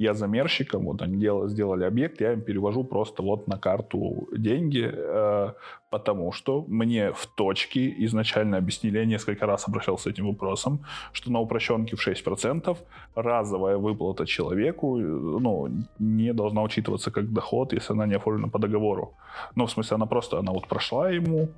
Я 0.01 0.14
замерщиком, 0.14 0.86
вот 0.86 1.03
они 1.03 1.18
дел- 1.18 1.48
сделали 1.48 1.84
объект, 1.84 2.20
я 2.22 2.32
им 2.32 2.40
перевожу 2.40 2.84
просто 2.84 3.22
вот 3.22 3.48
на 3.48 3.59
карту 3.59 4.28
деньги, 4.32 4.90
э, 4.90 5.53
потому 5.90 6.32
что 6.32 6.64
мне 6.68 7.12
в 7.12 7.26
точке 7.26 7.94
изначально 8.07 8.57
объяснили, 8.57 8.98
я 8.98 9.05
несколько 9.05 9.46
раз 9.46 9.68
обращался 9.68 10.05
с 10.05 10.07
этим 10.07 10.26
вопросом, 10.26 10.78
что 11.12 11.30
на 11.30 11.40
упрощенке 11.40 11.96
в 11.96 12.01
6% 12.01 12.78
разовая 13.14 13.76
выплата 13.76 14.24
человеку 14.24 14.98
э, 14.98 15.03
ну, 15.03 15.68
не 15.98 16.32
должна 16.32 16.62
учитываться 16.62 17.11
как 17.11 17.30
доход, 17.32 17.74
если 17.74 17.92
она 17.92 18.07
не 18.07 18.14
оформлена 18.14 18.48
по 18.48 18.59
договору. 18.59 19.12
Ну, 19.55 19.66
в 19.66 19.70
смысле, 19.70 19.96
она 19.96 20.07
просто, 20.07 20.38
она 20.38 20.53
вот 20.53 20.66
прошла 20.66 21.11
ему, 21.11 21.48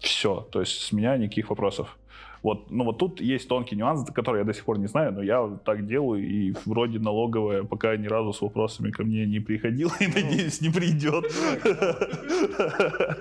все, 0.00 0.46
то 0.50 0.60
есть 0.60 0.82
с 0.82 0.92
меня 0.92 1.16
никаких 1.16 1.48
вопросов. 1.48 1.96
Вот, 2.42 2.70
ну 2.70 2.84
вот 2.84 2.98
тут 2.98 3.20
есть 3.20 3.48
тонкий 3.48 3.76
нюанс, 3.76 4.08
который 4.10 4.38
я 4.38 4.44
до 4.44 4.52
сих 4.52 4.64
пор 4.64 4.78
не 4.78 4.86
знаю, 4.86 5.12
но 5.12 5.22
я 5.22 5.58
так 5.64 5.86
делаю, 5.86 6.26
и 6.26 6.54
вроде 6.64 6.98
налоговая 6.98 7.64
пока 7.64 7.96
ни 7.96 8.06
разу 8.06 8.32
с 8.32 8.40
вопросами 8.40 8.90
ко 8.90 9.04
мне 9.04 9.26
не 9.26 9.40
приходила, 9.40 9.92
и, 10.00 10.06
надеюсь, 10.06 10.60
не 10.60 10.70
придет. 10.70 11.24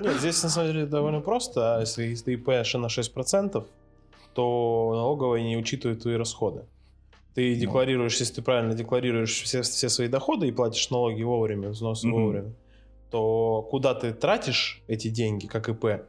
Нет, 0.01 0.16
здесь 0.20 0.43
на 0.43 0.49
самом 0.49 0.72
деле 0.72 0.86
довольно 0.86 1.22
просто. 1.22 1.78
А 1.78 1.80
Если, 1.80 2.34
ИП 2.34 2.47
на 2.47 2.88
6%, 2.88 3.66
то 4.34 4.91
налоговая 4.93 5.41
не 5.43 5.57
учитывает 5.57 6.01
твои 6.01 6.16
расходы. 6.16 6.66
Ты 7.34 7.55
декларируешь, 7.55 8.18
если 8.20 8.36
ты 8.36 8.41
правильно 8.41 8.74
декларируешь 8.74 9.41
все, 9.41 9.61
все 9.61 9.89
свои 9.89 10.07
доходы 10.07 10.47
и 10.47 10.51
платишь 10.51 10.89
налоги 10.89 11.22
вовремя, 11.24 11.70
взносы 11.70 12.07
вовремя, 12.07 12.53
то 13.11 13.68
куда 13.70 13.93
ты 13.93 14.13
тратишь 14.13 14.82
эти 14.88 15.09
деньги, 15.09 15.45
как 15.45 15.68
ИП, 15.68 16.05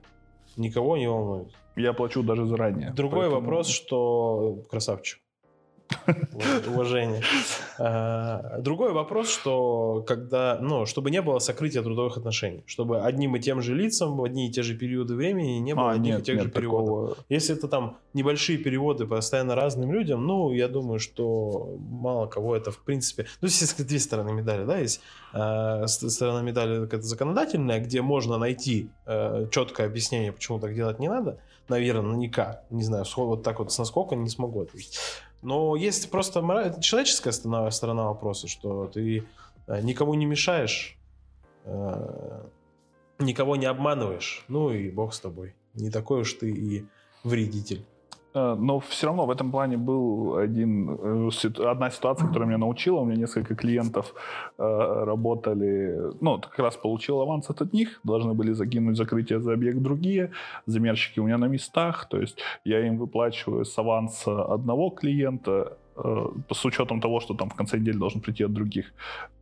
никого 0.57 0.97
не 0.97 1.09
волнует. 1.09 1.49
Я 1.77 1.93
плачу 1.93 2.23
даже 2.23 2.47
заранее. 2.47 2.93
Другой 2.93 3.27
поэтому- 3.27 3.41
вопрос, 3.41 3.69
что... 3.69 4.65
Красавчик. 4.71 5.21
Ув- 6.07 6.69
Уважение. 6.75 7.23
А, 7.79 8.59
Другой 8.59 8.93
вопрос, 8.93 9.29
что 9.31 10.03
когда, 10.07 10.59
ну, 10.61 10.85
чтобы 10.87 11.11
не 11.13 11.23
было 11.23 11.39
сокрытия 11.39 11.81
трудовых 11.83 12.17
отношений, 12.17 12.65
чтобы 12.67 13.03
одним 13.03 13.37
и 13.37 13.41
тем 13.41 13.63
же 13.63 13.73
лицам 13.75 14.17
в 14.17 14.25
одни 14.25 14.49
и 14.49 14.51
те 14.51 14.63
же 14.63 14.75
периоды 14.77 15.15
времени 15.15 15.59
не 15.59 15.75
было 15.77 15.91
А, 15.91 15.93
одних 15.93 16.15
и 16.15 16.17
нет, 16.17 16.25
тех 16.25 16.43
же 16.43 16.49
переводов. 16.51 17.11
такого... 17.11 17.25
Если 17.29 17.55
это 17.57 17.69
там 17.69 17.99
небольшие 18.15 18.59
переводы 18.59 19.07
постоянно 19.07 19.55
разным 19.55 19.93
людям, 19.93 20.27
ну, 20.27 20.51
я 20.53 20.67
думаю, 20.69 20.99
что 20.99 21.77
мало 21.79 22.27
кого 22.27 22.57
это 22.57 22.73
в 22.73 22.79
принципе... 22.83 23.27
Ну, 23.41 23.47
здесь 23.49 23.73
две 23.75 24.01
стороны 24.01 24.33
медали, 24.33 24.65
да, 24.65 24.79
есть 24.79 25.01
э, 25.35 25.87
с- 25.87 26.09
сторона 26.11 26.43
медали 26.43 26.81
какая-то 26.85 27.07
законодательная, 27.07 27.79
где 27.81 28.03
можно 28.03 28.39
найти 28.39 28.91
э, 29.07 29.47
четкое 29.53 29.87
объяснение, 29.87 30.33
почему 30.33 30.59
так 30.59 30.75
делать 30.75 30.99
не 30.99 31.09
надо, 31.09 31.39
наверное, 31.69 32.17
никак, 32.17 32.65
не 32.71 32.83
знаю, 32.83 33.05
вот 33.27 33.43
так 33.43 33.59
вот 33.59 33.73
с 33.73 33.79
насколько 33.79 34.15
не 34.15 34.29
смогу 34.29 34.63
ответить. 34.63 34.99
Но 35.43 35.77
есть 35.77 36.11
просто 36.11 36.41
человеческая 36.81 37.33
сторона, 37.33 37.71
сторона 37.71 38.05
вопроса, 38.07 38.49
что 38.49 38.87
ты 38.87 39.25
э, 39.67 39.81
никому 39.83 40.15
не 40.15 40.27
мешаешь, 40.27 40.97
э, 41.65 42.45
никого 43.19 43.57
не 43.57 43.67
обманываешь, 43.67 44.45
ну 44.49 44.71
и 44.71 44.91
бог 44.91 45.15
с 45.15 45.21
тобой. 45.21 45.55
Не 45.75 45.91
такой 45.91 46.23
уж 46.23 46.33
ты 46.33 46.51
и 46.51 46.87
вредитель. 47.23 47.85
Э, 48.37 48.57
Но 48.59 48.79
все 48.81 49.07
равно 49.07 49.27
в 49.27 49.31
этом 49.31 49.51
плане 49.51 49.77
был 49.77 50.37
один, 50.37 50.91
э, 50.91 51.71
одна 51.71 51.91
ситуация, 51.91 52.29
которая 52.29 52.49
меня 52.49 52.59
научила. 52.59 53.01
У 53.01 53.05
меня 53.05 53.21
несколько 53.21 53.55
клиентов 53.55 54.15
э, 54.59 55.05
работали, 55.07 56.13
ну, 56.21 56.39
как 56.39 56.59
раз 56.59 56.77
получил 56.77 57.21
аванс 57.21 57.51
от 57.51 57.73
них, 57.73 58.01
должны 58.05 58.35
были 58.35 58.53
закинуть 58.53 58.97
закрытие 58.97 59.41
за 59.41 59.53
объект 59.53 59.79
другие, 59.79 60.31
замерщики 60.67 61.21
у 61.21 61.25
меня 61.25 61.39
на 61.39 61.49
местах, 61.49 62.09
то 62.09 62.21
есть 62.21 62.39
я 62.65 62.87
им 62.87 62.99
выплачиваю 62.99 63.65
с 63.65 63.79
аванса 63.79 64.45
одного 64.55 64.91
клиента, 64.91 65.77
с 66.51 66.65
учетом 66.65 67.01
того, 67.01 67.21
что 67.21 67.35
там 67.35 67.49
в 67.49 67.55
конце 67.55 67.79
недели 67.79 67.97
должен 67.97 68.21
прийти 68.21 68.45
от 68.45 68.53
других. 68.53 68.93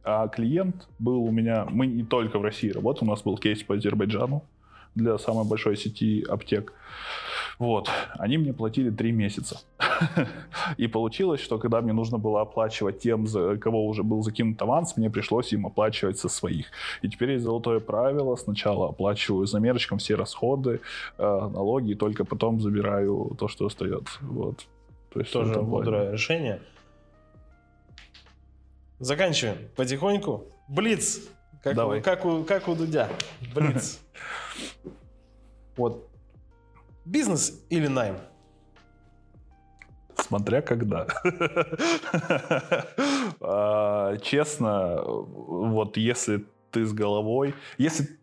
А 0.04 0.28
клиент 0.28 0.88
был 1.00 1.24
у 1.24 1.32
меня, 1.32 1.66
мы 1.68 1.86
не 1.86 2.04
только 2.04 2.38
в 2.38 2.42
России 2.42 2.70
работаем, 2.70 3.08
у 3.08 3.12
нас 3.12 3.24
был 3.24 3.36
кейс 3.38 3.62
по 3.64 3.74
Азербайджану 3.74 4.42
для 4.94 5.18
самой 5.18 5.44
большой 5.44 5.76
сети 5.76 6.24
аптек. 6.28 6.72
Вот, 7.58 7.88
они 8.18 8.38
мне 8.38 8.52
платили 8.52 8.90
три 8.90 9.12
месяца. 9.12 9.60
И 10.76 10.88
получилось, 10.88 11.40
что 11.40 11.58
когда 11.58 11.80
мне 11.80 11.92
нужно 11.92 12.18
было 12.18 12.40
оплачивать 12.40 12.98
тем, 12.98 13.26
за 13.26 13.56
кого 13.56 13.86
уже 13.86 14.02
был 14.02 14.22
закинут 14.22 14.60
аванс, 14.60 14.96
мне 14.96 15.10
пришлось 15.10 15.52
им 15.52 15.66
оплачивать 15.66 16.18
со 16.18 16.28
своих. 16.28 16.66
И 17.02 17.08
теперь 17.08 17.32
есть 17.32 17.44
золотое 17.44 17.80
правило. 17.80 18.36
Сначала 18.36 18.88
оплачиваю 18.88 19.46
замерочком 19.46 19.98
все 19.98 20.16
расходы, 20.16 20.80
э, 21.18 21.22
налоги, 21.22 21.92
и 21.92 21.94
только 21.94 22.24
потом 22.24 22.60
забираю 22.60 23.36
то, 23.38 23.48
что 23.48 23.66
остается. 23.66 24.18
Вот. 24.22 24.66
То 25.12 25.20
есть 25.20 25.32
Тоже 25.32 25.62
мудрое 25.62 26.12
решение. 26.12 26.60
Заканчиваем 28.98 29.58
потихоньку. 29.76 30.44
Блиц. 30.68 31.20
Как, 31.62 31.76
Давай. 31.76 32.00
У, 32.00 32.02
как, 32.02 32.24
у, 32.24 32.42
как 32.42 32.68
у 32.68 32.74
Дудя. 32.74 33.08
Блиц. 33.54 34.00
Вот. 35.76 36.08
Бизнес 37.04 37.64
или 37.70 37.86
найм? 37.86 38.16
Смотря 40.16 40.62
когда. 40.62 41.06
А, 43.40 44.16
Честно, 44.18 45.02
вот 45.02 45.96
если 45.96 46.46
ты 46.70 46.86
с 46.86 46.92
головой... 46.92 47.54
Если 47.78 48.18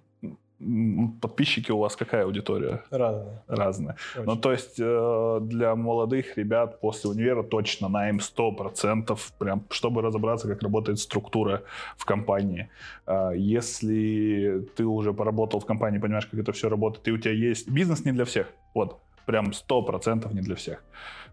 подписчики 1.22 1.72
у 1.72 1.80
вас 1.80 1.96
какая 1.96 2.26
аудитория? 2.26 2.84
Разные. 2.92 3.42
Разная. 3.48 3.96
Очень. 4.16 4.26
Ну, 4.26 4.36
то 4.36 4.52
есть 4.52 4.80
э, 4.80 5.40
для 5.42 5.76
молодых 5.76 6.38
ребят 6.38 6.80
после 6.80 7.10
универа 7.10 7.44
точно 7.44 7.90
на 7.90 8.10
им 8.10 8.18
100%, 8.18 9.18
прям, 9.40 9.66
чтобы 9.70 10.02
разобраться, 10.02 10.48
как 10.48 10.62
работает 10.62 11.00
структура 11.00 11.64
в 11.98 12.06
компании. 12.06 12.70
А 13.06 13.32
Если 13.32 14.68
ты 14.76 14.86
уже 14.86 15.14
поработал 15.14 15.60
в 15.60 15.66
компании, 15.66 16.00
понимаешь, 16.00 16.26
как 16.26 16.40
это 16.40 16.52
все 16.52 16.70
работает, 16.70 17.08
и 17.08 17.12
у 17.12 17.18
тебя 17.18 17.34
есть... 17.34 17.70
Бизнес 17.70 18.06
не 18.06 18.12
для 18.12 18.26
всех. 18.26 18.48
Вот. 18.74 19.00
Прям 19.26 19.52
100% 19.52 20.34
не 20.34 20.42
для 20.42 20.56
всех. 20.56 20.84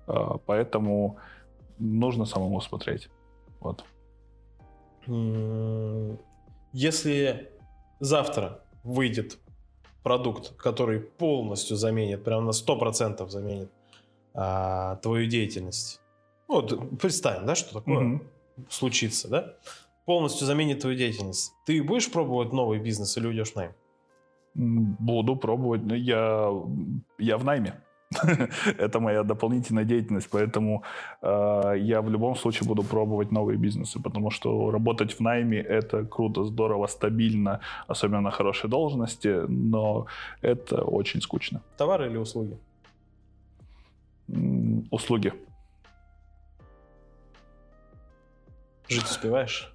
А, 0.07 0.39
Поэтому 0.47 1.19
нужно 1.79 2.25
самому 2.25 2.61
смотреть. 2.61 3.09
Вот. 3.61 3.85
Если 6.73 7.49
завтра 8.01 8.61
выйдет 8.89 9.39
продукт, 10.03 10.57
который 10.57 11.01
полностью 11.01 11.77
заменит, 11.77 12.25
прям 12.25 12.47
на 12.47 12.51
100% 12.53 13.29
заменит 13.29 13.71
а, 14.35 14.97
твою 14.97 15.27
деятельность. 15.27 16.01
Ну, 16.49 16.63
Вот 16.63 16.99
представим, 16.99 17.47
да, 17.47 17.55
что 17.55 17.75
такое 17.75 17.99
Мгм. 17.99 18.23
случится, 18.71 19.29
да? 19.29 19.55
Полностью 20.07 20.47
заменит 20.47 20.81
твою 20.81 20.97
деятельность. 20.97 21.53
Ты 21.67 21.83
будешь 21.83 22.11
пробовать 22.11 22.53
новый 22.53 22.79
бизнес 22.79 23.17
или 23.19 23.27
уйдешь 23.27 23.53
в 23.53 23.57
найм? 23.57 23.73
Буду 24.55 25.37
пробовать. 25.37 25.83
но 25.85 25.95
Я, 25.95 26.51
я 27.19 27.37
в 27.37 27.45
найме. 27.45 27.83
Это 28.79 29.01
моя 29.01 29.23
дополнительная 29.23 29.85
деятельность, 29.85 30.29
поэтому 30.31 30.83
э, 31.23 31.75
я 31.79 32.01
в 32.01 32.11
любом 32.11 32.37
случае 32.37 32.69
буду 32.69 32.83
пробовать 32.83 33.33
новые 33.33 33.59
бизнесы, 33.59 34.01
потому 34.03 34.31
что 34.31 34.71
работать 34.71 35.13
в 35.13 35.21
найме 35.21 35.59
это 35.59 36.05
круто, 36.05 36.45
здорово, 36.45 36.87
стабильно, 36.87 37.61
особенно 37.87 38.21
на 38.21 38.31
хорошей 38.31 38.71
должности, 38.71 39.47
но 39.49 40.07
это 40.43 40.83
очень 40.83 41.21
скучно. 41.21 41.61
Товары 41.77 42.07
или 42.09 42.17
услуги? 42.17 42.57
М, 44.29 44.87
Услуги. 44.91 45.33
Жить 48.89 49.05
успеваешь? 49.05 49.73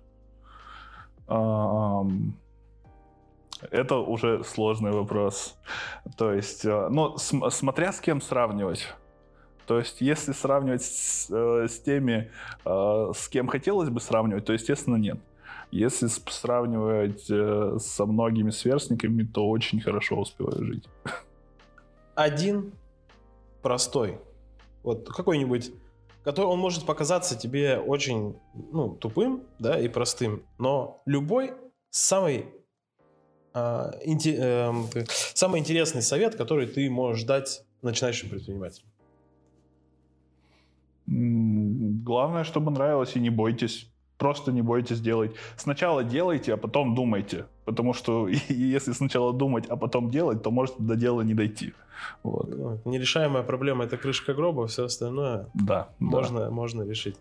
Это 3.71 3.97
уже 3.97 4.43
сложный 4.43 4.91
вопрос. 4.91 5.55
То 6.17 6.33
есть, 6.33 6.65
э, 6.65 6.87
ну, 6.89 7.17
см- 7.17 7.51
смотря 7.51 7.91
с 7.91 7.99
кем 7.99 8.21
сравнивать. 8.21 8.87
То 9.65 9.79
есть, 9.79 10.01
если 10.01 10.33
сравнивать 10.33 10.83
с, 10.83 11.29
э, 11.29 11.67
с 11.67 11.79
теми, 11.79 12.31
э, 12.65 13.11
с 13.15 13.27
кем 13.29 13.47
хотелось 13.47 13.89
бы 13.89 13.99
сравнивать, 13.99 14.45
то, 14.45 14.53
естественно, 14.53 14.97
нет. 14.97 15.17
Если 15.71 16.07
сравнивать 16.07 17.25
со 17.81 18.05
многими 18.05 18.51
сверстниками, 18.51 19.23
то 19.23 19.49
очень 19.49 19.81
хорошо 19.81 20.17
успеваю 20.17 20.63
жить. 20.65 20.87
Один 22.13 22.73
простой. 23.63 24.19
Вот 24.83 25.09
какой-нибудь, 25.09 25.71
который 26.23 26.45
он 26.45 26.59
может 26.59 26.85
показаться 26.85 27.35
тебе 27.35 27.79
очень 27.79 28.35
ну, 28.53 28.89
тупым, 28.89 29.45
да, 29.57 29.79
и 29.79 29.87
простым, 29.87 30.43
но 30.59 31.01
любой 31.07 31.53
самый 31.89 32.53
самый 33.53 35.59
интересный 35.59 36.01
совет, 36.01 36.35
который 36.35 36.67
ты 36.67 36.89
можешь 36.89 37.23
дать 37.23 37.63
начинающим 37.81 38.29
предпринимателям. 38.29 38.87
Главное, 41.05 42.43
чтобы 42.43 42.71
нравилось, 42.71 43.15
и 43.15 43.19
не 43.19 43.29
бойтесь. 43.29 43.89
Просто 44.17 44.51
не 44.51 44.61
бойтесь 44.61 45.01
делать. 45.01 45.31
Сначала 45.57 46.03
делайте, 46.03 46.53
а 46.53 46.57
потом 46.57 46.95
думайте. 46.95 47.45
Потому 47.65 47.93
что 47.93 48.27
если 48.49 48.93
сначала 48.93 49.33
думать, 49.33 49.65
а 49.69 49.75
потом 49.75 50.09
делать, 50.09 50.43
то 50.43 50.51
может 50.51 50.75
до 50.79 50.95
дела 50.95 51.21
не 51.21 51.33
дойти. 51.33 51.73
Вот. 52.23 52.49
Ну, 52.49 52.79
нерешаемая 52.85 53.43
проблема 53.43 53.85
это 53.85 53.97
крышка 53.97 54.33
гроба, 54.33 54.67
все 54.67 54.85
остальное 54.85 55.47
Да, 55.53 55.89
да. 55.99 55.99
можно, 55.99 56.51
можно 56.51 56.83
решить. 56.83 57.15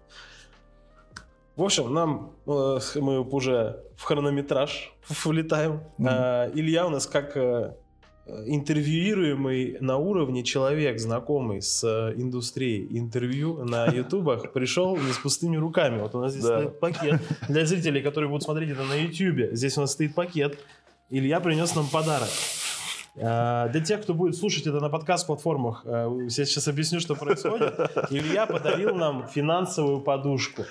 В 1.57 1.63
общем, 1.63 1.93
нам 1.93 2.33
э, 2.47 2.79
мы 2.97 3.21
уже 3.21 3.85
в 3.97 4.05
хронометраж 4.05 4.95
влетаем. 5.25 5.83
Мгм. 5.99 6.09
А, 6.11 6.51
Илья 6.55 6.87
у 6.87 6.91
нас 6.91 7.07
как 7.07 7.37
э, 7.37 7.75
интервьюируемый 8.47 9.77
на 9.81 9.99
уровне 9.99 10.45
человек, 10.45 10.99
знакомый 10.99 11.61
с 11.61 11.85
э, 11.85 12.15
индустрией 12.17 12.87
интервью 12.99 13.65
на 13.65 13.87
ютубах, 13.93 14.53
пришел 14.53 14.97
не 14.97 15.13
с 15.13 15.19
пустыми 15.19 15.57
руками. 15.57 16.01
Вот 16.01 16.15
у 16.15 16.21
нас 16.21 16.33
здесь 16.33 16.45
Да. 16.45 16.61
стоит 16.61 16.81
пакет. 16.81 17.21
Для 17.49 17.67
зрителей, 17.67 18.01
которые 18.03 18.31
будут 18.31 18.45
смотреть 18.45 18.71
это 18.71 18.85
на 18.85 18.95
ютубе, 18.95 19.51
здесь 19.55 19.77
у 19.77 19.83
нас 19.83 19.93
стоит 19.93 20.15
пакет. 20.15 20.59
Илья 21.11 21.41
принес 21.41 21.75
нам 21.75 21.87
подарок. 21.89 22.29
А, 23.21 23.69
Для 23.69 23.83
тех, 23.83 24.01
кто 24.01 24.15
будет 24.15 24.37
слушать 24.37 24.67
это 24.67 24.81
на 24.81 24.89
подкаст-платформах, 24.89 25.85
я 25.85 26.29
сейчас 26.31 26.67
объясню, 26.67 26.99
что 27.01 27.15
происходит. 27.15 27.75
Илья 28.11 28.47
подарил 28.47 28.95
нам 28.95 29.29
финансовую 29.29 30.01
подушку. 30.01 30.65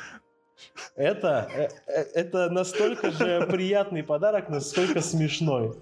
Это, 0.95 1.49
э, 1.53 1.69
э, 1.87 2.01
это 2.13 2.49
настолько 2.49 3.11
же 3.11 3.47
приятный 3.49 4.03
подарок, 4.03 4.49
насколько 4.49 5.01
смешной. 5.01 5.73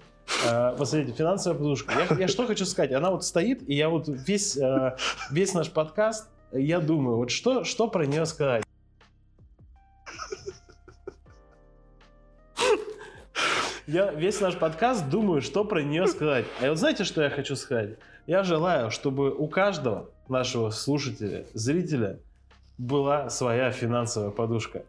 Э, 0.46 0.74
Посмотрите, 0.76 1.12
финансовая 1.16 1.58
подушка. 1.58 1.94
Я, 2.10 2.16
я 2.16 2.28
что 2.28 2.46
хочу 2.46 2.64
сказать? 2.64 2.92
Она 2.92 3.10
вот 3.10 3.24
стоит, 3.24 3.68
и 3.68 3.74
я 3.74 3.88
вот 3.88 4.04
весь, 4.08 4.56
э, 4.56 4.96
весь 5.30 5.54
наш 5.54 5.70
подкаст, 5.70 6.28
я 6.52 6.80
думаю, 6.80 7.16
вот 7.16 7.30
что, 7.30 7.64
что 7.64 7.88
про 7.88 8.06
нее 8.06 8.26
сказать? 8.26 8.64
Я 13.86 14.12
весь 14.12 14.40
наш 14.40 14.56
подкаст 14.56 15.08
думаю, 15.08 15.42
что 15.42 15.64
про 15.64 15.82
нее 15.82 16.06
сказать. 16.06 16.44
А 16.60 16.68
вот 16.68 16.78
знаете, 16.78 17.02
что 17.02 17.22
я 17.22 17.30
хочу 17.30 17.56
сказать? 17.56 17.98
Я 18.26 18.44
желаю, 18.44 18.92
чтобы 18.92 19.34
у 19.34 19.48
каждого 19.48 20.10
нашего 20.28 20.70
слушателя, 20.70 21.46
зрителя 21.54 22.20
была 22.80 23.28
своя 23.28 23.70
финансовая 23.70 24.30
подушка. 24.30 24.82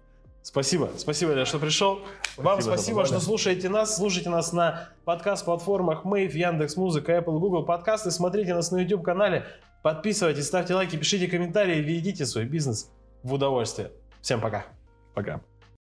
Спасибо. 0.44 0.90
Спасибо, 0.98 1.34
Илья, 1.34 1.46
что 1.46 1.60
пришел. 1.60 2.00
Вам 2.38 2.62
за 2.62 2.74
спасибо, 2.74 3.06
что 3.06 3.20
слушаете 3.20 3.70
нас. 3.70 3.98
Слушайте 3.98 4.30
нас 4.30 4.54
на 4.54 4.90
подкаст-платформах 5.06 6.06
Мэйв, 6.06 6.34
Яндекс 6.34 6.78
Музыка, 6.78 7.12
Apple, 7.12 7.38
Google 7.38 7.64
подкасты. 7.64 8.10
Смотрите 8.10 8.56
нас 8.56 8.72
на 8.72 8.78
YouTube-канале. 8.78 9.46
Подписывайтесь, 9.84 10.48
ставьте 10.48 10.74
лайки, 10.74 10.96
пишите 10.96 11.28
комментарии, 11.28 11.80
ведите 11.80 12.26
свой 12.26 12.46
бизнес 12.46 12.90
в 13.24 13.34
удовольствие. 13.34 13.92
Всем 14.22 14.40
пока. 14.40 14.66
Пока. 15.14 15.42